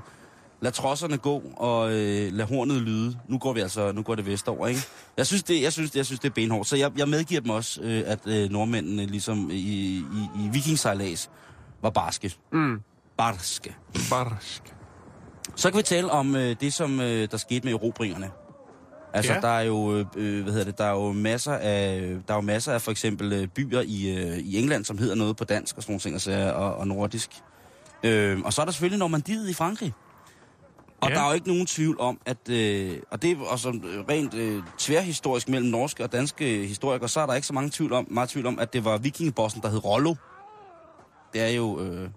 Lad 0.61 0.71
trosserne 0.71 1.17
gå, 1.17 1.43
og 1.55 1.91
øh, 1.91 2.33
lad 2.33 2.45
hornet 2.45 2.81
lyde. 2.81 3.17
Nu 3.27 3.37
går 3.37 3.53
vi 3.53 3.59
altså, 3.59 3.91
nu 3.91 4.01
går 4.01 4.15
det 4.15 4.25
vestover, 4.25 4.67
ikke? 4.67 4.81
Jeg 5.17 5.27
synes, 5.27 5.43
det, 5.43 5.61
jeg 5.61 5.73
synes, 5.73 5.91
det, 5.91 5.97
jeg 5.97 6.05
synes, 6.05 6.19
det 6.19 6.29
er 6.29 6.33
benhårdt. 6.33 6.67
Så 6.67 6.75
jeg, 6.75 6.91
jeg 6.97 7.09
medgiver 7.09 7.41
dem 7.41 7.49
også, 7.49 7.81
øh, 7.81 8.03
at 8.05 8.19
øh, 8.27 8.49
nordmændene, 8.49 9.05
ligesom 9.05 9.49
i, 9.51 9.55
i, 9.55 10.03
i 10.45 10.49
vikingsejlads, 10.53 11.29
var 11.81 11.89
barske. 11.89 12.33
Mm. 12.53 12.79
Barske. 13.17 13.75
Barsk. 14.09 14.63
Så 15.55 15.69
kan 15.71 15.77
vi 15.77 15.83
tale 15.83 16.11
om 16.11 16.35
øh, 16.35 16.55
det, 16.61 16.73
som 16.73 16.99
øh, 16.99 17.27
der 17.31 17.37
skete 17.37 17.65
med 17.65 17.73
erobringerne. 17.73 18.29
Altså, 19.13 19.33
Ja. 19.33 19.39
der 19.39 19.47
er 19.47 19.61
jo, 19.61 19.95
øh, 19.95 20.05
øh, 20.15 20.43
hvad 20.43 20.53
hedder 20.53 20.65
det, 20.65 20.77
der 20.77 20.85
er 20.85 20.91
jo 20.91 21.11
masser 21.11 21.53
af, 21.53 22.01
der 22.27 22.33
er 22.33 22.37
jo 22.37 22.41
masser 22.41 22.73
af 22.73 22.81
for 22.81 22.91
eksempel 22.91 23.33
øh, 23.33 23.47
byer 23.47 23.81
i, 23.85 24.15
øh, 24.17 24.37
i 24.37 24.57
England, 24.59 24.85
som 24.85 24.97
hedder 24.97 25.15
noget 25.15 25.37
på 25.37 25.43
dansk 25.43 25.77
og 25.77 25.83
sådan 25.83 25.91
nogle 25.91 25.99
ting, 25.99 26.15
og, 26.15 26.21
sager, 26.21 26.51
og, 26.51 26.75
og 26.75 26.87
nordisk. 26.87 27.29
Øh, 28.03 28.39
og 28.39 28.53
så 28.53 28.61
er 28.61 28.65
der 28.65 28.71
selvfølgelig 28.71 28.99
Normandiet 28.99 29.49
i 29.49 29.53
Frankrig. 29.53 29.93
Og 31.01 31.09
Ja. 31.09 31.15
der 31.15 31.21
er 31.21 31.27
jo 31.27 31.33
ikke 31.33 31.47
nogen 31.47 31.65
tvivl 31.65 31.99
om, 31.99 32.19
at, 32.25 32.49
øh, 32.49 32.97
og 33.11 33.21
det 33.21 33.37
også 33.47 33.69
øh, 33.69 34.05
rent 34.09 34.33
øh, 34.33 34.63
tværhistorisk 34.77 35.49
mellem 35.49 35.69
norske 35.69 36.03
og 36.03 36.11
danske 36.11 36.67
historikere, 36.67 37.09
så 37.09 37.19
er 37.19 37.25
der 37.25 37.33
ikke 37.33 37.47
så 37.47 37.53
mange 37.53 37.69
tvivl 37.73 37.93
om, 37.93 38.07
meget 38.11 38.29
tvivl 38.29 38.45
om, 38.45 38.59
at 38.59 38.73
det 38.73 38.85
var 38.85 38.97
vikingebossen, 38.97 39.61
der 39.61 39.69
hed 39.69 39.85
Rollo. 39.85 40.15
Det 41.33 41.41
er 41.41 41.47
jo... 41.49 41.79
Øh, 41.81 42.09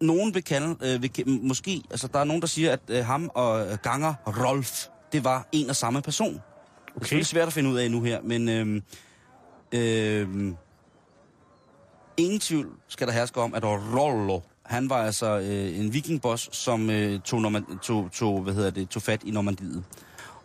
nogen 0.00 0.34
vil 0.34 0.44
kalde, 0.44 0.76
øh, 0.82 1.02
vil, 1.02 1.10
ke- 1.18 1.46
måske, 1.46 1.82
altså 1.90 2.08
der 2.08 2.18
er 2.18 2.24
nogen, 2.24 2.42
der 2.42 2.48
siger, 2.48 2.72
at 2.72 2.80
øh, 2.88 3.04
ham 3.04 3.30
og 3.34 3.66
øh, 3.66 3.78
Ganger 3.82 4.14
Rolf, 4.26 4.86
det 5.12 5.24
var 5.24 5.46
en 5.52 5.70
og 5.70 5.76
samme 5.76 6.02
person. 6.02 6.32
Det 6.34 6.40
er 6.40 6.96
Okay. 6.96 7.22
svært 7.22 7.46
at 7.46 7.52
finde 7.52 7.70
ud 7.70 7.78
af 7.78 7.90
nu 7.90 8.02
her, 8.02 8.20
men 8.22 8.48
øh, 8.48 8.82
øh, 9.72 10.52
ingen 12.16 12.40
tvivl 12.40 12.68
skal 12.88 13.06
der 13.06 13.12
herske 13.12 13.40
om, 13.40 13.54
at 13.54 13.62
Rollo, 13.64 14.40
han 14.68 14.90
var 14.90 14.96
altså 14.96 15.38
øh, 15.38 15.78
en 15.78 15.92
vikingboss, 15.92 16.48
som 16.56 16.90
øh, 16.90 17.20
tog, 17.20 17.40
Normand- 17.40 17.78
tog, 17.82 18.08
tog, 18.12 18.42
hvad 18.42 18.54
hedder 18.54 18.70
det, 18.70 18.88
tog 18.88 19.02
fat 19.02 19.22
i 19.24 19.30
Normandiet. 19.30 19.84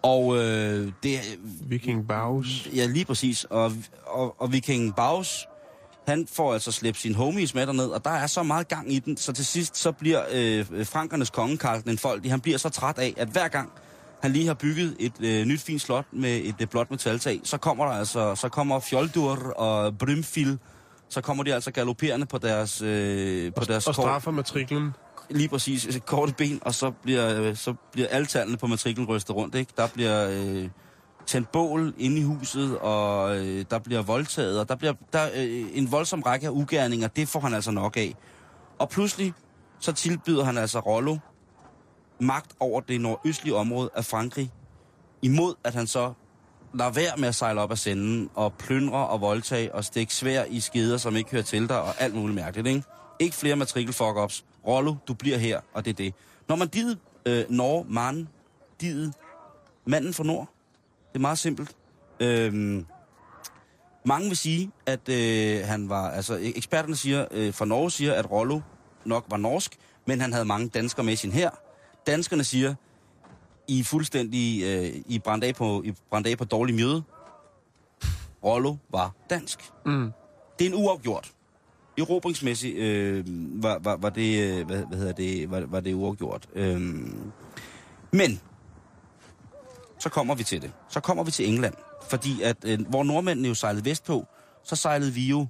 Og 0.01 0.37
øh, 0.37 0.91
det, 1.03 1.19
Viking 1.67 2.07
Baus. 2.07 2.67
Ja, 2.75 2.85
lige 2.85 3.05
præcis. 3.05 3.43
Og, 3.43 3.71
og, 4.05 4.41
og 4.41 4.51
Viking 4.51 4.95
Baus, 4.95 5.47
han 6.07 6.27
får 6.33 6.53
altså 6.53 6.71
slæbt 6.71 6.97
sin 6.97 7.15
homies 7.15 7.55
med 7.55 7.67
derned, 7.67 7.85
og 7.85 8.05
der 8.05 8.11
er 8.11 8.27
så 8.27 8.43
meget 8.43 8.67
gang 8.67 8.93
i 8.93 8.99
den, 8.99 9.17
så 9.17 9.33
til 9.33 9.45
sidst 9.45 9.77
så 9.77 9.91
bliver 9.91 10.23
øh, 10.31 10.85
frankernes 10.85 11.29
konge, 11.29 11.57
Karl 11.57 11.81
den 11.85 11.97
Foldige, 11.97 12.31
han 12.31 12.41
bliver 12.41 12.57
så 12.57 12.69
træt 12.69 12.97
af, 12.97 13.13
at 13.17 13.27
hver 13.27 13.47
gang 13.47 13.69
han 14.21 14.31
lige 14.31 14.47
har 14.47 14.53
bygget 14.53 14.95
et 14.99 15.13
øh, 15.21 15.45
nyt 15.45 15.61
fint 15.61 15.81
slot 15.81 16.05
med 16.11 16.41
et 16.43 16.55
øh, 16.61 16.67
blåt 16.67 16.91
metaltag, 16.91 17.39
så 17.43 17.57
kommer 17.57 17.85
der 17.85 17.91
altså, 17.91 18.35
så 18.35 18.49
kommer 18.49 18.79
Fjoldur 18.79 19.53
og 19.55 19.97
Brymfil, 19.97 20.57
så 21.13 21.21
kommer 21.21 21.43
de 21.43 21.53
altså 21.53 21.71
galopperende 21.71 22.25
på 22.25 22.37
deres, 22.37 22.81
øh, 22.81 23.53
på 23.53 23.63
deres 23.65 23.87
Og 23.87 23.95
kort- 23.95 24.03
straffer 24.03 24.31
matriklen. 24.31 24.91
lige 25.29 25.49
præcis 25.49 25.85
øh, 25.87 25.99
korte 25.99 26.33
ben, 26.33 26.59
og 26.61 26.73
så 26.73 26.91
bliver, 26.91 27.41
øh, 27.41 27.55
så 27.55 27.73
bliver 27.91 28.07
alle 28.07 28.25
tallene 28.25 28.57
på 28.57 28.67
matriklen 28.67 29.07
rystet 29.07 29.35
rundt. 29.35 29.55
Ikke? 29.55 29.73
Der 29.77 29.87
bliver 29.87 30.27
øh, 30.31 30.69
tændt 31.25 31.51
bål 31.51 31.93
inde 31.97 32.17
i 32.19 32.23
huset, 32.23 32.77
og 32.79 33.37
øh, 33.37 33.65
der 33.71 33.79
bliver 33.79 34.01
voldtaget, 34.01 34.59
og 34.59 34.69
der 34.69 34.75
bliver 34.75 34.93
der, 35.13 35.29
øh, 35.35 35.65
en 35.73 35.91
voldsom 35.91 36.21
række 36.21 36.47
af 36.47 36.51
ugerninger. 36.51 37.07
Det 37.07 37.27
får 37.27 37.39
han 37.39 37.53
altså 37.53 37.71
nok 37.71 37.97
af. 37.97 38.15
Og 38.79 38.89
pludselig 38.89 39.33
så 39.79 39.91
tilbyder 39.91 40.43
han 40.43 40.57
altså 40.57 40.79
Rollo 40.79 41.17
magt 42.19 42.51
over 42.59 42.81
det 42.81 43.01
nordøstlige 43.01 43.55
område 43.55 43.89
af 43.95 44.05
Frankrig, 44.05 44.51
imod 45.21 45.53
at 45.63 45.73
han 45.73 45.87
så 45.87 46.13
lad 46.73 46.93
være 46.93 47.17
med 47.17 47.27
at 47.27 47.35
sejle 47.35 47.61
op 47.61 47.71
af 47.71 47.77
senden, 47.77 48.29
og 48.35 48.53
plyndre 48.53 49.07
og 49.07 49.21
voldtage, 49.21 49.75
og 49.75 49.85
stikke 49.85 50.13
svær 50.13 50.43
i 50.43 50.59
skeder, 50.59 50.97
som 50.97 51.15
ikke 51.15 51.31
hører 51.31 51.43
til 51.43 51.69
dig, 51.69 51.81
og 51.81 52.01
alt 52.01 52.15
muligt 52.15 52.35
mærkeligt, 52.35 52.67
ikke? 52.67 52.83
Ikke 53.19 53.35
flere 53.35 53.55
matrikel 53.55 53.93
fuck 53.93 54.17
ups 54.17 54.45
Rollo, 54.67 54.95
du 55.07 55.13
bliver 55.13 55.37
her, 55.37 55.59
og 55.73 55.85
det 55.85 55.91
er 55.91 55.95
det. 55.95 56.13
Når 56.47 56.55
man 56.55 56.67
didet 56.67 56.97
øh, 57.25 57.45
Norge, 57.49 57.85
man, 57.89 58.27
didet 58.81 59.13
manden 59.85 60.13
fra 60.13 60.23
Nord, 60.23 60.49
det 61.13 61.15
er 61.15 61.21
meget 61.21 61.39
simpelt. 61.39 61.75
Øhm, 62.19 62.85
mange 64.05 64.27
vil 64.27 64.37
sige, 64.37 64.71
at 64.85 65.09
øh, 65.09 65.67
han 65.67 65.89
var, 65.89 66.11
altså 66.11 66.37
e- 66.37 66.57
eksperterne 66.57 66.95
siger, 66.95 67.25
øh, 67.31 67.53
fra 67.53 67.65
Norge 67.65 67.91
siger, 67.91 68.13
at 68.13 68.31
Rollo 68.31 68.61
nok 69.05 69.25
var 69.29 69.37
norsk, 69.37 69.77
men 70.07 70.21
han 70.21 70.33
havde 70.33 70.45
mange 70.45 70.69
danskere 70.69 71.03
med 71.05 71.15
sin 71.15 71.31
her. 71.31 71.49
Danskerne 72.07 72.43
siger, 72.43 72.75
i 73.67 73.79
er 73.79 73.83
fuldstændig, 73.83 74.63
øh, 74.63 75.01
I 75.05 75.19
brændte 75.19 75.47
af 75.47 75.55
på, 75.55 75.81
I 75.85 75.93
brændte 76.09 76.29
af 76.29 76.37
på 76.37 76.45
dårlig 76.45 76.75
mjøde. 76.75 77.03
Rollo 78.43 78.75
var 78.89 79.11
dansk. 79.29 79.59
Mm. 79.85 80.11
Det 80.59 80.67
er 80.67 80.69
en 80.69 80.85
uafgjort. 80.85 81.31
Erobringsmæssigt 81.97 82.77
øh, 82.77 83.25
var, 83.63 83.79
var, 83.79 83.95
var, 83.95 84.09
det, 84.09 84.59
øh, 84.59 84.65
hvad, 84.65 84.83
hvad 84.85 84.97
hedder 84.97 85.13
det, 85.13 85.51
var, 85.51 85.65
var 85.67 85.79
det 85.79 85.93
uafgjort. 85.93 86.47
Øhm, 86.55 87.31
men, 88.11 88.41
så 89.99 90.09
kommer 90.09 90.35
vi 90.35 90.43
til 90.43 90.61
det. 90.61 90.71
Så 90.89 90.99
kommer 90.99 91.23
vi 91.23 91.31
til 91.31 91.49
England. 91.49 91.73
Fordi 92.09 92.41
at, 92.41 92.57
øh, 92.65 92.87
hvor 92.89 93.03
nordmændene 93.03 93.47
jo 93.47 93.53
sejlede 93.53 93.85
vestpå, 93.85 94.27
så 94.63 94.75
sejlede 94.75 95.13
vi 95.13 95.27
jo 95.27 95.47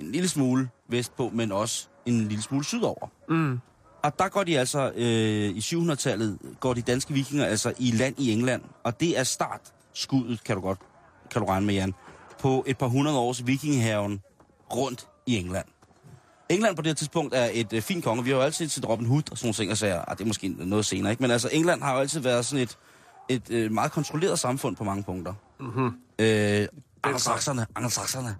en 0.00 0.12
lille 0.12 0.28
smule 0.28 0.68
vestpå, 0.88 1.30
men 1.32 1.52
også 1.52 1.88
en 2.06 2.28
lille 2.28 2.42
smule 2.42 2.64
sydover. 2.64 3.08
Mm. 3.28 3.60
Og 4.02 4.18
der 4.18 4.28
går 4.28 4.44
de 4.44 4.58
altså, 4.58 4.92
øh, 4.94 5.50
i 5.50 5.58
700-tallet, 5.58 6.38
går 6.60 6.74
de 6.74 6.82
danske 6.82 7.14
vikinger 7.14 7.44
altså 7.44 7.72
i 7.78 7.90
land 7.90 8.14
i 8.18 8.32
England. 8.32 8.62
Og 8.84 9.00
det 9.00 9.18
er 9.18 9.24
startskuddet, 9.24 10.44
kan 10.44 10.56
du 10.56 10.62
godt, 10.62 10.78
kan 11.30 11.42
du 11.42 11.48
regne 11.48 11.66
med, 11.66 11.74
Jan, 11.74 11.94
på 12.40 12.64
et 12.66 12.78
par 12.78 12.86
hundrede 12.86 13.18
års 13.18 13.46
vikingehaven 13.46 14.20
rundt 14.74 15.06
i 15.26 15.36
England. 15.36 15.66
England 16.48 16.76
på 16.76 16.82
det 16.82 16.88
her 16.88 16.94
tidspunkt 16.94 17.34
er 17.34 17.48
et 17.52 17.72
øh, 17.72 17.82
fint 17.82 18.04
konge. 18.04 18.24
Vi 18.24 18.30
har 18.30 18.36
jo 18.36 18.42
altid 18.42 18.68
set 18.68 18.88
Robin 18.88 19.06
Hood 19.06 19.22
og 19.30 19.38
sådan 19.38 19.46
nogle 19.46 19.54
ting, 19.54 19.70
og 19.70 19.78
sager, 19.78 20.04
ah, 20.08 20.16
det 20.16 20.24
er 20.24 20.26
måske 20.26 20.48
noget 20.48 20.86
senere, 20.86 21.10
ikke? 21.10 21.22
Men 21.22 21.30
altså, 21.30 21.48
England 21.52 21.82
har 21.82 21.92
jo 21.92 21.98
altid 21.98 22.20
været 22.20 22.46
sådan 22.46 22.62
et, 22.62 22.78
et 23.28 23.50
øh, 23.50 23.72
meget 23.72 23.92
kontrolleret 23.92 24.38
samfund 24.38 24.76
på 24.76 24.84
mange 24.84 25.02
punkter. 25.02 25.34
Mm-hmm. 25.60 25.92
Øh, 26.18 26.68
angelsakserne, 27.04 27.66
angelsakserne. 27.76 28.36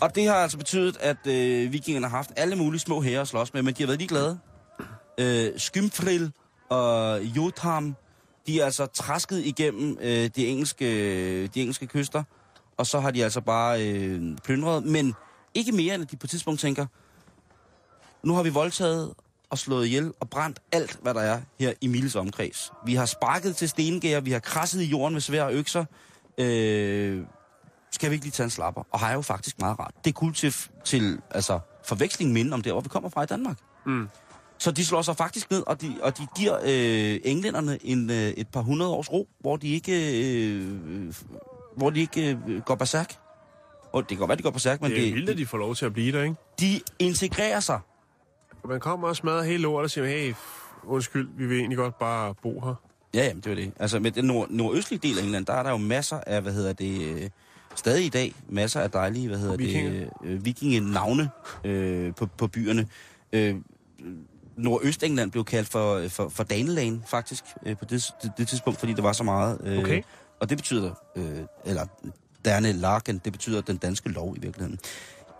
Og 0.00 0.14
det 0.14 0.26
har 0.26 0.34
altså 0.34 0.58
betydet, 0.58 0.96
at 1.00 1.26
øh, 1.26 1.72
vikingerne 1.72 2.08
har 2.08 2.16
haft 2.16 2.30
alle 2.36 2.56
mulige 2.56 2.80
små 2.80 3.02
hære 3.02 3.20
at 3.20 3.28
slås 3.28 3.54
med, 3.54 3.62
men 3.62 3.74
de 3.74 3.82
har 3.82 3.86
været 3.86 3.98
ligeglade. 3.98 4.38
Øh, 5.18 5.50
Skymfril 5.56 6.32
og 6.68 7.22
Jotham, 7.22 7.96
de 8.46 8.60
er 8.60 8.64
altså 8.64 8.86
træsket 8.86 9.46
igennem 9.46 9.98
øh, 10.00 10.30
de, 10.36 10.46
engelske, 10.46 10.86
de 11.46 11.60
engelske 11.60 11.86
kyster, 11.86 12.22
og 12.76 12.86
så 12.86 13.00
har 13.00 13.10
de 13.10 13.24
altså 13.24 13.40
bare 13.40 13.88
øh, 13.88 14.36
plyndret, 14.44 14.84
men 14.84 15.14
ikke 15.54 15.72
mere 15.72 15.94
end 15.94 16.02
at 16.02 16.10
de 16.10 16.16
på 16.16 16.26
et 16.26 16.30
tidspunkt 16.30 16.60
tænker, 16.60 16.86
nu 18.22 18.34
har 18.34 18.42
vi 18.42 18.50
voldtaget 18.50 19.14
og 19.50 19.58
slået 19.58 19.86
ihjel 19.86 20.12
og 20.20 20.30
brændt 20.30 20.60
alt, 20.72 20.98
hvad 21.02 21.14
der 21.14 21.20
er 21.20 21.40
her 21.58 21.72
i 21.80 21.86
Miles 21.86 22.16
omkreds. 22.16 22.72
Vi 22.86 22.94
har 22.94 23.06
sparket 23.06 23.56
til 23.56 23.68
stengær, 23.68 24.20
vi 24.20 24.30
har 24.30 24.38
krasset 24.38 24.82
i 24.82 24.84
jorden 24.84 25.12
med 25.12 25.20
svære 25.20 25.52
økser. 25.52 25.84
Øh, 26.38 27.22
skal 27.90 28.10
vi 28.10 28.14
ikke 28.14 28.24
lige 28.24 28.32
tage 28.32 28.44
en 28.44 28.50
slapper? 28.50 28.82
Og 28.90 29.00
har 29.00 29.08
jeg 29.08 29.16
jo 29.16 29.22
faktisk 29.22 29.60
meget 29.60 29.78
rart. 29.78 29.94
Det 30.04 30.10
er 30.10 30.14
kun 30.14 30.32
til, 30.32 30.54
til 30.84 31.18
altså, 31.30 31.60
forveksling 31.84 32.32
minde 32.32 32.54
om 32.54 32.62
der, 32.62 32.72
hvor 32.72 32.80
vi 32.80 32.88
kommer 32.88 33.08
fra 33.08 33.22
i 33.22 33.26
Danmark. 33.26 33.56
Mm. 33.86 34.08
Så 34.62 34.70
de 34.70 34.84
slår 34.84 35.02
sig 35.02 35.16
faktisk 35.16 35.50
ned, 35.50 35.62
og 35.66 35.80
de, 35.80 35.94
og 36.02 36.18
de 36.18 36.26
giver 36.38 36.58
øh, 36.64 37.20
englænderne 37.24 37.78
en, 37.84 38.10
øh, 38.10 38.16
et 38.16 38.48
par 38.48 38.60
hundrede 38.60 38.90
års 38.90 39.12
ro, 39.12 39.28
hvor 39.40 39.56
de 39.56 39.68
ikke, 39.68 39.92
øh, 40.52 41.14
hvor 41.76 41.90
de 41.90 42.00
ikke 42.00 42.38
øh, 42.48 42.60
går 42.60 42.74
berserk. 42.74 43.14
Og 43.92 44.02
det 44.02 44.08
kan 44.08 44.16
godt 44.18 44.28
være, 44.28 44.38
de 44.38 44.42
går 44.42 44.50
berserk, 44.50 44.80
men 44.82 44.90
Det 44.90 44.98
er 44.98 45.02
det, 45.04 45.14
vildt, 45.14 45.30
at 45.30 45.38
de 45.38 45.46
får 45.46 45.58
lov 45.58 45.74
til 45.74 45.86
at 45.86 45.92
blive 45.92 46.12
der, 46.18 46.22
ikke? 46.22 46.34
de 46.60 46.80
integrerer 46.98 47.60
sig. 47.60 47.80
Man 48.68 48.80
kommer 48.80 49.08
og 49.08 49.16
smadrer 49.16 49.42
hele 49.42 49.62
lortet 49.62 49.84
og 49.84 49.90
siger, 49.90 50.06
hey, 50.06 50.34
undskyld, 50.84 51.28
vi 51.38 51.46
vil 51.46 51.58
egentlig 51.58 51.78
godt 51.78 51.98
bare 51.98 52.34
bo 52.42 52.60
her. 52.60 52.74
Ja, 53.14 53.24
jamen, 53.26 53.40
det 53.42 53.50
var 53.50 53.56
det. 53.56 53.72
Altså, 53.78 53.98
med 54.00 54.10
den 54.10 54.24
nord- 54.24 54.50
nordøstlige 54.50 55.00
del 55.08 55.18
af 55.18 55.22
England, 55.22 55.46
der 55.46 55.52
er 55.52 55.62
der 55.62 55.70
jo 55.70 55.76
masser 55.76 56.20
af, 56.26 56.42
hvad 56.42 56.52
hedder 56.52 56.72
det, 56.72 57.02
øh, 57.14 57.30
stadig 57.74 58.04
i 58.06 58.08
dag, 58.08 58.34
masser 58.48 58.80
af 58.80 58.90
dejlige, 58.90 59.28
hvad 59.28 59.38
hedder 59.38 59.56
Vikinger. 59.56 59.90
det, 59.90 60.08
øh, 60.24 60.44
vikingenavne 60.44 61.30
øh, 61.64 62.14
på, 62.14 62.26
på 62.26 62.46
byerne. 62.46 62.86
Øh, 63.32 63.56
Nordøstengland 64.56 65.30
blev 65.30 65.44
kaldt 65.44 65.68
for, 65.68 66.08
for, 66.08 66.28
for 66.28 66.42
Daneland, 66.44 67.00
faktisk, 67.06 67.44
øh, 67.66 67.76
på 67.78 67.84
det, 67.84 68.04
det, 68.22 68.32
det 68.38 68.48
tidspunkt, 68.48 68.78
fordi 68.80 68.92
der 68.92 69.02
var 69.02 69.12
så 69.12 69.22
meget. 69.24 69.58
Øh, 69.64 69.78
Okay. 69.78 70.02
Og 70.40 70.48
det 70.50 70.58
betyder, 70.58 70.90
øh, 71.16 71.38
eller 71.64 71.86
Derne 72.44 72.72
Larken, 72.72 73.18
det 73.24 73.32
betyder 73.32 73.60
den 73.60 73.76
danske 73.76 74.08
lov 74.08 74.36
i 74.36 74.40
virkeligheden. 74.40 74.78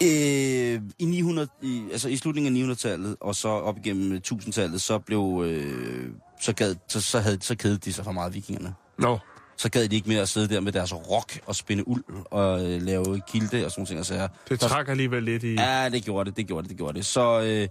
Øh, 0.02 0.80
i, 0.98 1.04
900, 1.04 1.48
i, 1.62 1.82
altså 1.92 2.08
i 2.08 2.16
slutningen 2.16 2.70
af 2.70 2.74
900-tallet, 2.74 3.16
og 3.20 3.34
så 3.36 3.48
op 3.48 3.78
igennem 3.78 4.20
1000-tallet, 4.32 4.82
så 4.82 4.98
blev, 4.98 5.42
øh, 5.46 6.08
så, 6.40 6.52
gad, 6.52 6.74
så, 6.88 7.00
så, 7.00 7.18
havde, 7.20 7.38
så 7.42 7.54
kedede 7.56 7.78
de 7.78 7.92
sig 7.92 8.04
for 8.04 8.12
meget, 8.12 8.34
vikingerne. 8.34 8.74
Nå, 8.98 9.18
Så 9.56 9.70
gad 9.70 9.88
de 9.88 9.96
ikke 9.96 10.08
mere 10.08 10.20
at 10.22 10.28
sidde 10.28 10.54
der 10.54 10.60
med 10.60 10.72
deres 10.72 10.94
rock 10.94 11.40
og 11.46 11.56
spænde 11.56 11.88
uld 11.88 12.04
og 12.30 12.64
øh, 12.72 12.82
lave 12.82 13.20
kilde 13.28 13.64
og 13.64 13.70
sådan 13.70 13.72
nogle 13.76 13.86
ting. 13.86 14.00
Og 14.00 14.06
sager. 14.06 14.28
det 14.48 14.60
Så- 14.60 14.68
trækker 14.68 14.90
alligevel 14.90 15.22
lidt 15.22 15.42
i... 15.42 15.54
Ja, 15.54 15.88
det 15.88 16.04
gjorde 16.04 16.30
det, 16.30 16.36
det 16.36 16.46
gjorde 16.46 16.62
det, 16.62 16.68
det 16.70 16.76
gjorde 16.78 16.98
det. 16.98 17.06
Så, 17.06 17.40
øh, 17.42 17.68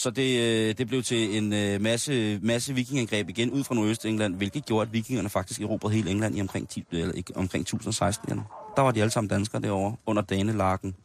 Så 0.00 0.10
det, 0.10 0.40
øh, 0.40 0.74
det 0.78 0.88
blev 0.88 1.02
til 1.02 1.36
en 1.36 1.52
øh, 1.52 1.80
masse, 1.80 2.38
masse 2.42 2.74
vikingangreb 2.74 3.28
igen 3.28 3.50
ud 3.50 3.64
fra 3.64 3.74
Nordøst-England, 3.74 4.34
hvilket 4.34 4.66
gjorde, 4.66 4.82
at 4.82 4.92
vikingerne 4.92 5.28
faktisk 5.28 5.60
erobrede 5.60 5.94
hele 5.94 6.10
England 6.10 6.36
i 6.36 6.40
omkring, 6.40 6.68
10, 6.68 6.84
eller, 6.92 7.14
ikke, 7.14 7.32
omkring 7.36 7.62
1016. 7.62 8.28
Igen. 8.28 8.42
Der 8.76 8.82
var 8.82 8.90
de 8.90 9.00
alle 9.00 9.10
sammen 9.10 9.28
danskere 9.28 9.62
derovre, 9.62 9.96
under 10.06 10.22
Danelarken. 10.22 10.96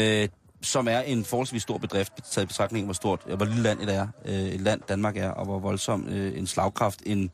Øh, 0.00 0.28
som 0.62 0.88
er 0.88 1.00
en 1.00 1.24
forholdsvis 1.24 1.62
stor 1.62 1.78
bedrift, 1.78 2.12
taget 2.30 2.44
i 2.44 2.46
betragtning, 2.46 2.84
hvor 2.84 2.94
stort, 2.94 3.20
hvor 3.36 3.44
lille 3.44 3.62
land 3.62 3.78
det 3.78 3.94
er, 3.94 4.08
øh, 4.24 4.34
et 4.34 4.60
land 4.60 4.80
Danmark 4.88 5.16
er, 5.16 5.28
og 5.28 5.44
hvor 5.44 5.58
voldsom 5.58 6.08
øh, 6.08 6.38
en 6.38 6.46
slagkraft 6.46 7.02
en 7.06 7.30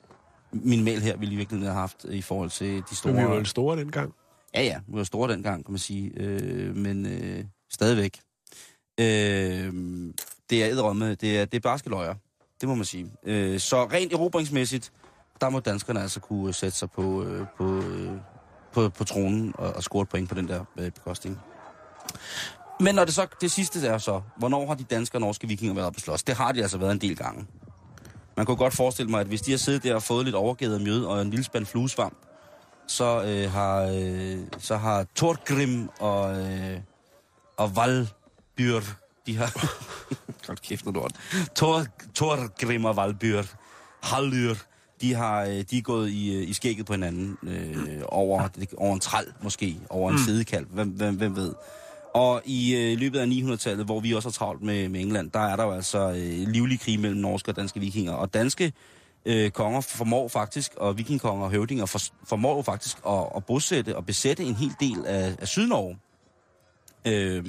minimal 0.53 1.01
her 1.01 1.17
ville 1.17 1.35
i 1.35 1.37
virkeligheden 1.37 1.73
have 1.73 1.81
haft 1.81 2.05
i 2.05 2.23
forhold 2.23 2.51
til 2.51 2.83
de 2.91 2.97
store... 2.97 3.13
Men 3.13 3.23
vi 3.23 3.29
var 3.29 3.35
jo 3.35 3.45
store 3.45 3.77
dengang. 3.77 4.15
Ja, 4.55 4.63
ja, 4.63 4.81
vi 4.89 4.99
var 4.99 5.05
store 5.05 5.33
dengang, 5.33 5.65
kan 5.65 5.73
man 5.73 5.79
sige. 5.79 6.13
Øh, 6.17 6.77
men 6.77 7.07
øh, 7.07 7.45
stadigvæk. 7.71 8.21
Øh, 8.99 9.73
det 10.51 10.65
er 10.65 10.67
edderomme, 10.67 11.15
det 11.15 11.39
er, 11.39 11.45
det 11.45 11.57
er 11.57 11.61
barske 11.61 11.91
løjer. 11.91 12.15
Det 12.61 12.69
må 12.69 12.75
man 12.75 12.85
sige. 12.85 13.11
Øh, 13.25 13.61
så 13.61 13.85
rent 13.85 14.13
erobringsmæssigt, 14.13 14.93
der 15.41 15.49
må 15.49 15.61
danskerne 15.61 16.03
altså 16.03 16.21
kunne 16.21 16.53
sætte 16.53 16.79
sig 16.79 16.91
på, 16.91 17.25
øh, 17.25 17.47
på, 17.57 17.77
øh, 17.79 18.13
på, 18.73 18.89
på 18.89 19.05
tronen 19.05 19.53
og, 19.59 19.73
og 19.73 19.83
score 19.83 20.03
et 20.03 20.09
point 20.09 20.29
på 20.29 20.35
den 20.35 20.49
der 20.49 20.65
øh, 20.79 20.91
bekostning. 20.91 21.41
Men 22.81 22.95
når 22.95 23.05
det 23.05 23.15
så, 23.15 23.27
det 23.41 23.51
sidste 23.51 23.87
er 23.87 23.99
så, 23.99 24.21
hvornår 24.37 24.67
har 24.67 24.75
de 24.75 24.85
danske 24.85 25.17
og 25.17 25.21
norske 25.21 25.49
vikinger 25.49 25.75
været 25.75 25.95
på 25.95 26.01
slås? 26.01 26.23
Det 26.23 26.35
har 26.37 26.53
de 26.53 26.63
altså 26.63 26.79
været 26.79 26.93
en 26.93 27.01
del 27.01 27.17
gange. 27.17 27.47
Man 28.37 28.47
kunne 28.47 28.57
godt 28.57 28.75
forestille 28.75 29.11
mig, 29.11 29.21
at 29.21 29.27
hvis 29.27 29.41
de 29.41 29.51
har 29.51 29.59
siddet 29.59 29.83
der 29.83 29.95
og 29.95 30.03
fået 30.03 30.25
lidt 30.25 30.37
overgivet 30.37 30.75
af 30.75 30.81
mjød 30.81 31.05
og 31.05 31.23
en 31.23 31.31
lille 31.31 31.45
spand 31.45 31.67
fluesvamp, 31.67 32.17
så 32.87 33.23
øh, 33.25 33.53
har, 33.53 33.83
øh, 33.83 34.39
så 34.59 34.77
har 34.77 35.07
Torgrim 35.15 35.91
og, 36.01 36.41
øh, 36.41 36.81
og 37.57 37.69
Valbyr, 38.59 38.81
de 39.27 39.37
har... 39.37 39.67
Godt 40.47 40.63
kæft, 40.63 40.85
noget 40.85 40.95
lort. 40.95 41.13
Tor, 41.55 41.87
Torgrim 42.15 42.85
og 42.85 42.97
Valbyr, 42.97 43.43
Hallyr, 44.03 44.55
de 45.01 45.15
har 45.15 45.43
øh, 45.43 45.65
de 45.71 45.79
er 45.79 45.83
gået 45.83 46.11
i, 46.11 46.37
øh, 46.37 46.49
i 46.49 46.53
skægget 46.53 46.87
på 46.87 46.93
hinanden 46.93 47.37
øh, 47.43 48.03
over, 48.07 48.49
over 48.77 48.95
en 48.95 49.01
træl 49.01 49.27
måske, 49.43 49.77
over 49.91 50.11
en 50.11 50.17
mm. 50.17 50.23
fedekalv, 50.23 50.67
hvem, 50.67 50.89
hvem, 50.89 51.17
hvem 51.17 51.37
ved. 51.37 51.55
Og 52.15 52.43
i 52.45 52.77
øh, 52.77 52.99
løbet 52.99 53.19
af 53.19 53.27
900-tallet, 53.27 53.87
hvor 53.87 54.01
vi 54.01 54.15
også 54.15 54.29
har 54.29 54.33
travlt 54.33 54.63
med, 54.63 54.89
med 54.89 55.01
England, 55.01 55.31
der 55.31 55.41
er 55.41 55.57
der 55.57 55.65
jo 55.65 55.73
altså 55.73 56.09
øh, 56.11 56.49
livlig 56.49 56.81
krig 56.81 57.01
mellem 57.01 57.21
norske 57.21 57.51
og 57.51 57.57
danske 57.57 57.81
vikinger. 57.81 58.13
Og 58.13 58.35
danske 58.35 58.73
øh, 59.27 59.51
konger 59.51 59.81
formår 59.81 60.29
faktisk, 60.29 60.75
og 60.77 60.99
vikingkonger 60.99 61.45
og 61.45 61.51
høvdinger 61.51 61.87
for, 61.87 62.01
formår 62.25 62.57
jo 62.57 62.63
faktisk 62.63 62.97
at, 63.09 63.27
at 63.37 63.45
bosætte 63.45 63.97
og 63.97 64.07
besætte 64.07 64.43
en 64.43 64.55
hel 64.55 64.73
del 64.81 65.07
af, 65.07 65.37
af 65.39 65.49
Sydnorge. 65.49 65.99
Øh, 67.07 67.45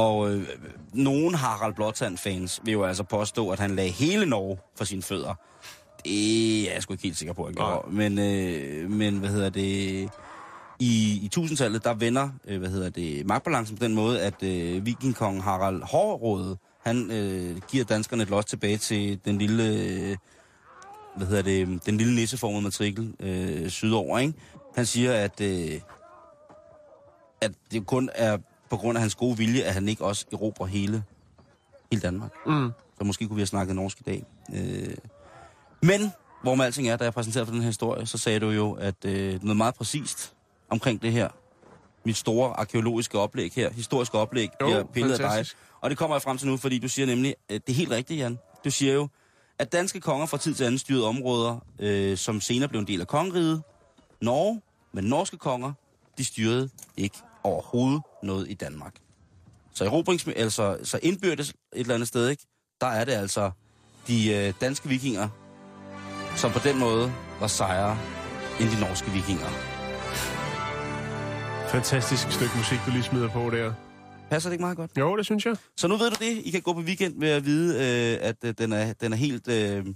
og 0.00 0.30
øh, 0.30 0.48
nogen 0.92 1.34
Harald 1.34 1.74
Blåtand-fans 1.74 2.60
vil 2.64 2.72
jo 2.72 2.84
altså 2.84 3.02
påstå, 3.02 3.50
at 3.50 3.58
han 3.60 3.76
lagde 3.76 3.90
hele 3.90 4.26
Norge 4.26 4.58
for 4.76 4.84
sine 4.84 5.02
fødder. 5.02 5.34
Det 6.04 6.68
er 6.68 6.72
jeg 6.72 6.82
sgu 6.82 6.92
ikke 6.92 7.02
helt 7.02 7.16
sikker 7.16 7.34
på, 7.34 7.44
at 7.44 7.54
gjorde. 7.54 7.94
Men, 7.94 8.18
øh, 8.18 8.90
men 8.90 9.18
hvad 9.18 9.28
hedder 9.28 9.50
det... 9.50 10.08
I, 10.82 11.20
i 11.22 11.28
tusindtallet, 11.28 11.84
der 11.84 11.94
vender, 11.94 12.28
øh, 12.44 12.58
hvad 12.58 12.68
hedder 12.68 12.90
det, 12.90 13.26
magtbalancen 13.26 13.76
på 13.76 13.84
den 13.84 13.94
måde, 13.94 14.20
at 14.22 14.42
øh, 14.42 14.86
vikingkongen 14.86 15.40
Harald 15.40 15.82
Hårråd, 15.82 16.56
han 16.84 17.10
øh, 17.10 17.60
giver 17.70 17.84
danskerne 17.84 18.22
et 18.22 18.30
los 18.30 18.44
tilbage 18.44 18.76
til 18.76 19.20
den 19.24 19.38
lille, 19.38 19.64
øh, 19.64 20.16
hvad 21.16 21.26
hedder 21.26 21.42
det, 21.42 21.86
den 21.86 21.96
lille 21.96 22.14
nisseformede 22.14 22.62
matrikel 22.62 23.14
øh, 23.20 23.68
sydover, 23.68 24.18
ikke? 24.18 24.34
Han 24.76 24.86
siger, 24.86 25.12
at, 25.12 25.40
øh, 25.40 25.80
at 27.40 27.52
det 27.72 27.86
kun 27.86 28.10
er 28.14 28.38
på 28.70 28.76
grund 28.76 28.98
af 28.98 29.02
hans 29.02 29.14
gode 29.14 29.36
vilje, 29.36 29.62
at 29.62 29.74
han 29.74 29.88
ikke 29.88 30.04
også 30.04 30.26
erobrer 30.32 30.66
hele, 30.66 31.04
hele 31.92 32.02
Danmark. 32.02 32.30
Mm. 32.46 32.70
Så 32.98 33.04
måske 33.04 33.26
kunne 33.26 33.36
vi 33.36 33.40
have 33.40 33.46
snakket 33.46 33.76
norsk 33.76 34.00
i 34.00 34.02
dag. 34.02 34.24
Øh, 34.54 34.94
men, 35.82 36.12
hvor 36.42 36.54
med 36.54 36.64
alting 36.64 36.88
er, 36.88 36.96
da 36.96 37.04
jeg 37.04 37.12
præsenterede 37.12 37.46
for 37.46 37.52
den 37.52 37.62
her 37.62 37.68
historie, 37.68 38.06
så 38.06 38.18
sagde 38.18 38.40
du 38.40 38.50
jo, 38.50 38.72
at 38.72 39.04
øh, 39.04 39.42
noget 39.42 39.56
meget 39.56 39.74
præcist 39.74 40.34
omkring 40.70 41.02
det 41.02 41.12
her, 41.12 41.28
mit 42.04 42.16
store 42.16 42.60
arkeologiske 42.60 43.18
oplæg 43.18 43.52
her, 43.54 43.70
historiske 43.70 44.18
oplæg, 44.18 44.48
Jo, 44.60 44.66
bliver 44.66 44.84
pillet 44.84 45.12
af 45.12 45.18
dig. 45.18 45.26
fantastisk. 45.26 45.56
Og 45.80 45.90
det 45.90 45.98
kommer 45.98 46.16
jeg 46.16 46.22
frem 46.22 46.38
til 46.38 46.48
nu, 46.48 46.56
fordi 46.56 46.78
du 46.78 46.88
siger 46.88 47.06
nemlig, 47.06 47.34
at 47.48 47.66
det 47.66 47.72
er 47.72 47.76
helt 47.76 47.90
rigtigt, 47.90 48.20
Jan. 48.20 48.38
Du 48.64 48.70
siger 48.70 48.94
jo, 48.94 49.08
at 49.58 49.72
danske 49.72 50.00
konger 50.00 50.26
fra 50.26 50.38
tid 50.38 50.54
til 50.54 50.64
anden 50.64 50.78
styrede 50.78 51.06
områder, 51.06 51.58
øh, 51.78 52.16
som 52.16 52.40
senere 52.40 52.68
blev 52.68 52.80
en 52.80 52.86
del 52.86 53.00
af 53.00 53.06
kongeriget, 53.06 53.62
Norge, 54.20 54.60
men 54.92 55.04
norske 55.04 55.36
konger, 55.36 55.72
de 56.18 56.24
styrede 56.24 56.68
ikke 56.96 57.16
overhovedet 57.44 58.02
noget 58.22 58.50
i 58.50 58.54
Danmark. 58.54 58.94
Så 59.74 59.84
erobrings, 59.84 60.28
altså, 60.28 60.78
så 60.82 60.98
indbyrdes 61.02 61.50
et 61.50 61.56
eller 61.72 61.94
andet 61.94 62.08
sted, 62.08 62.28
ikke? 62.28 62.46
der 62.80 62.86
er 62.86 63.04
det 63.04 63.12
altså 63.12 63.50
de 64.06 64.34
øh, 64.34 64.54
danske 64.60 64.88
vikinger, 64.88 65.28
som 66.36 66.52
på 66.52 66.58
den 66.64 66.78
måde 66.78 67.12
var 67.40 67.46
sejre 67.46 67.98
end 68.60 68.68
de 68.68 68.80
norske 68.80 69.10
vikinger. 69.10 69.50
Fantastisk 71.68 72.32
stykke 72.32 72.52
musik, 72.56 72.78
du 72.86 72.90
lige 72.90 73.02
smider 73.02 73.28
på 73.28 73.50
der. 73.50 73.72
Passer 74.30 74.50
det 74.50 74.54
ikke 74.54 74.62
meget 74.62 74.76
godt? 74.76 74.90
Jo, 74.98 75.16
det 75.16 75.24
synes 75.24 75.46
jeg. 75.46 75.56
Så 75.76 75.88
nu 75.88 75.96
ved 75.96 76.10
du 76.10 76.16
det. 76.24 76.42
I 76.44 76.50
kan 76.50 76.62
gå 76.62 76.72
på 76.72 76.80
weekend 76.80 77.14
med 77.14 77.28
at 77.28 77.44
vide, 77.44 77.74
øh, 77.74 78.28
at 78.28 78.36
øh, 78.44 78.54
den, 78.58 78.72
er, 78.72 78.92
den 78.92 79.12
er 79.12 79.16
helt, 79.16 79.48
øh, 79.48 79.86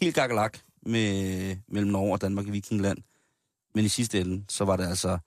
helt 0.00 0.14
gakkelak 0.14 0.58
med, 0.86 1.56
mellem 1.68 1.90
Norge 1.90 2.12
og 2.12 2.20
Danmark 2.20 2.46
i 2.46 2.50
Vikingland. 2.50 2.98
Men 3.74 3.84
i 3.84 3.88
sidste 3.88 4.20
ende, 4.20 4.44
så 4.48 4.64
var 4.64 4.76
det 4.76 4.86
altså 4.86 5.18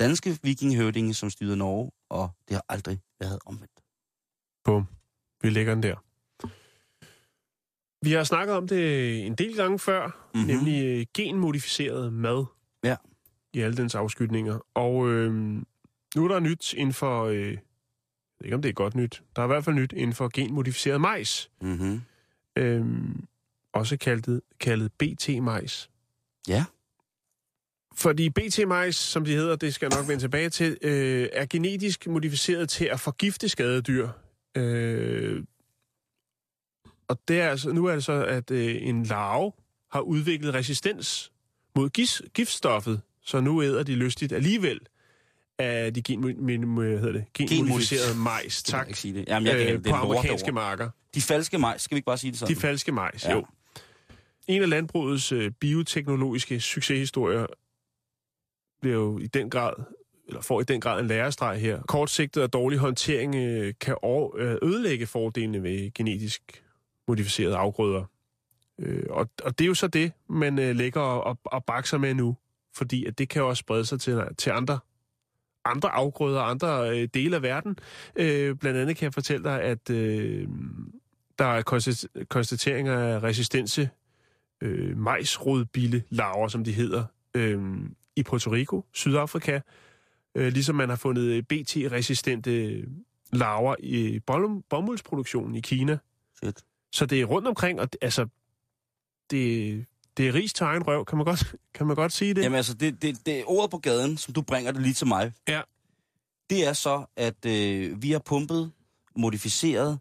danske 0.00 0.38
vikinghøvdinge, 0.42 1.14
som 1.14 1.30
styrede 1.30 1.56
Norge, 1.56 1.90
og 2.08 2.30
det 2.48 2.54
har 2.54 2.64
aldrig 2.68 3.00
været 3.20 3.38
omvendt. 3.46 3.80
Bum. 4.64 4.86
Vi 5.42 5.50
lægger 5.50 5.74
den 5.74 5.82
der. 5.82 5.96
Vi 8.04 8.12
har 8.12 8.24
snakket 8.24 8.56
om 8.56 8.68
det 8.68 9.26
en 9.26 9.34
del 9.34 9.56
gange 9.56 9.78
før, 9.78 10.06
Mhm. 10.06 10.14
mm-hmm. 10.40 10.56
nemlig 10.56 10.84
øh, 10.84 11.06
genmodificeret 11.14 12.12
mad. 12.12 12.44
Ja. 12.84 12.96
I 13.52 13.60
alle 13.60 13.76
dens 13.76 13.94
afskytninger. 13.94 14.58
Og 14.74 15.08
øh, 15.08 15.32
nu 16.16 16.24
er 16.24 16.28
der 16.28 16.40
nyt 16.40 16.72
inden 16.74 16.92
for... 16.94 17.24
Øh, 17.24 17.36
jeg 17.36 17.58
ved 18.40 18.44
ikke, 18.44 18.54
om 18.54 18.62
det 18.62 18.68
er 18.68 18.72
godt 18.72 18.94
nyt. 18.94 19.22
Der 19.36 19.42
er 19.42 19.46
i 19.46 19.48
hvert 19.48 19.64
fald 19.64 19.76
nyt 19.76 19.92
inden 19.92 20.12
for 20.14 20.30
genmodificeret 20.34 21.00
majs. 21.00 21.50
Mm-hmm. 21.60 22.00
Øh, 22.56 22.86
også 23.72 23.96
kaldet, 23.96 24.40
kaldet 24.60 24.92
BT-majs. 25.02 25.90
Ja. 26.48 26.64
Fordi 27.94 28.28
BT-majs, 28.28 28.96
som 28.96 29.24
de 29.24 29.34
hedder, 29.34 29.56
det 29.56 29.74
skal 29.74 29.88
jeg 29.90 29.98
nok 29.98 30.08
vende 30.08 30.22
tilbage 30.22 30.48
til, 30.50 30.76
øh, 30.82 31.28
er 31.32 31.46
genetisk 31.46 32.06
modificeret 32.06 32.68
til 32.68 32.84
at 32.84 33.00
forgifte 33.00 33.48
skadedyr. 33.48 34.08
Øh, 34.56 35.42
og 37.08 37.18
det 37.28 37.40
er 37.40 37.48
altså, 37.48 37.72
nu 37.72 37.84
er 37.86 37.94
det 37.94 38.04
så, 38.04 38.24
at 38.24 38.50
øh, 38.50 38.76
en 38.80 39.02
larve 39.04 39.52
har 39.92 40.00
udviklet 40.00 40.54
resistens 40.54 41.32
mod 41.76 41.90
gis, 41.90 42.22
giftstoffet, 42.34 43.00
så 43.22 43.40
nu 43.40 43.62
æder 43.62 43.82
de 43.82 43.94
lystigt 43.94 44.32
alligevel 44.32 44.80
af 45.58 45.94
de 45.94 46.02
gen, 46.02 46.20
hvad 46.20 46.98
hedder 46.98 47.12
det, 47.12 47.24
genmodificerede 47.32 48.18
majs. 48.18 48.62
Jeg 48.66 48.78
Tak. 48.78 48.88
ikke 48.88 49.00
sige 49.00 49.14
det. 49.14 49.24
Jamen, 49.28 49.46
jeg 49.46 49.58
kan, 49.58 49.66
Øh, 49.66 49.72
det 49.72 49.84
på 49.84 49.90
er 49.90 49.94
amerikanske 49.94 50.52
marker. 50.52 50.90
De 51.14 51.22
falske 51.22 51.58
majs, 51.58 51.82
skal 51.82 51.94
vi 51.94 51.98
ikke 51.98 52.06
bare 52.06 52.18
sige 52.18 52.30
det 52.30 52.38
sådan? 52.38 52.54
De 52.54 52.60
falske 52.60 52.92
majs, 52.92 53.24
ja. 53.24 53.32
jo. 53.32 53.46
En 54.48 54.62
af 54.62 54.68
landbrugets 54.68 55.32
øh, 55.32 55.50
bioteknologiske 55.50 56.60
succeshistorier 56.60 57.46
bliver 58.80 58.96
jo 58.96 59.18
i 59.18 59.26
den 59.26 59.50
grad, 59.50 59.72
eller 60.28 60.40
får 60.40 60.60
i 60.60 60.64
den 60.64 60.80
grad 60.80 61.00
en 61.00 61.06
lærestreg 61.06 61.60
her. 61.60 61.82
Kortsigtet 61.82 62.42
og 62.42 62.52
dårlig 62.52 62.78
håndtering 62.78 63.34
øh, 63.34 63.74
kan 63.80 63.96
over, 64.02 64.36
øh, 64.36 64.56
ødelægge 64.62 65.06
fordelene 65.06 65.62
ved 65.62 65.94
genetisk 65.94 66.64
modificerede 67.08 67.56
afgrøder. 67.56 68.04
Øh, 68.78 69.06
og, 69.10 69.28
og 69.44 69.58
det 69.58 69.64
er 69.64 69.68
jo 69.68 69.74
så 69.74 69.86
det, 69.86 70.12
man 70.28 70.58
øh, 70.58 70.76
lægger 70.76 71.00
og, 71.00 71.24
og, 71.24 71.38
og 71.44 71.64
bakser 71.64 71.98
med 71.98 72.14
nu, 72.14 72.36
fordi 72.76 73.04
at 73.04 73.18
det 73.18 73.28
kan 73.28 73.42
også 73.42 73.60
sprede 73.60 73.84
sig 73.84 74.00
til, 74.00 74.22
til 74.38 74.50
andre 74.50 74.78
andre 75.64 75.88
afgrøder, 75.88 76.40
andre 76.40 76.90
øh, 76.90 77.08
dele 77.14 77.36
af 77.36 77.42
verden. 77.42 77.78
Øh, 78.16 78.56
blandt 78.56 78.78
andet 78.78 78.96
kan 78.96 79.04
jeg 79.04 79.14
fortælle 79.14 79.44
dig, 79.44 79.62
at 79.62 79.90
øh, 79.90 80.48
der 81.38 81.44
er 81.44 81.62
konstateringer 82.28 82.98
af 82.98 83.22
resistense 83.22 83.90
øh, 84.60 84.98
majsrodbille 84.98 86.02
larver, 86.10 86.48
som 86.48 86.64
de 86.64 86.72
hedder, 86.72 87.04
øh, 87.34 87.60
i 88.20 88.22
Puerto 88.22 88.50
Rico, 88.52 88.84
Sydafrika, 88.92 89.60
øh, 90.34 90.52
ligesom 90.52 90.74
man 90.76 90.88
har 90.88 90.96
fundet 90.96 91.46
BT-resistente 91.52 92.84
larver 93.32 93.74
i 93.78 94.20
bollum- 94.30 94.66
bomuldsproduktionen 94.70 95.54
i 95.54 95.60
Kina. 95.60 95.98
Shit. 96.42 96.58
Så 96.92 97.06
det 97.06 97.20
er 97.20 97.24
rundt 97.24 97.48
omkring, 97.48 97.80
og 97.80 97.92
det- 97.92 97.98
altså, 98.02 98.26
det, 99.30 99.86
det 100.16 100.28
er 100.28 100.32
til 100.56 100.64
egen 100.64 100.82
røv, 100.86 101.04
kan 101.04 101.18
man 101.18 101.24
godt, 101.24 101.54
kan 101.74 101.86
man 101.86 101.96
godt 101.96 102.12
sige 102.12 102.34
det? 102.34 102.42
Jamen 102.42 102.56
altså, 102.56 102.74
det, 102.74 103.02
det, 103.02 103.26
det 103.26 103.44
ordet 103.46 103.70
på 103.70 103.78
gaden, 103.78 104.16
som 104.16 104.34
du 104.34 104.42
bringer 104.42 104.72
det 104.72 104.82
lige 104.82 104.94
til 104.94 105.06
mig, 105.06 105.32
Ja. 105.48 105.60
det 106.50 106.66
er 106.66 106.72
så, 106.72 107.04
at 107.16 107.46
øh, 107.46 108.02
vi 108.02 108.10
har 108.12 108.18
pumpet, 108.18 108.72
modificeret, 109.16 109.98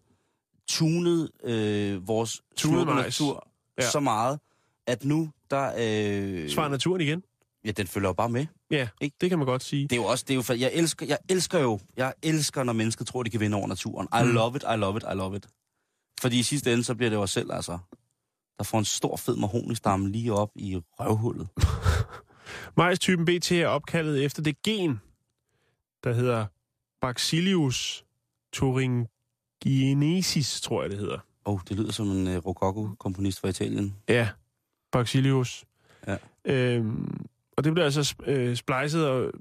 tunet 0.67 1.31
øh, 1.43 2.07
vores 2.07 2.41
Tunet 2.57 2.87
natur 2.87 3.47
Ja. 3.81 3.89
så 3.89 3.99
meget, 3.99 4.39
at 4.87 5.05
nu 5.05 5.29
der... 5.49 5.71
Øh, 5.77 6.49
Svar 6.49 6.67
naturen 6.67 7.01
igen. 7.01 7.23
Ja, 7.65 7.71
den 7.71 7.87
følger 7.87 8.09
jo 8.09 8.13
bare 8.13 8.29
med. 8.29 8.45
Ja, 8.71 8.87
Ikke? 9.01 9.15
det 9.21 9.29
kan 9.29 9.39
man 9.39 9.45
godt 9.45 9.63
sige. 9.63 9.83
Det 9.83 9.91
er 9.91 9.95
jo 9.95 10.05
også, 10.05 10.25
det 10.27 10.33
er 10.33 10.35
jo, 10.55 10.59
jeg 10.59 10.71
elsker, 10.73 11.05
jeg 11.05 11.17
elsker 11.29 11.59
jo, 11.59 11.79
jeg 11.97 12.13
elsker, 12.23 12.63
når 12.63 12.73
mennesker 12.73 13.05
tror, 13.05 13.23
de 13.23 13.29
kan 13.29 13.39
vinde 13.39 13.57
over 13.57 13.67
naturen. 13.67 14.07
I 14.13 14.23
Mm. 14.23 14.31
love 14.33 14.55
it, 14.55 14.63
I 14.63 14.77
love 14.77 14.97
it, 14.97 15.03
I 15.03 15.15
love 15.15 15.35
it. 15.37 15.47
Fordi 16.21 16.39
i 16.39 16.43
sidste 16.43 16.73
ende, 16.73 16.83
så 16.83 16.95
bliver 16.95 17.09
det 17.09 17.17
jo 17.17 17.21
os 17.21 17.31
selv, 17.31 17.51
altså, 17.53 17.77
der 18.57 18.63
får 18.63 18.79
en 18.79 18.85
stor 18.85 19.17
fed 19.17 19.35
mahonistamme 19.35 20.11
lige 20.11 20.33
op 20.33 20.51
i 20.55 20.81
røvhullet. 20.99 21.47
Majstypen 22.77 23.25
BT 23.25 23.51
er 23.51 23.67
opkaldet 23.67 24.25
efter 24.25 24.41
det 24.43 24.61
gen, 24.61 24.99
der 26.03 26.13
hedder 26.13 26.45
Bacillus 27.01 28.05
thuringiensis, 28.53 30.61
tror 30.61 30.81
jeg 30.81 30.89
det 30.91 30.99
hedder. 30.99 31.17
Åh, 31.45 31.53
oh, 31.53 31.59
det 31.69 31.77
lyder 31.77 31.91
som 31.91 32.11
en 32.11 32.27
uh, 32.27 32.35
rococo-komponist 32.45 33.39
fra 33.39 33.47
Italien. 33.47 33.95
Ja, 34.07 34.29
Bacillus. 34.91 35.65
Ja. 36.07 36.17
Øhm, 36.45 37.25
og 37.59 37.63
det 37.63 37.73
bliver 37.73 37.85
altså 37.85 38.15
øh, 38.25 38.55
og, 38.57 39.31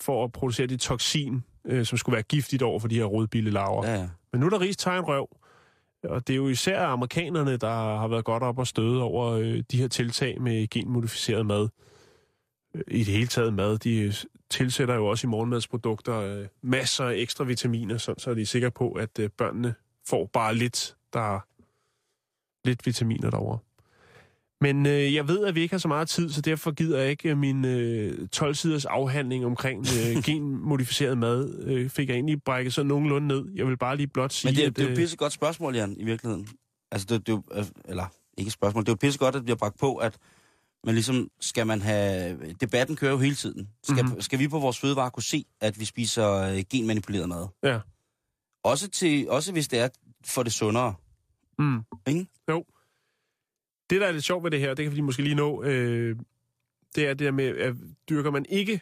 for 0.00 0.24
at 0.24 0.32
producere 0.32 0.66
det 0.66 0.80
toksin, 0.80 1.44
øh, 1.64 1.86
som 1.86 1.98
skulle 1.98 2.14
være 2.14 2.22
giftigt 2.22 2.62
over 2.62 2.80
for 2.80 2.88
de 2.88 2.94
her 2.94 3.04
rødbillelarver. 3.04 3.86
Ja, 3.86 3.94
ja. 3.94 4.08
Men 4.32 4.40
nu 4.40 4.46
er 4.46 4.50
der 4.50 4.60
rigs 4.60 4.86
røv. 4.86 5.28
Og 6.04 6.26
det 6.26 6.32
er 6.32 6.36
jo 6.36 6.48
især 6.48 6.82
amerikanerne, 6.86 7.56
der 7.56 7.98
har 7.98 8.08
været 8.08 8.24
godt 8.24 8.42
op 8.42 8.58
og 8.58 8.66
støde 8.66 9.02
over 9.02 9.32
øh, 9.32 9.62
de 9.70 9.78
her 9.78 9.88
tiltag 9.88 10.42
med 10.42 10.68
genmodificeret 10.68 11.46
mad. 11.46 11.68
Øh, 12.74 12.82
I 12.88 12.98
det 12.98 13.14
hele 13.14 13.26
taget 13.26 13.54
mad. 13.54 13.78
De 13.78 14.12
tilsætter 14.50 14.94
jo 14.94 15.06
også 15.06 15.26
i 15.26 15.30
morgenmadsprodukter 15.30 16.16
øh, 16.16 16.46
masser 16.62 17.04
af 17.04 17.14
ekstra 17.16 17.44
vitaminer, 17.44 17.98
sådan, 17.98 18.18
så 18.18 18.30
er 18.30 18.34
de 18.34 18.46
sikre 18.46 18.70
på, 18.70 18.92
at 18.92 19.18
øh, 19.18 19.30
børnene 19.30 19.74
får 20.08 20.30
bare 20.32 20.54
lidt, 20.54 20.96
der 21.12 21.34
er 21.34 21.40
lidt 22.64 22.86
vitaminer 22.86 23.30
derovre. 23.30 23.58
Men 24.60 24.86
øh, 24.86 25.14
jeg 25.14 25.28
ved, 25.28 25.44
at 25.46 25.54
vi 25.54 25.60
ikke 25.60 25.72
har 25.74 25.78
så 25.78 25.88
meget 25.88 26.08
tid, 26.08 26.30
så 26.30 26.40
derfor 26.40 26.70
gider 26.70 26.98
jeg 27.00 27.10
ikke 27.10 27.28
øh, 27.30 27.38
min 27.38 27.64
øh, 27.64 28.28
12-siders 28.36 28.84
afhandling 28.84 29.46
omkring 29.46 29.86
øh, 30.00 30.22
genmodificeret 30.26 31.18
mad. 31.18 31.62
Øh, 31.64 31.90
fik 31.90 32.08
jeg 32.08 32.14
egentlig 32.14 32.42
brækket 32.42 32.74
sådan 32.74 32.86
nogenlunde 32.88 33.28
ned. 33.28 33.44
Jeg 33.54 33.66
vil 33.66 33.76
bare 33.76 33.96
lige 33.96 34.06
blot 34.06 34.32
sige, 34.32 34.48
Men 34.50 34.56
det, 34.56 34.62
er- 34.64 34.66
at... 34.68 34.76
det 34.76 34.82
er 34.82 34.86
jo 34.86 34.88
øh, 34.88 34.92
et 34.92 34.98
pissegodt 34.98 35.32
spørgsmål, 35.32 35.74
Jan, 35.76 35.96
i 35.98 36.04
virkeligheden. 36.04 36.48
Altså, 36.92 37.06
det, 37.10 37.26
det 37.26 37.32
er 37.32 37.36
jo, 37.36 37.58
øh, 37.60 37.64
eller 37.84 38.04
ikke 38.38 38.48
et 38.48 38.52
spørgsmål, 38.52 38.82
det 38.82 38.88
er 38.88 38.92
jo 38.92 38.96
pissegodt, 38.96 39.28
at 39.28 39.34
det 39.34 39.44
bliver 39.44 39.56
bragt 39.56 39.78
på, 39.78 39.96
at 39.96 40.18
man 40.84 40.94
ligesom, 40.94 41.28
skal 41.40 41.66
man 41.66 41.82
have, 41.82 42.38
debatten 42.60 42.96
kører 42.96 43.12
jo 43.12 43.18
hele 43.18 43.34
tiden. 43.34 43.68
Skal, 43.82 43.94
Mhm. 43.96 44.04
mm-hmm. 44.06 44.20
skal 44.20 44.38
vi 44.38 44.48
på 44.48 44.58
vores 44.58 44.78
fødevare 44.78 45.10
kunne 45.10 45.22
se, 45.22 45.44
at 45.60 45.80
vi 45.80 45.84
spiser 45.84 46.30
øh, 46.32 46.62
genmanipuleret 46.70 47.28
mad? 47.28 47.46
Ja. 47.62 47.78
Også, 48.64 48.88
til, 48.88 49.30
også 49.30 49.52
hvis 49.52 49.68
det 49.68 49.78
er 49.78 49.88
for 50.24 50.42
det 50.42 50.52
sundere. 50.52 50.94
Mm. 51.58 51.80
Ikke? 52.08 52.26
Jo. 52.50 52.64
Det, 53.90 54.00
der 54.00 54.06
er 54.06 54.12
lidt 54.12 54.24
sjovt 54.24 54.44
ved 54.44 54.50
det 54.50 54.60
her, 54.60 54.74
det 54.74 54.84
kan 54.84 54.96
vi 54.96 55.00
måske 55.00 55.22
lige 55.22 55.34
nå, 55.34 55.62
øh, 55.62 56.16
det 56.94 57.04
er 57.06 57.08
det 57.08 57.18
der 57.18 57.30
med, 57.30 57.56
at 57.56 57.74
dyrker 58.08 58.30
man 58.30 58.46
ikke 58.48 58.80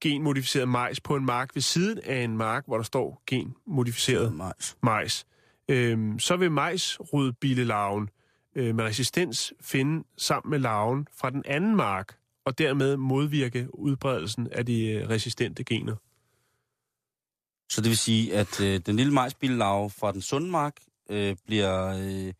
genmodificeret 0.00 0.68
majs 0.68 1.00
på 1.00 1.16
en 1.16 1.24
mark 1.24 1.54
ved 1.54 1.62
siden 1.62 1.98
af 2.04 2.22
en 2.22 2.36
mark, 2.36 2.64
hvor 2.66 2.76
der 2.76 2.84
står 2.84 3.22
genmodificeret 3.26 4.32
majs, 4.32 4.76
majs 4.82 5.26
øh, 5.68 6.18
så 6.18 6.36
vil 6.36 6.50
majsrødbillelarven 6.50 8.08
øh, 8.56 8.74
med 8.74 8.84
resistens 8.84 9.52
finde 9.60 10.04
sammen 10.16 10.50
med 10.50 10.58
larven 10.58 11.06
fra 11.16 11.30
den 11.30 11.42
anden 11.46 11.76
mark, 11.76 12.16
og 12.44 12.58
dermed 12.58 12.96
modvirke 12.96 13.68
udbredelsen 13.74 14.48
af 14.52 14.66
de 14.66 14.86
øh, 14.86 15.08
resistente 15.08 15.64
gener. 15.64 15.96
Så 17.70 17.80
det 17.80 17.88
vil 17.88 17.98
sige, 17.98 18.34
at 18.34 18.60
øh, 18.60 18.80
den 18.86 18.96
lille 18.96 19.12
majsbillelarve 19.12 19.90
fra 19.90 20.12
den 20.12 20.20
sunde 20.20 20.50
mark 20.50 20.76
øh, 21.10 21.36
bliver, 21.46 21.86
øh, 21.86 22.32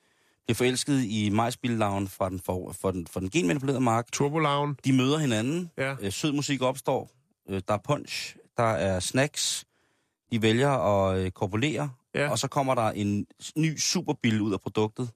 bliver 0.48 0.56
forelsket 0.56 1.04
i 1.04 1.30
majsbillelarven 1.30 2.08
fra 2.08 2.30
den, 2.30 2.40
for, 2.40 2.72
for 2.72 2.90
den, 2.90 3.06
for 3.06 3.20
den 3.20 3.30
genmanipulerede 3.30 3.80
mark. 3.80 4.12
Turbolarven. 4.12 4.76
De 4.84 4.92
møder 4.92 5.18
hinanden. 5.18 5.70
Ja. 5.78 5.96
Øh, 6.00 6.12
sød 6.12 6.32
musik 6.32 6.62
opstår. 6.62 7.10
Øh, 7.48 7.62
der 7.68 7.74
er 7.74 7.78
punch. 7.78 8.36
Der 8.56 8.62
er 8.62 9.00
snacks. 9.00 9.64
De 10.32 10.42
vælger 10.42 10.70
at 10.70 11.18
øh, 11.18 11.30
korpulere. 11.30 11.90
Ja. 12.14 12.30
Og 12.30 12.38
så 12.38 12.48
kommer 12.48 12.74
der 12.74 12.90
en 12.90 13.26
ny 13.56 13.78
superbil 13.78 14.40
ud 14.40 14.52
af 14.52 14.60
produktet. 14.60 15.10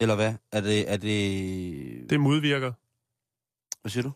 Eller 0.00 0.14
hvad? 0.14 0.34
Er 0.52 0.60
det... 0.60 0.92
Er 0.92 0.96
det... 0.96 2.10
Det 2.10 2.20
modvirker. 2.20 2.72
Hvad 3.80 3.90
siger 3.90 4.02
du? 4.02 4.12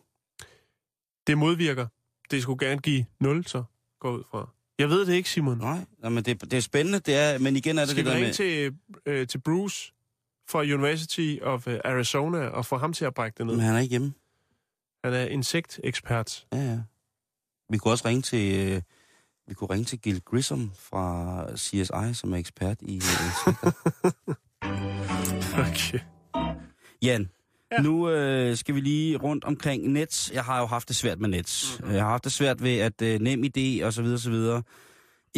Det 1.27 1.37
modvirker. 1.37 1.87
Det 2.31 2.41
skulle 2.41 2.67
gerne 2.67 2.81
give 2.81 3.05
0, 3.19 3.45
så 3.45 3.63
går 3.99 4.11
ud 4.11 4.23
fra. 4.31 4.49
Jeg 4.79 4.89
ved 4.89 5.05
det 5.05 5.13
ikke, 5.13 5.29
Simon. 5.29 5.57
Nej, 5.57 5.85
men 6.01 6.25
det, 6.25 6.41
det 6.41 6.53
er 6.53 6.61
spændende, 6.61 6.99
det 6.99 7.15
er, 7.15 7.39
men 7.39 7.55
igen 7.55 7.77
er 7.77 7.81
det 7.81 7.89
Skal 7.89 8.05
det 8.05 8.13
der 8.13 8.19
med... 8.19 8.33
til, 8.33 8.75
øh, 9.05 9.27
til 9.27 9.37
Bruce 9.37 9.93
fra 10.49 10.59
University 10.59 11.37
of 11.41 11.67
øh, 11.67 11.79
Arizona 11.85 12.47
og 12.47 12.65
få 12.65 12.77
ham 12.77 12.93
til 12.93 13.05
at 13.05 13.13
brække 13.13 13.35
det 13.37 13.45
ned? 13.45 13.55
Men 13.55 13.65
han 13.65 13.75
er 13.75 13.79
ikke 13.79 13.91
hjemme. 13.91 14.13
Han 15.03 15.13
er 15.13 15.25
insektekspert. 15.25 16.45
Ja, 16.53 16.57
ja. 16.57 16.79
Vi 17.69 17.77
kunne 17.77 17.91
også 17.91 18.07
ringe 18.07 18.21
til... 18.21 18.73
Øh, 18.73 18.81
vi 19.47 19.53
kunne 19.53 19.69
ringe 19.69 19.85
til 19.85 19.99
Gil 19.99 20.21
Grissom 20.25 20.71
fra 20.79 21.45
CSI, 21.55 22.13
som 22.13 22.33
er 22.33 22.37
ekspert 22.37 22.77
i 22.81 22.95
øh, 22.95 22.95
insekter. 22.95 23.71
Okay. 25.57 25.99
Jan, 27.01 27.29
ja. 27.71 27.81
nu 27.81 28.09
øh, 28.09 28.57
skal 28.57 28.75
vi 28.75 28.79
lige 28.79 29.17
rundt 29.17 29.43
omkring 29.43 29.91
Nets. 29.91 30.31
Jeg 30.33 30.43
har 30.43 30.59
jo 30.59 30.65
haft 30.65 30.87
det 30.87 30.95
svært 30.95 31.19
med 31.19 31.29
Nets. 31.29 31.77
Mm-hmm. 31.79 31.95
Jeg 31.95 32.03
har 32.03 32.09
haft 32.09 32.23
det 32.23 32.31
svært 32.31 32.63
ved, 32.63 32.77
at 32.77 33.01
øh, 33.01 33.19
nem 33.19 33.43
idé 33.43 33.85
og 33.85 33.93
så 33.93 34.01
videre, 34.01 34.19
så 34.19 34.29
videre 34.29 34.63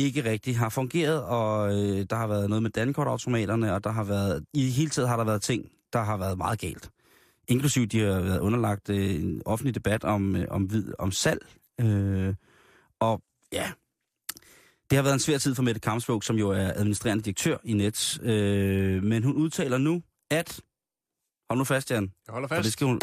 ikke 0.05 0.23
rigtig 0.31 0.57
har 0.57 0.69
fungeret, 0.69 1.23
og 1.23 1.69
øh, 1.69 2.05
der 2.09 2.15
har 2.15 2.27
været 2.27 2.49
noget 2.49 2.63
med 2.63 2.71
dankortautomaterne, 2.71 3.73
og 3.73 3.83
der 3.83 3.89
har 3.89 4.03
været, 4.03 4.45
i 4.53 4.69
hele 4.69 4.89
tiden 4.89 5.09
har 5.09 5.17
der 5.17 5.23
været 5.23 5.41
ting, 5.41 5.65
der 5.93 5.99
har 5.99 6.17
været 6.17 6.37
meget 6.37 6.59
galt. 6.59 6.89
Inklusiv 7.47 7.87
de 7.87 7.99
har 7.99 8.21
været 8.21 8.39
underlagt 8.39 8.89
øh, 8.89 9.15
en 9.15 9.41
offentlig 9.45 9.75
debat 9.75 10.03
om, 10.03 10.35
øh, 10.35 10.45
om, 10.49 10.71
vid, 10.71 10.93
om 10.99 11.11
salg. 11.11 11.45
Øh, 11.81 12.33
og 12.99 13.21
ja, 13.53 13.71
det 14.89 14.95
har 14.95 15.03
været 15.03 15.13
en 15.13 15.19
svær 15.19 15.37
tid 15.37 15.55
for 15.55 15.63
Mette 15.63 15.81
Kamsvåg, 15.81 16.23
som 16.23 16.35
jo 16.35 16.49
er 16.49 16.71
administrerende 16.75 17.23
direktør 17.23 17.57
i 17.63 17.73
Nets. 17.73 18.19
Øh, 18.23 19.03
men 19.03 19.23
hun 19.23 19.35
udtaler 19.35 19.77
nu, 19.77 20.03
at... 20.31 20.61
Hold 21.49 21.57
nu 21.57 21.63
fast, 21.63 21.91
Jan. 21.91 22.13
Jeg 22.27 22.33
holder 22.33 22.47
For 22.47 22.55
fast. 22.55 22.65
det 22.65 22.73
skal 22.73 22.87
hun... 22.87 22.99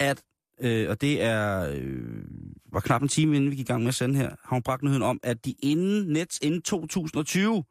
At, 0.00 0.22
øh, 0.60 0.90
og 0.90 1.00
det 1.00 1.22
er... 1.22 1.70
Øh, 1.74 2.24
var 2.72 2.80
knap 2.80 3.02
en 3.02 3.08
time, 3.08 3.36
inden 3.36 3.50
vi 3.50 3.56
gik 3.56 3.68
i 3.68 3.72
gang 3.72 3.82
med 3.82 3.88
at 3.88 3.94
sende 3.94 4.16
her, 4.16 4.28
har 4.28 4.56
hun 4.56 4.62
bragt 4.62 4.82
nyheden 4.82 5.02
om, 5.02 5.20
at 5.22 5.44
de 5.44 5.54
inden 5.62 6.12
Nets 6.12 6.38
inden 6.42 6.62
2020 6.62 7.64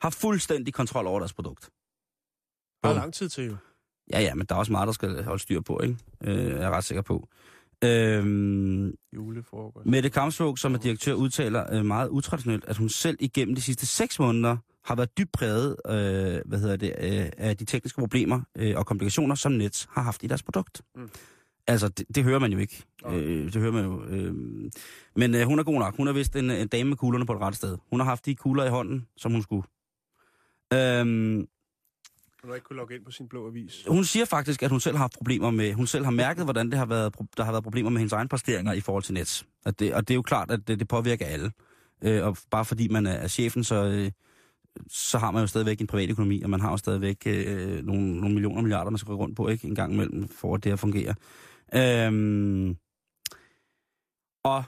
har 0.00 0.10
fuldstændig 0.10 0.74
kontrol 0.74 1.06
over 1.06 1.18
deres 1.18 1.32
produkt. 1.32 1.70
Der 2.82 2.88
er 2.90 2.94
lang 2.94 3.14
tid 3.14 3.28
til 3.28 3.46
jo. 3.46 3.56
Ja, 4.12 4.20
ja, 4.20 4.34
men 4.34 4.46
der 4.46 4.54
er 4.54 4.58
også 4.58 4.72
meget, 4.72 4.86
der 4.86 4.92
skal 4.92 5.24
holde 5.24 5.42
styr 5.42 5.60
på, 5.60 5.80
ikke? 5.80 5.96
Øh, 6.24 6.44
jeg 6.44 6.62
er 6.62 6.70
ret 6.70 6.84
sikker 6.84 7.02
på. 7.02 7.28
Øhm, 7.84 8.94
Julefrokost. 9.12 9.86
Mette 9.86 10.10
Kamsvåg, 10.10 10.58
som 10.58 10.74
er 10.74 10.78
direktør, 10.78 11.12
udtaler 11.12 11.74
øh, 11.74 11.84
meget 11.84 12.08
utraditionelt, 12.08 12.64
at 12.64 12.76
hun 12.76 12.88
selv 12.88 13.16
igennem 13.20 13.54
de 13.54 13.60
sidste 13.60 13.86
seks 13.86 14.18
måneder 14.18 14.56
har 14.84 14.94
været 14.94 15.18
dybt 15.18 15.32
præget 15.32 15.76
øh, 15.86 16.40
hvad 16.44 16.58
hedder 16.58 16.76
det, 16.76 16.94
øh, 16.98 17.30
af 17.36 17.56
de 17.56 17.64
tekniske 17.64 18.00
problemer 18.00 18.40
øh, 18.56 18.76
og 18.76 18.86
komplikationer, 18.86 19.34
som 19.34 19.52
Nets 19.52 19.88
har 19.90 20.02
haft 20.02 20.22
i 20.22 20.26
deres 20.26 20.42
produkt. 20.42 20.82
Mm. 20.94 21.10
Altså, 21.66 21.88
det, 21.88 22.06
det 22.14 22.24
hører 22.24 22.38
man 22.38 22.52
jo 22.52 22.58
ikke. 22.58 22.82
Nej. 23.04 23.16
Øh, 23.16 23.44
det 23.52 23.54
hører 23.54 23.72
man 23.72 23.84
jo. 23.84 24.04
Øh, 24.04 24.34
men 25.16 25.34
øh, 25.34 25.42
hun 25.46 25.58
er 25.58 25.62
god 25.62 25.78
nok. 25.78 25.96
Hun 25.96 26.08
er 26.08 26.12
vist 26.12 26.36
en, 26.36 26.50
en 26.50 26.68
dame 26.68 26.88
med 26.88 26.96
kuglerne 26.96 27.26
på 27.26 27.32
det 27.34 27.40
rette 27.42 27.56
sted. 27.56 27.78
Hun 27.90 28.00
har 28.00 28.04
haft 28.06 28.26
de 28.26 28.34
kugler 28.34 28.64
i 28.64 28.68
hånden, 28.70 29.06
som 29.16 29.32
hun 29.32 29.42
skulle. 29.42 29.62
Øhm, 30.72 31.46
Hun 32.42 32.50
har 32.50 32.54
ikke 32.54 32.64
kunnet 32.64 32.76
logge 32.78 32.94
ind 32.94 33.04
på 33.04 33.10
sin 33.10 33.28
blå 33.28 33.46
avis. 33.48 33.84
hun 33.88 34.04
siger 34.04 34.24
faktisk, 34.24 34.62
at 34.62 34.70
hun 34.70 34.80
selv 34.80 34.96
har 34.96 35.02
haft 35.02 35.12
problemer 35.16 35.50
med, 35.50 35.72
hun 35.72 35.86
selv 35.86 36.04
har 36.04 36.10
mærket, 36.10 36.44
hvordan 36.44 36.70
det 36.70 36.78
har 36.78 36.86
været, 36.86 37.14
der 37.36 37.44
har 37.44 37.52
været 37.52 37.64
problemer 37.64 37.90
med 37.90 37.98
hendes 37.98 38.12
egne 38.12 38.28
præsteringer 38.28 38.72
i 38.72 38.80
forhold 38.80 39.02
til 39.02 39.14
Nets. 39.14 39.46
At 39.66 39.78
det, 39.80 39.94
og 39.94 40.08
det 40.08 40.14
er 40.14 40.16
jo 40.16 40.22
klart, 40.22 40.50
at 40.50 40.68
det, 40.68 40.78
det 40.80 40.88
påvirker 40.88 41.26
alle. 41.26 41.50
Øh, 42.04 42.26
og 42.26 42.36
bare 42.50 42.64
fordi 42.64 42.88
man 42.88 43.06
er, 43.06 43.28
chefen, 43.28 43.64
så, 43.64 43.84
øh, 43.84 44.10
så 44.90 45.18
har 45.18 45.30
man 45.30 45.40
jo 45.40 45.46
stadigvæk 45.46 45.80
en 45.80 45.86
privat 45.86 46.10
økonomi, 46.10 46.42
og 46.42 46.50
man 46.50 46.60
har 46.60 46.70
jo 46.70 46.76
stadigvæk 46.76 47.22
øh, 47.26 47.84
nogle, 47.84 48.20
nogle 48.20 48.34
millioner 48.34 48.62
milliarder, 48.62 48.90
man 48.90 48.98
skal 48.98 49.10
gå 49.10 49.16
rundt 49.16 49.36
på, 49.36 49.48
ikke? 49.48 49.66
En 49.68 49.74
gang 49.74 49.92
imellem, 49.92 50.28
for 50.28 50.54
at 50.54 50.64
det 50.64 50.72
her 50.72 50.76
fungerer. 50.76 51.14
Øhm, 51.76 52.76
og 54.44 54.64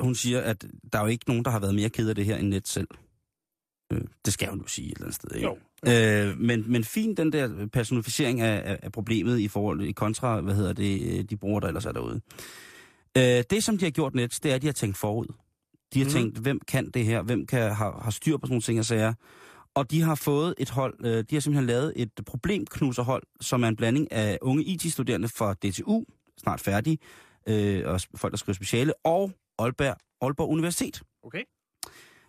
hun 0.00 0.14
siger, 0.14 0.40
at 0.40 0.66
der 0.92 0.98
er 0.98 1.02
jo 1.02 1.08
ikke 1.08 1.28
nogen, 1.28 1.44
der 1.44 1.50
har 1.50 1.60
været 1.60 1.74
mere 1.74 1.90
ked 1.90 2.08
af 2.08 2.14
det 2.14 2.24
her 2.24 2.36
end 2.36 2.48
Net 2.48 2.68
selv. 2.68 2.88
Øh, 3.92 4.00
det 4.24 4.32
skal 4.32 4.48
hun 4.48 4.60
jo 4.60 4.66
sige 4.66 4.86
et 4.88 4.92
eller 4.92 5.04
andet 5.04 5.14
sted, 5.14 5.30
ikke? 5.34 5.48
Jo. 5.48 5.58
Øh, 5.86 6.38
men, 6.38 6.64
men 6.72 6.84
fint 6.84 7.18
den 7.18 7.32
der 7.32 7.66
personificering 7.72 8.40
af, 8.40 8.72
af, 8.72 8.78
af 8.82 8.92
problemet 8.92 9.38
i 9.38 9.48
forhold 9.48 9.80
i 9.80 9.92
kontra, 9.92 10.40
hvad 10.40 10.54
hedder 10.54 10.72
det, 10.72 11.18
øh, 11.18 11.24
de 11.24 11.36
brugere, 11.36 11.60
der 11.60 11.66
ellers 11.66 11.86
er 11.86 11.92
derude. 11.92 12.20
Øh, 13.18 13.44
det, 13.50 13.64
som 13.64 13.78
de 13.78 13.84
har 13.84 13.90
gjort 13.90 14.14
net, 14.14 14.38
det 14.42 14.50
er, 14.50 14.54
at 14.54 14.62
de 14.62 14.66
har 14.66 14.72
tænkt 14.72 14.96
forud. 14.96 15.26
De 15.94 15.98
har 15.98 16.06
mm. 16.06 16.12
tænkt, 16.12 16.38
hvem 16.38 16.60
kan 16.68 16.90
det 16.90 17.04
her? 17.04 17.22
Hvem 17.22 17.46
kan 17.46 17.74
har, 17.74 18.00
har 18.02 18.10
styr 18.10 18.36
på 18.36 18.46
sådan 18.46 18.52
nogle 18.52 18.62
ting 18.62 18.78
og 18.78 18.84
sager? 18.84 19.14
Og 19.78 19.90
de 19.90 20.02
har 20.02 20.14
fået 20.14 20.54
et 20.58 20.70
hold, 20.70 20.94
øh, 21.06 21.24
de 21.30 21.34
har 21.34 21.40
simpelthen 21.40 21.66
lavet 21.66 21.92
et 21.96 22.10
problemknuserhold, 22.26 23.22
som 23.40 23.64
er 23.64 23.68
en 23.68 23.76
blanding 23.76 24.12
af 24.12 24.38
unge 24.42 24.64
IT-studerende 24.64 25.28
fra 25.28 25.54
DTU, 25.54 26.04
snart 26.38 26.60
færdige, 26.60 26.98
øh, 27.48 27.82
og 27.86 28.00
folk, 28.14 28.30
der 28.30 28.36
skriver 28.36 28.54
speciale, 28.54 28.92
og 29.04 29.32
Aalborg, 29.58 29.96
Aalborg 30.20 30.48
Universitet. 30.48 31.02
Okay. 31.22 31.42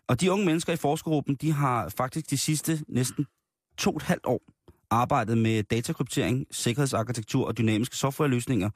Og 0.08 0.22
de 0.22 0.32
unge 0.32 0.46
mennesker 0.46 0.74
i 0.74 0.76
forskergruppen, 0.76 1.36
de 1.36 1.52
har 1.52 1.90
faktisk 1.90 2.30
de 2.30 2.38
sidste 2.38 2.80
næsten 2.88 3.26
to 3.78 3.90
og 3.90 3.96
et 3.96 4.04
halvt 4.04 4.26
år 4.26 4.42
arbejdet 4.90 5.38
med 5.38 5.64
datakryptering, 5.64 6.46
sikkerhedsarkitektur 6.52 7.48
og 7.48 7.58
dynamiske 7.58 7.96
softwareløsninger, 7.96 8.70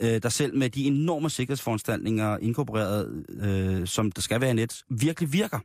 øh, 0.00 0.22
der 0.22 0.28
selv 0.28 0.56
med 0.56 0.70
de 0.70 0.86
enorme 0.86 1.30
sikkerhedsforanstaltninger 1.30 2.38
inkorporeret, 2.38 3.26
øh, 3.28 3.86
som 3.86 4.12
der 4.12 4.20
skal 4.20 4.40
være 4.40 4.50
i 4.50 4.54
net, 4.54 4.82
virkelig 4.90 5.32
virker. 5.32 5.58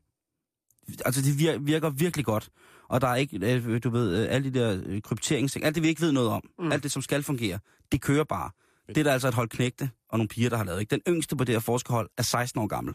Altså, 1.06 1.22
det 1.22 1.32
vir- 1.32 1.58
virker 1.58 1.90
virkelig 1.90 2.26
godt. 2.26 2.50
Og 2.88 3.02
der 3.02 3.08
er 3.08 3.16
ikke, 3.16 3.54
øh, 3.54 3.84
du 3.84 3.90
ved, 3.90 4.24
øh, 4.24 4.28
alle 4.36 4.52
de 4.52 4.60
der 4.60 4.82
øh, 4.86 5.02
krypteringsting, 5.02 5.66
alt 5.66 5.76
det 5.76 5.84
vi 5.84 5.88
ikke 5.88 6.02
ved 6.02 6.12
noget 6.12 6.30
om, 6.30 6.42
mm. 6.60 6.72
alt 6.72 6.84
det 6.84 6.92
som 6.92 7.02
skal 7.02 7.24
fungere, 7.24 7.60
det 7.92 8.02
kører 8.02 8.24
bare. 8.24 8.52
Det 8.88 8.98
er 8.98 9.04
der 9.04 9.14
altså 9.14 9.28
et 9.28 9.34
hold 9.34 9.50
knægte 9.50 9.90
og 10.10 10.18
nogle 10.18 10.28
piger, 10.28 10.50
der 10.50 10.58
har 10.58 10.64
lavet. 10.64 10.80
Ikke? 10.80 10.92
Den 10.92 11.02
yngste 11.08 11.36
på 11.36 11.44
det 11.44 11.56
her 11.56 11.60
forskerhold 11.60 12.10
er 12.18 12.24
16 12.24 12.62
år 12.62 12.68
gammel. 12.68 12.94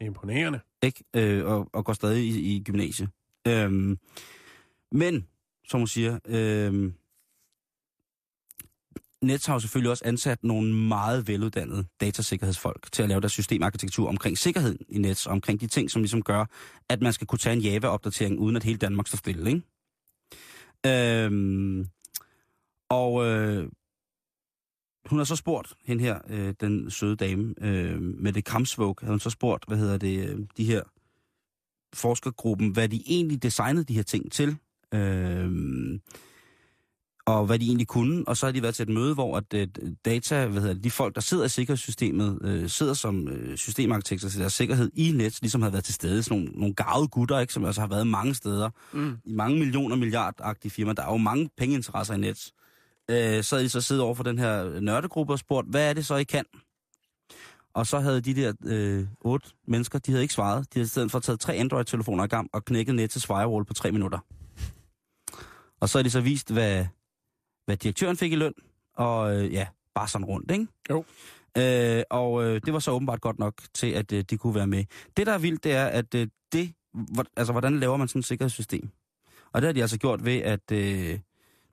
Imponerende. 0.00 0.60
Ikke? 0.82 1.04
Øh, 1.16 1.46
og, 1.46 1.68
og 1.72 1.84
går 1.84 1.92
stadig 1.92 2.24
i, 2.24 2.56
i 2.56 2.62
gymnasie. 2.64 3.08
Øhm, 3.48 3.98
men, 4.92 5.26
som 5.68 5.80
hun 5.80 5.86
siger, 5.86 6.18
øhm, 6.26 6.94
Nets 9.22 9.46
har 9.46 9.54
jo 9.54 9.60
selvfølgelig 9.60 9.90
også 9.90 10.04
ansat 10.06 10.44
nogle 10.44 10.74
meget 10.74 11.28
veluddannede 11.28 11.84
datasikkerhedsfolk 12.00 12.92
til 12.92 13.02
at 13.02 13.08
lave 13.08 13.20
deres 13.20 13.32
systemarkitektur 13.32 14.08
omkring 14.08 14.38
sikkerheden 14.38 14.78
i 14.88 14.98
Nets, 14.98 15.26
og 15.26 15.32
omkring 15.32 15.60
de 15.60 15.66
ting, 15.66 15.90
som 15.90 16.02
ligesom 16.02 16.22
gør, 16.22 16.44
at 16.88 17.02
man 17.02 17.12
skal 17.12 17.26
kunne 17.26 17.38
tage 17.38 17.56
en 17.56 17.62
Java-opdatering, 17.62 18.38
uden 18.38 18.56
at 18.56 18.64
hele 18.64 18.78
Danmark 18.78 19.06
står 19.06 19.16
stille, 19.16 19.50
ikke? 19.50 19.62
Øhm, 20.86 21.86
og 22.90 23.26
øh, 23.26 23.68
hun 25.06 25.18
har 25.18 25.24
så 25.24 25.36
spurgt, 25.36 25.74
hende 25.84 26.02
her, 26.02 26.18
øh, 26.28 26.54
den 26.60 26.90
søde 26.90 27.16
dame, 27.16 27.54
øh, 27.60 28.00
med 28.00 28.32
det 28.32 28.44
kramsvåg, 28.44 28.98
har 29.00 29.10
hun 29.10 29.20
så 29.20 29.30
spurgt, 29.30 29.64
hvad 29.66 29.78
hedder 29.78 29.98
det, 29.98 30.28
øh, 30.28 30.38
de 30.56 30.64
her 30.64 30.82
forskergruppen, 31.94 32.70
hvad 32.70 32.88
de 32.88 33.02
egentlig 33.06 33.42
designede 33.42 33.84
de 33.84 33.94
her 33.94 34.02
ting 34.02 34.32
til. 34.32 34.56
Øh, 34.94 35.50
og 37.26 37.46
hvad 37.46 37.58
de 37.58 37.66
egentlig 37.66 37.86
kunne, 37.86 38.28
og 38.28 38.36
så 38.36 38.46
har 38.46 38.52
de 38.52 38.62
været 38.62 38.74
til 38.74 38.82
et 38.82 38.88
møde, 38.88 39.14
hvor 39.14 39.36
at, 39.36 39.54
øh, 39.54 39.68
data, 40.04 40.46
hvad 40.46 40.60
hedder 40.60 40.74
det, 40.74 40.84
de 40.84 40.90
folk, 40.90 41.14
der 41.14 41.20
sidder 41.20 41.44
i 41.44 41.48
sikkerhedssystemet, 41.48 42.38
øh, 42.42 42.68
sidder 42.68 42.94
som 42.94 43.28
øh, 43.28 43.56
systemarkitekter 43.56 44.28
til 44.28 44.40
deres 44.40 44.52
sikkerhed 44.52 44.90
i 44.94 45.12
net, 45.12 45.40
ligesom 45.40 45.62
har 45.62 45.70
været 45.70 45.84
til 45.84 45.94
stede, 45.94 46.22
sådan 46.22 46.38
nogle, 46.38 46.52
nogle 46.58 46.74
gavede 46.74 47.08
gutter, 47.08 47.38
ikke, 47.38 47.52
som 47.52 47.64
altså 47.64 47.80
har 47.80 47.88
været 47.88 48.06
mange 48.06 48.34
steder, 48.34 48.70
mm. 48.92 49.16
i 49.24 49.32
mange 49.32 49.58
millioner, 49.58 49.96
milliardagtige 49.96 50.70
firmaer. 50.70 50.94
Der 50.94 51.02
er 51.02 51.12
jo 51.12 51.16
mange 51.16 51.50
pengeinteresser 51.56 52.14
i 52.14 52.18
net. 52.18 52.52
Øh, 53.10 53.44
så 53.44 53.56
havde 53.56 53.64
de 53.64 53.68
så 53.68 53.80
siddet 53.80 54.04
over 54.04 54.14
for 54.14 54.22
den 54.22 54.38
her 54.38 54.80
nørdegruppe 54.80 55.32
og 55.32 55.38
spurgt, 55.38 55.68
hvad 55.70 55.90
er 55.90 55.92
det 55.92 56.06
så, 56.06 56.16
I 56.16 56.24
kan? 56.24 56.44
Og 57.74 57.86
så 57.86 58.00
havde 58.00 58.20
de 58.20 58.34
der 58.34 58.52
øh, 58.64 59.06
otte 59.20 59.48
mennesker, 59.68 59.98
de 59.98 60.10
havde 60.10 60.22
ikke 60.22 60.34
svaret. 60.34 60.74
De 60.74 60.78
havde 60.78 60.86
i 60.86 60.88
stedet 60.88 61.10
for 61.10 61.18
taget 61.18 61.40
tre 61.40 61.54
Android-telefoner 61.54 62.24
i 62.24 62.26
gang 62.26 62.50
og 62.52 62.64
knækket 62.64 62.94
Nets 62.94 63.26
firewall 63.26 63.64
på 63.64 63.74
tre 63.74 63.92
minutter. 63.92 64.18
Og 65.80 65.88
så 65.88 65.98
har 65.98 66.02
de 66.02 66.10
så 66.10 66.20
vist, 66.20 66.52
hvad, 66.52 66.86
hvad 67.64 67.76
direktøren 67.76 68.16
fik 68.16 68.32
i 68.32 68.36
løn, 68.36 68.52
og 68.96 69.36
øh, 69.36 69.52
ja, 69.52 69.66
bare 69.94 70.08
sådan 70.08 70.24
rundt, 70.24 70.50
ikke? 70.50 70.66
Jo. 70.90 71.04
Øh, 71.58 72.02
og 72.10 72.44
øh, 72.44 72.60
det 72.64 72.72
var 72.72 72.78
så 72.78 72.90
åbenbart 72.90 73.20
godt 73.20 73.38
nok 73.38 73.62
til, 73.74 73.86
at 73.86 74.12
øh, 74.12 74.24
de 74.30 74.36
kunne 74.36 74.54
være 74.54 74.66
med. 74.66 74.84
Det, 75.16 75.26
der 75.26 75.32
er 75.32 75.38
vildt, 75.38 75.64
det 75.64 75.72
er, 75.72 75.86
at 75.86 76.14
øh, 76.14 76.26
det, 76.52 76.72
hvor, 76.92 77.24
altså, 77.36 77.52
hvordan 77.52 77.80
laver 77.80 77.96
man 77.96 78.08
sådan 78.08 78.18
et 78.18 78.26
sikkerhedssystem? 78.26 78.90
Og 79.52 79.62
det 79.62 79.68
har 79.68 79.72
de 79.72 79.80
altså 79.80 79.98
gjort 79.98 80.24
ved, 80.24 80.38
at... 80.38 80.72
Øh, 80.72 81.18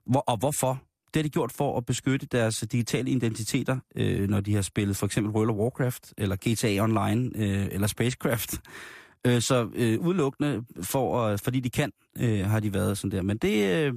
hvor, 0.06 0.20
og 0.20 0.36
hvorfor? 0.36 0.82
Det 1.14 1.16
har 1.16 1.22
de 1.22 1.28
gjort 1.28 1.52
for 1.52 1.76
at 1.76 1.86
beskytte 1.86 2.26
deres 2.26 2.64
digitale 2.72 3.10
identiteter, 3.10 3.78
øh, 3.96 4.28
når 4.28 4.40
de 4.40 4.54
har 4.54 4.62
spillet 4.62 4.96
for 4.96 5.06
eksempel 5.06 5.32
World 5.32 5.50
of 5.50 5.56
Warcraft, 5.56 6.14
eller 6.18 6.36
GTA 6.36 6.82
Online, 6.82 7.30
øh, 7.34 7.68
eller 7.70 7.86
Spacecraft. 7.86 8.60
Øh, 9.26 9.42
så 9.42 9.68
øh, 9.74 10.00
udelukkende, 10.00 10.64
for, 10.82 11.22
øh, 11.22 11.38
fordi 11.38 11.60
de 11.60 11.70
kan, 11.70 11.92
øh, 12.18 12.46
har 12.46 12.60
de 12.60 12.74
været 12.74 12.98
sådan 12.98 13.16
der. 13.16 13.22
Men 13.22 13.36
det, 13.36 13.86
øh, 13.86 13.94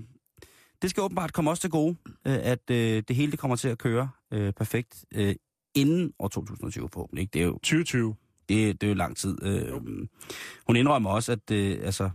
det 0.82 0.90
skal 0.90 1.04
åbenbart 1.04 1.34
komme 1.34 1.50
også 1.52 1.62
til 1.62 1.70
gode, 1.70 1.96
øh, 2.06 2.40
at 2.42 2.70
øh, 2.72 3.04
det 3.08 3.16
hele 3.16 3.32
det 3.32 3.40
kommer 3.40 3.56
til 3.56 3.68
at 3.68 3.78
køre 3.78 4.10
øh, 4.34 4.54
perfekt 4.54 5.06
øh, 5.16 5.36
inden 5.76 6.14
år 6.20 6.28
2020 6.28 6.90
forhåbentlig. 6.94 7.22
Ikke? 7.22 7.32
Det 7.34 7.42
er 7.42 7.46
jo 7.46 7.54
2020. 7.54 8.16
det, 8.50 8.82
det 8.82 8.88
er 8.88 8.92
jo 8.92 8.96
lang 8.96 9.18
tid. 9.18 9.38
Øh, 9.44 9.74
hun 10.68 10.76
indrømmer 10.76 11.10
også, 11.10 11.32
at 11.32 11.52
øh, 11.52 11.80
altså, 11.84 12.10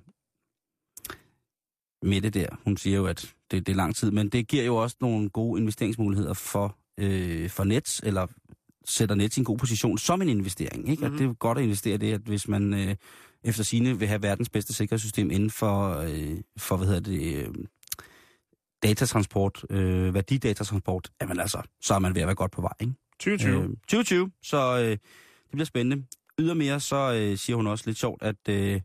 med 2.03 2.21
det 2.21 2.35
der, 2.35 2.49
hun 2.65 2.77
siger 2.77 2.97
jo, 2.97 3.07
at 3.07 3.35
det, 3.51 3.67
det 3.67 3.73
er 3.73 3.77
lang 3.77 3.97
tid, 3.97 4.11
men 4.11 4.29
det 4.29 4.49
giver 4.49 4.65
jo 4.65 4.77
også 4.77 4.97
nogle 5.01 5.29
gode 5.29 5.61
investeringsmuligheder 5.61 6.35
for, 6.35 6.77
øh, 6.99 7.51
for 7.51 7.65
Nets, 7.65 8.01
eller 8.05 8.27
sætter 8.85 9.15
Nets 9.15 9.37
i 9.37 9.41
en 9.41 9.45
god 9.45 9.59
position 9.59 9.99
som 9.99 10.23
en 10.23 10.29
investering. 10.29 10.89
Ikke? 10.89 11.01
Mm-hmm. 11.01 11.15
At 11.15 11.21
det 11.21 11.29
er 11.29 11.33
godt 11.33 11.59
at 11.59 11.65
investere 11.65 11.97
det, 11.97 12.13
at 12.13 12.21
hvis 12.21 12.49
man 12.49 12.75
øh, 12.75 12.97
efter 13.45 13.65
sine 13.65 13.99
vil 13.99 14.09
have 14.09 14.23
verdens 14.23 14.49
bedste 14.49 14.75
sikkerhedssystem 14.75 15.31
inden 15.31 15.51
for, 15.51 15.97
øh, 15.97 16.37
for 16.57 16.77
hvad 16.77 16.87
hedder 16.87 17.01
det, 17.01 17.37
øh, 17.37 17.55
datatransport, 18.89 19.65
øh, 19.71 20.15
værdidatatransport, 20.15 21.11
jamen 21.21 21.41
altså, 21.41 21.63
så 21.81 21.95
er 21.95 21.99
man 21.99 22.15
ved 22.15 22.23
at 22.23 22.27
være 22.27 22.35
godt 22.35 22.53
på 22.53 22.61
vej. 22.61 22.73
Ikke? 22.81 22.93
2020. 23.19 23.63
Øh, 23.63 23.69
2020, 23.69 24.31
så 24.43 24.79
øh, 24.79 24.91
det 24.91 25.01
bliver 25.53 25.65
spændende. 25.65 26.05
Ydermere 26.39 26.81
så 26.81 27.15
øh, 27.15 27.39
siger 27.39 27.57
hun 27.57 27.67
også 27.67 27.85
lidt 27.87 27.99
sjovt, 27.99 28.23
at 28.23 28.49
øh, 28.49 28.81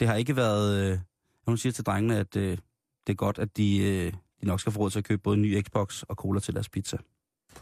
det 0.00 0.08
har 0.08 0.14
ikke 0.14 0.36
været... 0.36 0.92
Øh, 0.92 0.98
hun 1.46 1.56
siger 1.56 1.72
til 1.72 1.84
drengene, 1.84 2.16
at 2.18 2.36
øh, 2.36 2.58
det 3.06 3.12
er 3.12 3.14
godt, 3.14 3.38
at 3.38 3.56
de, 3.56 3.78
øh, 3.78 4.12
de 4.40 4.46
nok 4.46 4.60
skal 4.60 4.72
få 4.72 4.78
råd 4.78 4.90
til 4.90 4.98
at 4.98 5.04
købe 5.04 5.22
både 5.22 5.36
en 5.36 5.42
ny 5.42 5.62
Xbox 5.62 6.02
og 6.02 6.16
cola 6.16 6.40
til 6.40 6.54
deres 6.54 6.68
pizza. 6.68 6.96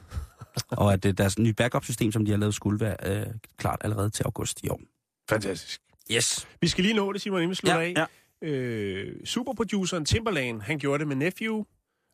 og 0.82 0.92
at 0.92 1.04
øh, 1.04 1.14
deres 1.18 1.38
nye 1.38 1.52
backup-system, 1.52 2.12
som 2.12 2.24
de 2.24 2.30
har 2.30 2.38
lavet, 2.38 2.54
skulle 2.54 2.80
være 2.80 2.96
øh, 3.20 3.26
klart 3.56 3.80
allerede 3.84 4.10
til 4.10 4.24
august 4.24 4.62
i 4.62 4.68
år. 4.68 4.80
Fantastisk. 5.28 5.80
Yes. 6.12 6.48
Vi 6.60 6.68
skal 6.68 6.84
lige 6.84 6.94
nå 6.94 7.12
det, 7.12 7.20
Simon, 7.20 7.38
inden 7.38 7.50
vi 7.50 7.54
slutter 7.54 7.80
Ja, 7.80 8.06
af. 8.42 8.48
Øh, 8.48 9.14
superproduceren 9.24 10.04
Timberlane, 10.04 10.62
han 10.62 10.78
gjorde 10.78 10.98
det 10.98 11.08
med 11.08 11.16
Nephew. 11.16 11.64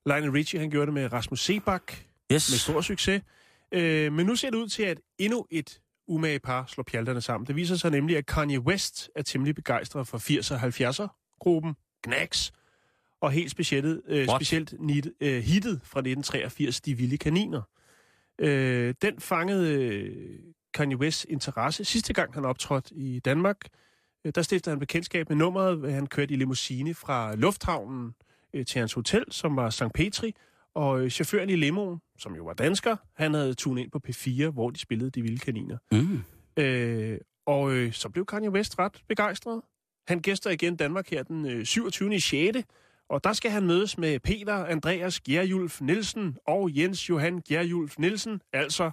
Lionel 0.07 0.30
Richie, 0.30 0.61
han 0.61 0.70
gjorde 0.70 0.86
det 0.86 0.94
med 0.94 1.12
Rasmus 1.12 1.40
Sebak 1.44 1.92
Yes. 2.32 2.50
med 2.50 2.59
stor 2.59 2.80
succes. 2.80 3.22
Øh, 3.72 4.12
men 4.12 4.26
nu 4.26 4.36
ser 4.36 4.50
det 4.50 4.57
ud 4.59 4.68
til, 4.68 4.82
at 4.82 5.00
endnu 5.18 5.46
et 5.50 5.80
umage 6.09 6.38
par 6.38 6.64
slår 6.68 6.84
pjalterne 6.84 7.20
sammen. 7.20 7.46
Det 7.46 7.57
viser 7.57 7.76
sig 7.76 7.90
nemlig, 7.90 8.16
at 8.16 8.26
Kanye 8.26 8.61
West 8.61 9.11
er 9.16 9.22
temmelig 9.22 9.55
begejstret 9.55 10.09
for 10.09 10.18
80'er 10.18 10.55
og 10.55 10.61
70'er-gruppen 10.61 11.74
Knacks, 12.03 12.53
og 13.20 13.30
helt 13.32 13.50
specielt, 13.50 14.00
øh, 14.09 14.28
What? 14.28 14.40
specielt 14.40 14.74
nit, 14.80 15.07
øh, 15.20 15.42
hittet 15.42 15.80
fra 15.84 16.00
1983, 16.00 16.80
De 16.80 16.94
Vilde 16.94 17.18
Kaniner. 17.18 17.62
Øh, 18.38 18.94
den 19.03 19.20
fangede 19.20 19.74
øh, 19.74 20.38
Kanye 20.74 20.96
Wests 20.96 21.26
interesse 21.28 21.84
sidste 21.84 22.12
gang, 22.12 22.34
han 22.34 22.44
optrådte 22.44 22.94
i 22.94 23.18
Danmark. 23.18 23.57
Øh, 24.24 24.32
der 24.34 24.42
stiftede 24.42 24.72
han 24.72 24.80
bekendtskab 24.80 25.28
med 25.28 25.36
nummeret, 25.36 25.92
han 25.92 26.07
kørte 26.07 26.34
i 26.34 26.36
limousine 26.36 26.94
fra 26.94 27.34
lufthavnen 27.34 28.07
øh, 28.07 28.12
til 28.66 28.78
hans 28.78 28.92
hotel, 28.92 29.24
som 29.30 29.57
var 29.57 29.70
St. 29.70 29.92
Petri, 29.94 30.34
og 30.74 31.00
øh, 31.00 31.11
chaufføren 31.11 31.50
i 31.50 31.57
limoen, 31.57 32.00
som 32.18 32.34
jo 32.34 32.44
var 32.44 32.53
dansker, 32.53 32.96
han 33.14 33.34
havde 33.34 33.55
tunet 33.55 33.82
ind 33.82 33.90
på 33.90 34.00
P4, 34.09 34.50
hvor 34.50 34.70
de 34.70 34.80
spillede 34.80 35.11
De 35.11 35.22
Vilde 35.22 35.38
Kaniner. 35.38 35.78
Mm. 35.92 36.22
Øh, 36.62 37.18
og 37.46 37.72
øh, 37.72 37.92
så 37.92 38.09
blev 38.09 38.26
Kanye 38.26 38.50
West 38.50 38.78
ret 38.78 39.03
begejstret. 39.09 39.62
Han 40.09 40.20
gæster 40.20 40.50
igen 40.50 40.76
Danmark 40.76 41.11
her 41.11 41.22
den 41.22 41.46
øh, 41.46 41.64
27. 41.64 42.20
6. 42.20 42.59
Og 43.09 43.24
der 43.24 43.32
skal 43.32 43.50
han 43.50 43.66
mødes 43.66 43.98
med 43.98 44.20
Peter 44.20 44.55
Andreas 44.55 45.20
Gjerjulf 45.20 45.80
Nielsen 45.80 46.36
og 46.46 46.70
Jens 46.76 47.09
Johan 47.09 47.38
Gjerjulf 47.48 47.98
Nielsen, 47.98 48.40
altså 48.53 48.90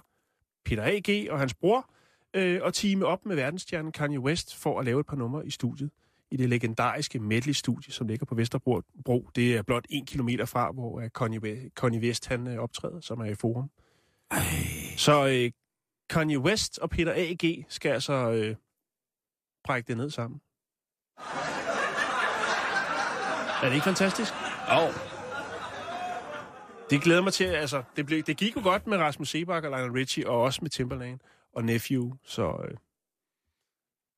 Peter 0.64 0.82
A.G. 0.82 1.30
og 1.30 1.38
hans 1.38 1.54
bror, 1.54 1.90
øh, 2.34 2.60
og 2.62 2.74
teame 2.74 3.06
op 3.06 3.26
med 3.26 3.36
verdensstjernen 3.36 3.92
Kanye 3.92 4.20
West 4.20 4.56
for 4.56 4.78
at 4.78 4.84
lave 4.84 5.00
et 5.00 5.06
par 5.06 5.16
numre 5.16 5.46
i 5.46 5.50
studiet. 5.50 5.90
I 6.30 6.36
det 6.36 6.48
legendariske 6.48 7.18
medley-studie, 7.18 7.92
som 7.92 8.06
ligger 8.06 8.26
på 8.26 8.34
Vesterbro. 8.34 8.82
Bro. 9.04 9.30
Det 9.34 9.56
er 9.56 9.62
blot 9.62 9.84
en 9.88 10.06
kilometer 10.06 10.44
fra, 10.44 10.72
hvor 10.72 11.00
øh, 11.00 11.10
Kanye, 11.14 11.70
Kanye 11.76 12.00
West 12.00 12.26
han, 12.26 12.46
øh, 12.46 12.58
optræder, 12.58 13.00
som 13.00 13.20
er 13.20 13.24
i 13.24 13.34
forum. 13.34 13.70
Ej. 14.30 14.40
Så 14.96 15.26
øh, 15.26 15.50
Kanye 16.10 16.38
West 16.38 16.78
og 16.78 16.90
Peter 16.90 17.12
A.G. 17.16 17.64
skal 17.68 17.92
altså 17.92 18.12
øh, 18.12 18.56
brække 19.64 19.86
det 19.86 19.96
ned 19.96 20.10
sammen. 20.10 20.40
Er 23.62 23.66
det 23.66 23.74
ikke 23.74 23.84
fantastisk? 23.84 24.32
Oh. 24.68 24.94
Det 26.90 27.02
glæder 27.02 27.22
mig 27.22 27.32
til, 27.32 27.44
altså, 27.44 27.82
det, 27.96 28.06
blev, 28.06 28.22
det 28.22 28.36
gik 28.36 28.56
jo 28.56 28.62
godt 28.62 28.86
med 28.86 28.98
Rasmus 28.98 29.28
Sebak 29.28 29.64
og 29.64 29.70
Lionel 29.70 29.92
Richie, 29.92 30.28
og 30.28 30.42
også 30.42 30.58
med 30.62 30.70
Timberlane 30.70 31.18
og 31.52 31.64
Nephew, 31.64 32.12
så 32.24 32.56
øh, 32.64 32.76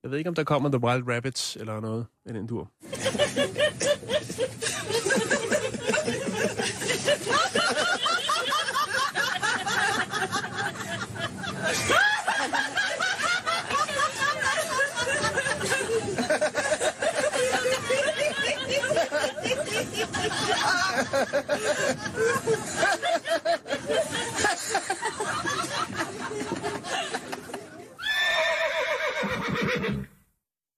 jeg 0.03 0.11
ved 0.11 0.19
ikke, 0.19 0.29
om 0.29 0.35
der 0.35 0.45
kommer 0.45 0.69
The 0.69 0.85
Wild 0.85 1.15
Rabbits 1.15 1.57
eller 1.57 1.81
noget 1.81 2.07
af 2.27 2.35
den 2.35 2.47
dur. 2.47 2.71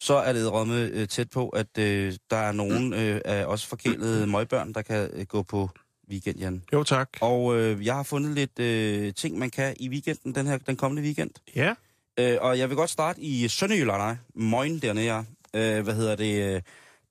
så 0.04 0.14
er 0.14 0.32
det 0.32 0.52
rømme 0.52 0.80
øh, 0.80 1.08
tæt 1.08 1.30
på, 1.30 1.48
at 1.48 1.78
øh, 1.78 2.14
der 2.30 2.36
er 2.36 2.52
nogen 2.52 2.92
øh, 2.94 3.20
af 3.24 3.44
os 3.44 3.66
forkælede 3.66 4.26
møgbørn, 4.32 4.72
der 4.72 4.82
kan 4.82 5.10
øh, 5.12 5.26
gå 5.26 5.42
på 5.42 5.68
weekend, 6.10 6.38
Jan. 6.38 6.62
Jo, 6.72 6.82
tak. 6.82 7.08
Og 7.20 7.56
øh, 7.56 7.86
jeg 7.86 7.94
har 7.94 8.02
fundet 8.02 8.34
lidt 8.34 8.58
øh, 8.58 9.14
ting, 9.14 9.38
man 9.38 9.50
kan 9.50 9.76
i 9.80 9.88
weekenden, 9.88 10.34
den 10.34 10.46
her 10.46 10.58
den 10.58 10.76
kommende 10.76 11.02
weekend. 11.02 11.30
Ja. 11.56 11.74
Øh, 12.18 12.38
og 12.40 12.58
jeg 12.58 12.68
vil 12.68 12.76
godt 12.76 12.90
starte 12.90 13.20
i 13.20 13.48
Sønderjylland, 13.48 13.98
nej. 13.98 14.16
Møgen 14.34 14.78
dernede. 14.78 15.24
Øh, 15.54 15.84
hvad 15.84 15.94
hedder 15.94 16.16
det? 16.16 16.54
Øh, 16.54 16.62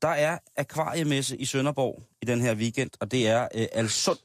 der 0.01 0.07
er 0.07 0.37
akvariemesse 0.57 1.37
i 1.37 1.45
Sønderborg 1.45 2.03
i 2.21 2.25
den 2.25 2.41
her 2.41 2.55
weekend, 2.55 2.89
og 2.99 3.11
det 3.11 3.27
er 3.27 3.47
øh, 3.55 3.65
Alsund 3.71 4.17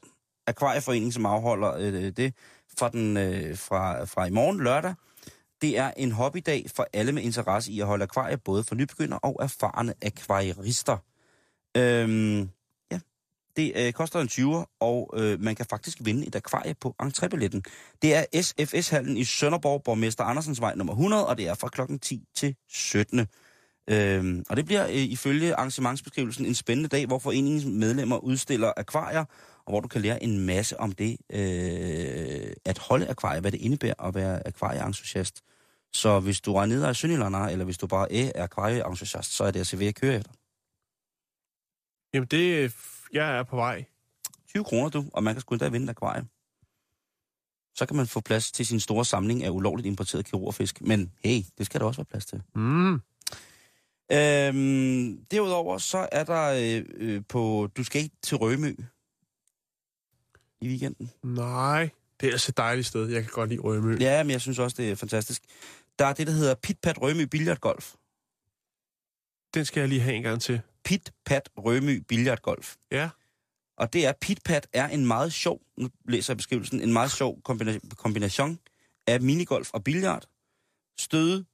Akvarieforening, 0.47 1.13
som 1.13 1.25
afholder 1.25 1.73
øh, 1.77 1.93
det 1.93 2.33
fra, 2.79 2.89
den, 2.89 3.17
øh, 3.17 3.57
fra, 3.57 4.05
fra 4.05 4.25
i 4.25 4.29
morgen 4.29 4.63
lørdag. 4.63 4.93
Det 5.61 5.77
er 5.77 5.91
en 5.97 6.11
hobbydag 6.11 6.65
for 6.75 6.87
alle 6.93 7.11
med 7.11 7.23
interesse 7.23 7.71
i 7.71 7.79
at 7.79 7.87
holde 7.87 8.03
akvarier, 8.03 8.37
både 8.37 8.63
for 8.63 8.75
nybegynder 8.75 9.17
og 9.17 9.37
erfarne 9.41 9.93
akvarierister. 10.01 10.97
Øhm, 11.77 12.49
ja, 12.91 12.99
det 13.55 13.73
øh, 13.75 13.93
koster 13.93 14.19
en 14.19 14.27
20, 14.27 14.65
og 14.79 15.13
øh, 15.17 15.41
man 15.41 15.55
kan 15.55 15.65
faktisk 15.69 15.97
vinde 16.01 16.27
et 16.27 16.35
akvarie 16.35 16.73
på 16.73 16.95
entrébilletten. 17.03 17.61
Det 18.01 18.15
er 18.15 18.25
SFS-hallen 18.41 19.17
i 19.17 19.23
Sønderborg, 19.23 19.83
Borgmester 19.83 20.23
Andersens 20.23 20.61
vej 20.61 20.75
nummer 20.75 20.93
100, 20.93 21.27
og 21.27 21.37
det 21.37 21.47
er 21.47 21.53
fra 21.53 21.67
klokken 21.67 21.99
10 21.99 22.23
til 22.35 22.55
17. 22.69 23.27
Øhm, 23.89 24.45
og 24.49 24.57
det 24.57 24.65
bliver 24.65 24.87
øh, 24.87 24.93
ifølge 24.93 25.55
arrangementsbeskrivelsen 25.55 26.45
en 26.45 26.55
spændende 26.55 26.89
dag, 26.89 27.05
hvor 27.05 27.19
foreningens 27.19 27.65
medlemmer 27.65 28.17
udstiller 28.17 28.73
akvarier, 28.77 29.25
og 29.65 29.71
hvor 29.71 29.79
du 29.79 29.87
kan 29.87 30.01
lære 30.01 30.23
en 30.23 30.45
masse 30.45 30.79
om 30.79 30.91
det 30.91 31.17
øh, 31.29 32.53
at 32.65 32.77
holde 32.77 33.09
akvarier, 33.09 33.41
hvad 33.41 33.51
det 33.51 33.61
indebærer 33.61 34.03
at 34.03 34.15
være 34.15 34.47
akvarieentusiast. 34.47 35.43
Så 35.93 36.19
hvis 36.19 36.41
du 36.41 36.55
er 36.55 36.65
nede 36.65 36.87
af 36.87 36.95
Sønderlander, 36.95 37.39
eller 37.39 37.65
hvis 37.65 37.77
du 37.77 37.87
bare 37.87 38.13
er 38.13 38.43
akvarieentusiast, 38.43 39.31
så 39.31 39.43
er 39.43 39.51
det 39.51 39.59
altså 39.59 39.77
ved 39.77 39.87
at 39.87 39.95
køre 39.95 40.15
efter. 40.15 40.31
Jamen, 42.13 42.27
det... 42.27 42.75
Jeg 43.13 43.37
er 43.37 43.43
på 43.43 43.55
vej. 43.55 43.85
20 44.49 44.63
kroner, 44.63 44.89
du, 44.89 45.05
og 45.13 45.23
man 45.23 45.33
kan 45.33 45.41
sgu 45.41 45.55
endda 45.55 45.69
vinde 45.69 45.83
et 45.83 45.89
akvarie. 45.89 46.25
Så 47.75 47.85
kan 47.85 47.97
man 47.97 48.07
få 48.07 48.19
plads 48.21 48.51
til 48.51 48.65
sin 48.65 48.79
store 48.79 49.05
samling 49.05 49.43
af 49.43 49.49
ulovligt 49.49 49.87
importeret 49.87 50.25
kirurgfisk. 50.25 50.81
Men 50.81 51.11
hey, 51.23 51.41
det 51.57 51.65
skal 51.65 51.79
der 51.79 51.85
også 51.87 51.99
være 51.99 52.05
plads 52.05 52.25
til. 52.25 52.41
Mm. 52.55 53.01
Øhm, 54.11 55.25
derudover 55.31 55.77
så 55.77 56.09
er 56.11 56.23
der 56.23 56.43
øh, 56.79 56.85
øh, 56.93 57.21
på... 57.29 57.69
Du 57.77 57.83
skal 57.83 58.01
ikke 58.01 58.15
til 58.21 58.37
Rømø 58.37 58.75
i 60.61 60.67
weekenden. 60.67 61.11
Nej, 61.23 61.89
det 62.19 62.27
er 62.27 62.31
altså 62.31 62.51
et 62.51 62.57
dejligt 62.57 62.87
sted. 62.87 63.09
Jeg 63.09 63.21
kan 63.23 63.31
godt 63.31 63.49
lide 63.49 63.61
Rømø. 63.61 63.97
Ja, 63.99 64.23
men 64.23 64.31
jeg 64.31 64.41
synes 64.41 64.59
også, 64.59 64.75
det 64.77 64.91
er 64.91 64.95
fantastisk. 64.95 65.41
Der 65.99 66.05
er 66.05 66.13
det, 66.13 66.27
der 66.27 66.33
hedder 66.33 66.55
Pit 66.55 66.79
Pat 66.79 67.01
Rømø 67.01 67.25
Billiardgolf. 67.25 67.93
Den 69.53 69.65
skal 69.65 69.79
jeg 69.79 69.89
lige 69.89 70.01
have 70.01 70.15
en 70.15 70.23
gang 70.23 70.41
til. 70.41 70.61
Pit 70.83 71.11
Pat 71.25 71.49
Rømø 71.57 71.99
Billiardgolf. 72.07 72.75
Ja. 72.91 73.09
Og 73.77 73.93
det 73.93 74.05
er, 74.05 74.13
Pit 74.21 74.43
Pat 74.45 74.67
er 74.73 74.87
en 74.87 75.05
meget 75.05 75.33
sjov, 75.33 75.61
nu 75.77 75.89
læser 76.05 76.33
jeg 76.33 76.37
beskrivelsen, 76.37 76.81
en 76.81 76.93
meget 76.93 77.11
sjov 77.11 77.39
kombina- 77.49 77.95
kombination 77.95 78.59
af 79.07 79.21
minigolf 79.21 79.69
og 79.73 79.83
billard. 79.83 80.25
Støde 80.99 81.45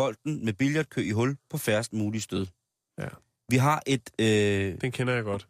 bolden 0.00 0.44
med 0.44 0.52
billiardkø 0.52 1.00
i 1.00 1.10
hul 1.10 1.36
på 1.50 1.58
færrest 1.58 1.92
mulig 1.92 2.22
stød. 2.22 2.46
Ja. 2.98 3.06
Vi 3.48 3.56
har 3.56 3.82
et... 3.86 4.10
Øh, 4.18 4.26
Den 4.80 4.92
kender 4.92 5.14
jeg 5.14 5.24
godt. 5.24 5.48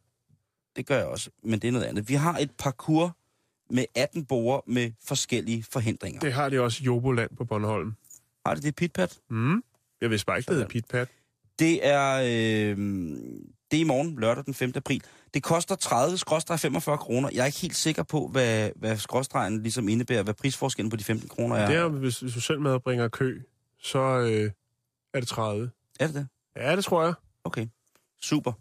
det 0.76 0.86
gør 0.86 0.96
jeg 0.96 1.06
også, 1.06 1.30
men 1.42 1.58
det 1.60 1.68
er 1.68 1.72
noget 1.72 1.86
andet. 1.86 2.08
Vi 2.08 2.14
har 2.14 2.38
et 2.38 2.50
parcours 2.58 3.10
med 3.70 3.84
18 3.94 4.24
borer 4.24 4.60
med 4.66 4.90
forskellige 5.04 5.64
forhindringer. 5.72 6.20
Det 6.20 6.32
har 6.32 6.48
de 6.48 6.60
også 6.60 6.78
i 6.82 6.84
Joboland 6.84 7.30
på 7.36 7.44
Bornholm. 7.44 7.94
Har 8.46 8.54
det 8.54 8.62
det 8.62 8.74
Pitpat? 8.76 9.18
Mm. 9.30 9.62
Jeg 10.00 10.10
vidste 10.10 10.26
bare 10.26 10.38
ikke, 10.38 10.46
det 10.48 10.54
hedder 10.54 10.68
Pitpat. 10.68 11.08
Det 11.58 11.86
er, 11.86 12.14
øh, 12.16 12.76
det 13.70 13.76
er 13.76 13.80
i 13.80 13.84
morgen, 13.84 14.20
lørdag 14.20 14.44
den 14.44 14.54
5. 14.54 14.72
april. 14.76 15.02
Det 15.34 15.42
koster 15.42 15.76
30-45 16.92 16.96
kroner. 16.96 17.28
Jeg 17.32 17.42
er 17.42 17.46
ikke 17.46 17.58
helt 17.58 17.76
sikker 17.76 18.02
på, 18.02 18.28
hvad, 18.28 18.70
hvad 18.76 18.96
skråstregen 18.96 19.62
ligesom 19.62 19.88
indebærer, 19.88 20.22
hvad 20.22 20.34
prisforskellen 20.34 20.90
på 20.90 20.96
de 20.96 21.04
15 21.04 21.28
kroner 21.28 21.56
er. 21.56 21.66
Det 21.66 21.76
er, 21.76 21.88
hvis, 21.88 22.20
hvis 22.20 22.34
du 22.34 22.40
selv 22.40 22.60
medbringer 22.60 23.08
kø, 23.08 23.40
så 23.82 23.98
øh, 23.98 24.50
er 25.14 25.20
det 25.20 25.28
30. 25.28 25.70
Er 26.00 26.06
det 26.06 26.14
det? 26.14 26.28
Ja, 26.56 26.76
det 26.76 26.84
tror 26.84 27.04
jeg. 27.04 27.14
Okay. 27.44 27.66
Super. 28.22 28.52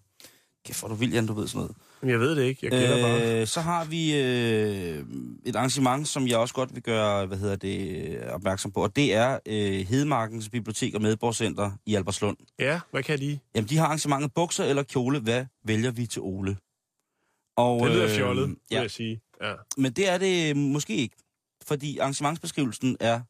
Kæft, 0.65 0.79
hvor 0.79 0.87
du 0.87 0.95
Jan, 0.95 1.27
du 1.27 1.33
ved 1.33 1.47
sådan 1.47 1.59
noget. 1.59 1.75
Men 2.01 2.09
jeg 2.09 2.19
ved 2.19 2.35
det 2.35 2.43
ikke. 2.43 2.59
Jeg 2.63 2.71
gætter 2.71 2.97
øh... 2.97 3.03
bare. 3.03 3.41
Øh, 3.41 3.47
så 3.47 3.61
har 3.61 3.85
vi 3.85 4.15
øh, 4.15 5.05
et 5.45 5.55
arrangement, 5.55 6.07
som 6.07 6.27
jeg 6.27 6.37
også 6.37 6.53
godt 6.53 6.75
vil 6.75 6.83
gøre 6.83 7.25
hvad 7.25 7.37
hedder 7.37 7.55
det, 7.55 8.29
opmærksom 8.29 8.71
på, 8.71 8.83
og 8.83 8.95
det 8.95 9.13
er 9.13 9.39
øh, 9.45 9.87
Hedemarkens 9.87 10.49
Bibliotek 10.49 10.95
og 10.95 11.01
Medborgscenter 11.01 11.71
i 11.85 11.95
Alberslund. 11.95 12.37
Ja, 12.59 12.79
hvad 12.91 13.03
kan 13.03 13.19
de? 13.19 13.39
Jamen, 13.55 13.69
de 13.69 13.77
har 13.77 13.85
arrangementet 13.85 14.33
bukser 14.33 14.63
eller 14.63 14.83
kjole. 14.83 15.19
Hvad 15.19 15.45
vælger 15.63 15.91
vi 15.91 16.05
til 16.05 16.21
Ole? 16.21 16.57
Og, 17.57 17.85
Det 17.85 17.95
lyder 17.95 18.05
øh, 18.05 18.11
fjollet, 18.15 18.47
vil 18.47 18.57
ja, 18.71 18.81
jeg 18.81 18.91
sige. 18.91 19.21
Ja. 19.43 19.53
men 19.77 19.91
det 19.91 20.09
er 20.09 20.17
det 20.17 20.57
måske 20.57 20.95
ikke, 20.95 21.15
fordi 21.67 21.97
arrangementsbeskrivelsen 21.97 22.97
er 22.99 23.21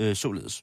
øh, 0.00 0.16
således. 0.16 0.62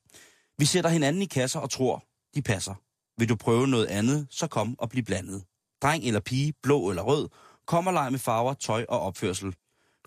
Vi 0.58 0.66
sætter 0.66 0.90
hinanden 0.90 1.22
i 1.22 1.26
kasser 1.26 1.60
og 1.60 1.70
tror, 1.70 2.06
de 2.36 2.42
passer. 2.42 2.74
Vil 3.18 3.30
du 3.30 3.36
prøve 3.36 3.68
noget 3.68 3.86
andet, 3.86 4.28
så 4.30 4.48
kom 4.48 4.80
og 4.80 4.90
bliv 4.90 5.04
blandet. 5.04 5.44
Dreng 5.82 6.04
eller 6.04 6.20
pige, 6.20 6.54
blå 6.64 6.90
eller 6.90 7.04
rød, 7.04 7.30
kom 7.68 7.88
og 7.88 7.94
leg 7.94 8.12
med 8.12 8.20
farver, 8.20 8.54
tøj 8.54 8.86
og 8.90 9.00
opførsel. 9.00 9.56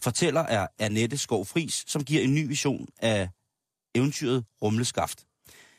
Fortæller 0.03 0.41
er 0.41 0.67
Annette 0.79 1.19
Skov 1.19 1.47
Fris, 1.47 1.85
som 1.87 2.05
giver 2.05 2.23
en 2.23 2.35
ny 2.35 2.47
vision 2.49 2.89
af 2.99 3.29
eventyret 3.95 4.45
Rumleskaft. 4.63 5.27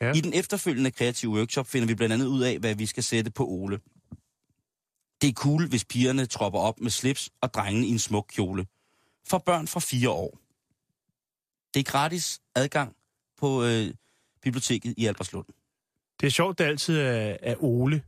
Ja. 0.02 0.14
I 0.14 0.22
den 0.22 0.34
efterfølgende 0.34 0.92
kreative 0.92 1.32
workshop 1.32 1.68
finder 1.68 1.88
vi 1.88 1.96
blandt 1.96 2.14
andet 2.14 2.26
ud 2.26 2.42
af, 2.42 2.60
hvad 2.60 2.76
vi 2.76 2.86
skal 2.86 3.04
sætte 3.04 3.32
på 3.32 3.46
Ole. 3.46 3.80
Det 5.22 5.30
er 5.30 5.34
cool, 5.34 5.68
hvis 5.68 5.86
pigerne 5.86 6.26
tropper 6.26 6.60
op 6.60 6.80
med 6.80 6.92
slips 6.92 7.30
og 7.42 7.54
drengene 7.54 7.88
i 7.88 7.90
en 7.90 8.00
smuk 8.00 8.26
kjole. 8.30 8.66
For 9.28 9.38
børn 9.38 9.68
fra 9.68 9.80
fire 9.80 10.10
år. 10.10 10.40
Det 11.74 11.80
er 11.80 11.84
gratis 11.84 12.40
adgang 12.56 12.97
på 13.38 13.64
øh, 13.64 13.94
biblioteket 14.42 14.94
i 14.98 15.06
Alberslund. 15.06 15.46
Det 16.22 16.28
er 16.28 16.32
sjovt, 16.32 16.58
det 16.58 16.64
altid 16.64 17.00
er, 17.00 17.38
er 17.42 17.64
Ole, 17.64 18.04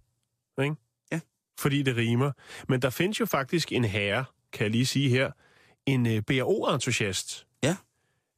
ikke? 0.62 0.76
Ja. 1.12 1.20
Fordi 1.60 1.82
det 1.82 1.96
rimer. 1.98 2.32
Men 2.68 2.82
der 2.82 2.90
findes 2.90 3.20
jo 3.20 3.26
faktisk 3.26 3.72
en 3.72 3.86
herre, 3.86 4.26
kan 4.54 4.64
jeg 4.64 4.72
lige 4.72 4.86
sige 4.86 5.10
her, 5.10 5.32
en 5.86 6.06
uh, 6.06 6.20
BRO-entusiast. 6.28 7.48
Ja. 7.64 7.76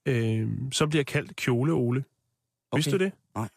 Øh, 0.06 0.50
som 0.72 0.90
bliver 0.90 1.04
kaldt 1.04 1.36
Kjole 1.36 1.74
Ole. 1.74 2.04
Okay. 2.72 2.78
Vidste 2.78 2.92
du 2.92 2.98
det? 2.98 3.12
Nej. 3.36 3.50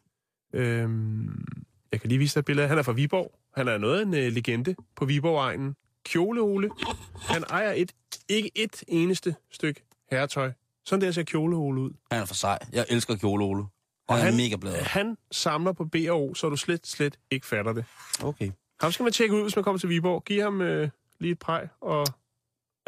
Øhm, 0.53 1.45
jeg 1.93 2.01
kan 2.01 2.09
lige 2.09 2.18
vise 2.18 2.35
dig 2.35 2.41
et 2.41 2.45
billede. 2.45 2.68
Han 2.68 2.78
er 2.78 2.82
fra 2.82 2.93
Viborg. 2.93 3.39
Han 3.55 3.68
er 3.68 3.78
noget 3.78 3.99
af 3.99 4.03
en 4.03 4.09
uh, 4.09 4.35
legende 4.35 4.74
på 4.97 5.05
Viborg-egnen. 5.05 5.76
Kjole 6.05 6.41
Ole. 6.41 6.70
Han 7.16 7.45
ejer 7.51 7.72
et, 7.72 7.93
ikke 8.28 8.51
et 8.55 8.85
eneste 8.89 9.35
stykke 9.51 9.82
herretøj. 10.11 10.53
Sådan 10.87 11.01
der 11.01 11.12
ser 11.12 11.22
Kjole 11.22 11.57
Ole 11.57 11.80
ud. 11.80 11.91
Han 12.11 12.20
er 12.20 12.24
for 12.24 12.35
sej. 12.35 12.59
Jeg 12.72 12.87
elsker 12.89 13.16
kjole 13.16 13.45
Ole. 13.45 13.64
Og 14.09 14.18
han 14.18 14.32
er 14.32 14.37
mega 14.37 14.57
blad. 14.57 14.74
Han 14.82 15.16
samler 15.30 15.72
på 15.72 15.85
BRO, 15.85 16.35
så 16.35 16.49
du 16.49 16.57
slet, 16.57 16.87
slet 16.87 17.18
ikke 17.30 17.47
fatter 17.47 17.72
det. 17.72 17.85
Okay. 18.22 18.51
Ham 18.80 18.93
skal 18.93 19.05
man 19.05 19.12
tjekke 19.12 19.35
ud, 19.37 19.43
hvis 19.43 19.57
man 19.57 19.64
kommer 19.64 19.78
til 19.78 19.89
Viborg. 19.89 20.24
Giv 20.24 20.43
ham 20.43 20.61
øh, 20.61 20.89
lige 21.20 21.32
et 21.32 21.39
præg. 21.39 21.68
Og... 21.80 22.07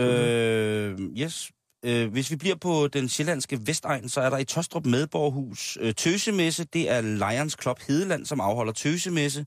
Øh, 0.01 0.99
yes. 1.19 1.51
Øh, 1.85 2.13
hvis 2.13 2.31
vi 2.31 2.37
bliver 2.37 2.57
på 2.57 2.89
den 2.89 3.09
sjællandske 3.09 3.59
Vestegn, 3.67 4.09
så 4.09 4.21
er 4.21 4.31
der 4.31 4.39
i 4.39 4.45
Tostrup 4.45 4.87
Medborghus 4.87 5.79
øh, 5.81 5.95
Tøsemesse. 5.95 6.65
Det 6.65 6.91
er 6.91 7.01
Lions 7.01 7.57
Club 7.63 7.79
Hedeland, 7.89 8.27
som 8.27 8.41
afholder 8.41 8.73
Tøsemesse. 8.73 9.47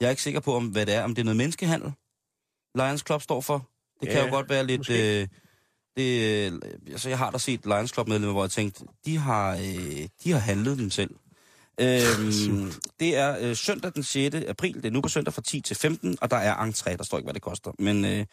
Jeg 0.00 0.06
er 0.06 0.10
ikke 0.10 0.22
sikker 0.22 0.40
på, 0.40 0.54
om 0.54 0.66
hvad 0.66 0.86
det 0.86 0.94
er. 0.94 1.02
Om 1.02 1.14
det 1.14 1.22
er 1.22 1.24
noget 1.24 1.36
menneskehandel, 1.36 1.92
Lions 2.74 3.02
Club 3.06 3.22
står 3.22 3.40
for. 3.40 3.68
Det 4.00 4.08
kan 4.08 4.18
Ja, 4.18 4.24
jo 4.26 4.30
godt 4.30 4.48
være 4.48 4.66
lidt... 4.66 4.78
måske. 4.78 5.22
Øh, 5.22 5.28
det, 5.96 6.20
øh, 6.52 6.60
altså, 6.90 7.08
jeg 7.08 7.18
har 7.18 7.30
da 7.30 7.38
set 7.38 7.66
Lions 7.66 7.92
Club 7.94 8.08
medlemmer, 8.08 8.32
hvor 8.32 8.44
jeg 8.44 8.50
tænkte, 8.50 8.84
de 9.04 9.16
har, 9.18 9.52
øh, 9.52 10.08
de 10.24 10.30
har 10.32 10.38
handlet 10.38 10.78
dem 10.78 10.90
selv. 10.90 11.10
Øhm, 11.80 12.72
det 13.00 13.16
er 13.16 13.36
øh, 13.40 13.56
søndag 13.56 13.92
den 13.94 14.02
6. 14.02 14.36
april. 14.36 14.74
Det 14.74 14.84
er 14.84 14.90
nu 14.90 15.00
på 15.00 15.08
søndag 15.08 15.34
fra 15.34 15.42
10 15.42 15.60
til 15.60 15.76
15, 15.76 16.18
og 16.20 16.30
der 16.30 16.36
er 16.36 16.56
entré. 16.56 16.96
Der 16.96 17.04
står 17.04 17.18
ikke, 17.18 17.26
hvad 17.26 17.34
det 17.34 17.42
koster. 17.42 17.72
Men 17.78 18.04
øh, 18.04 18.26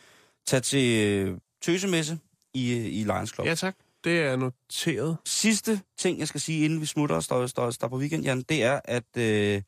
tag 0.46 0.64
til 0.64 1.08
øh, 1.08 1.38
tøsemesse 1.62 2.20
i, 2.54 2.72
øh, 2.74 2.86
i 2.86 3.04
Lions 3.04 3.30
Club. 3.34 3.48
Ja, 3.48 3.56
tak. 3.56 3.76
Det 4.04 4.20
er 4.20 4.36
noteret. 4.36 5.18
Sidste 5.26 5.82
ting, 5.98 6.20
jeg 6.20 6.28
skal 6.28 6.42
sige, 6.42 6.66
inden 6.66 6.82
vi 6.82 6.86
smutter 6.86 7.16
og 7.16 7.24
står, 7.24 7.48
står, 7.48 7.72
står 7.72 7.88
på 7.88 7.98
weekend, 7.98 8.24
Jan, 8.24 8.42
det 8.42 8.64
er, 8.64 8.80
at, 8.86 9.18
øh, 9.18 9.62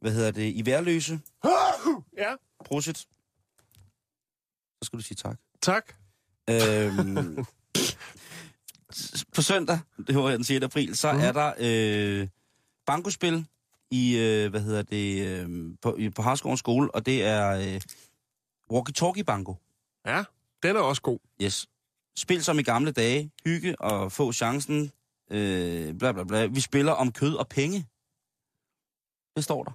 hvad 0.00 0.12
hedder 0.12 0.30
det, 0.30 0.52
i 0.54 0.66
værløse, 0.66 1.20
Ja. 2.18 2.34
prosit, 2.64 2.98
så 2.98 3.06
skal 4.82 4.98
du 4.98 5.02
sige 5.04 5.14
tak. 5.16 5.36
Tak. 5.60 5.94
Øhm, 6.50 7.44
s- 8.94 9.24
på 9.34 9.42
søndag, 9.42 9.78
det 10.06 10.14
var 10.16 10.30
den 10.30 10.44
6. 10.44 10.64
april, 10.64 10.96
så 10.96 11.12
mm. 11.12 11.18
er 11.20 11.32
der 11.32 11.52
øh, 11.58 12.28
bankospil 12.86 13.46
i, 13.90 14.16
øh, 14.18 14.50
hvad 14.50 14.60
hedder 14.60 14.82
det, 14.82 15.26
øh, 15.26 15.74
på, 15.82 15.96
i, 15.96 16.10
på 16.10 16.22
Harskovens 16.22 16.58
skole, 16.60 16.94
og 16.94 17.06
det 17.06 17.24
er 17.24 17.50
øh, 17.74 17.80
walkie-talkie 18.72 19.22
banko. 19.22 19.56
Ja, 20.06 20.24
den 20.62 20.76
er 20.76 20.80
også 20.80 21.02
god. 21.02 21.18
Yes. 21.42 21.66
Spil 22.16 22.44
som 22.44 22.58
i 22.58 22.62
gamle 22.62 22.92
dage, 22.92 23.30
hygge 23.44 23.80
og 23.80 24.12
få 24.12 24.32
chancen, 24.32 24.92
øh, 25.30 25.94
bla 25.98 26.12
bla 26.12 26.24
bla. 26.24 26.46
Vi 26.46 26.60
spiller 26.60 26.92
om 26.92 27.12
kød 27.12 27.34
og 27.34 27.48
penge. 27.48 27.86
Det 29.36 29.44
står 29.44 29.64
der. 29.64 29.72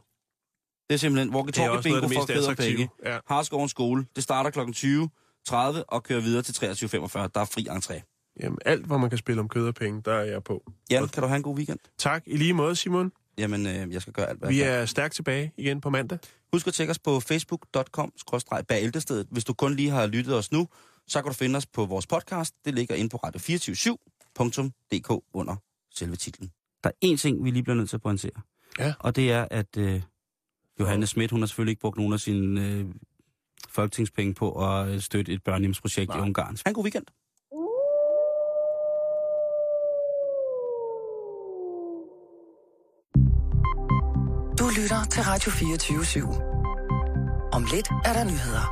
Det 0.90 0.94
er 0.94 0.98
simpelthen 0.98 1.36
walkie-talkie 1.36 1.82
bingo 1.82 2.08
for 2.08 2.26
fædre 2.28 2.40
attraktive. 2.40 2.78
penge. 2.78 2.90
Ja. 3.06 3.20
Harskovens 3.28 3.72
skole. 3.72 4.06
Det 4.16 4.24
starter 4.24 4.50
kl. 4.50 4.60
20.30 5.52 5.84
og 5.88 6.04
kører 6.04 6.22
videre 6.22 6.42
til 6.44 6.54
23.45. 6.54 6.68
Der 7.28 7.42
er 7.42 7.46
fri 7.46 7.68
entré. 7.70 8.02
Jamen, 8.40 8.58
alt, 8.66 8.86
hvor 8.86 8.98
man 8.98 9.10
kan 9.10 9.18
spille 9.18 9.40
om 9.42 9.50
kød 9.50 9.68
og 9.68 9.76
penge, 9.76 10.02
der 10.06 10.14
er 10.14 10.24
jeg 10.24 10.44
på. 10.44 10.72
Jan, 10.92 11.08
kan 11.08 11.24
du 11.24 11.28
have 11.28 11.38
en 11.38 11.44
god 11.44 11.56
weekend? 11.56 11.80
Tak. 11.98 12.24
I 12.26 12.38
lige 12.38 12.54
måde, 12.54 12.76
Simon. 12.76 13.12
Jamen, 13.38 13.68
øh, 13.68 13.94
jeg 13.94 14.02
skal 14.02 14.14
gøre 14.14 14.30
alt, 14.30 14.40
hvad 14.40 14.50
Vi 14.50 14.60
jeg 14.60 14.66
kan. 14.66 14.74
er 14.76 14.86
stærkt 14.86 15.14
tilbage 15.14 15.52
igen 15.58 15.82
på 15.82 15.90
mandag. 15.90 16.20
Husk 16.54 16.68
at 16.68 16.74
tjekke 16.74 16.92
os 16.92 17.00
på 17.00 17.20
facebook.com 17.20 18.12
bæltestedet. 18.68 19.28
Hvis 19.32 19.44
du 19.44 19.54
kun 19.54 19.76
lige 19.76 19.90
har 19.90 20.08
lyttet 20.08 20.36
os 20.36 20.52
nu, 20.52 20.68
så 21.08 21.22
kan 21.22 21.30
du 21.30 21.34
finde 21.34 21.58
os 21.58 21.66
på 21.66 21.86
vores 21.86 22.08
podcast. 22.08 22.56
Det 22.66 22.74
ligger 22.74 22.96
inde 22.96 23.10
på 23.10 23.18
radio247.dk 23.26 25.24
under 25.34 25.56
selve 25.96 26.16
titlen. 26.16 26.52
Der 26.84 26.90
er 26.90 27.14
én 27.14 27.18
ting, 27.18 27.44
vi 27.44 27.52
lige 27.52 27.64
bliver 27.64 27.76
nødt 27.76 27.90
til 27.90 27.98
at 27.98 28.02
pointere. 28.02 28.32
Ja. 28.80 28.94
Og 29.00 29.16
det 29.16 29.32
er, 29.32 29.48
at 29.52 29.78
øh, 29.78 30.02
Johanne 30.80 31.08
Schmidt, 31.08 31.32
hun 31.32 31.42
har 31.42 31.48
selvfølgelig 31.48 31.72
ikke 31.72 31.82
brugt 31.82 31.98
nogen 31.98 32.14
af 32.14 32.20
sine 32.20 32.66
øh, 32.68 32.86
folketingspenge 33.80 34.34
på 34.42 34.48
at 34.68 34.88
øh, 34.90 35.02
støtte 35.02 35.30
et 35.36 35.42
børnehjemsprojekt 35.48 36.10
i 36.16 36.20
Ungarn. 36.26 36.56
Ha' 36.66 36.70
en 36.70 36.76
god 36.80 36.84
weekend. 36.88 37.08
Du 44.60 44.66
lytter 44.80 45.02
til 45.14 45.22
Radio 45.32 45.50
24 45.52 46.00
/7. 46.00 47.58
Om 47.58 47.62
lidt 47.74 47.90
er 48.06 48.14
der 48.18 48.24
nyheder. 48.32 48.66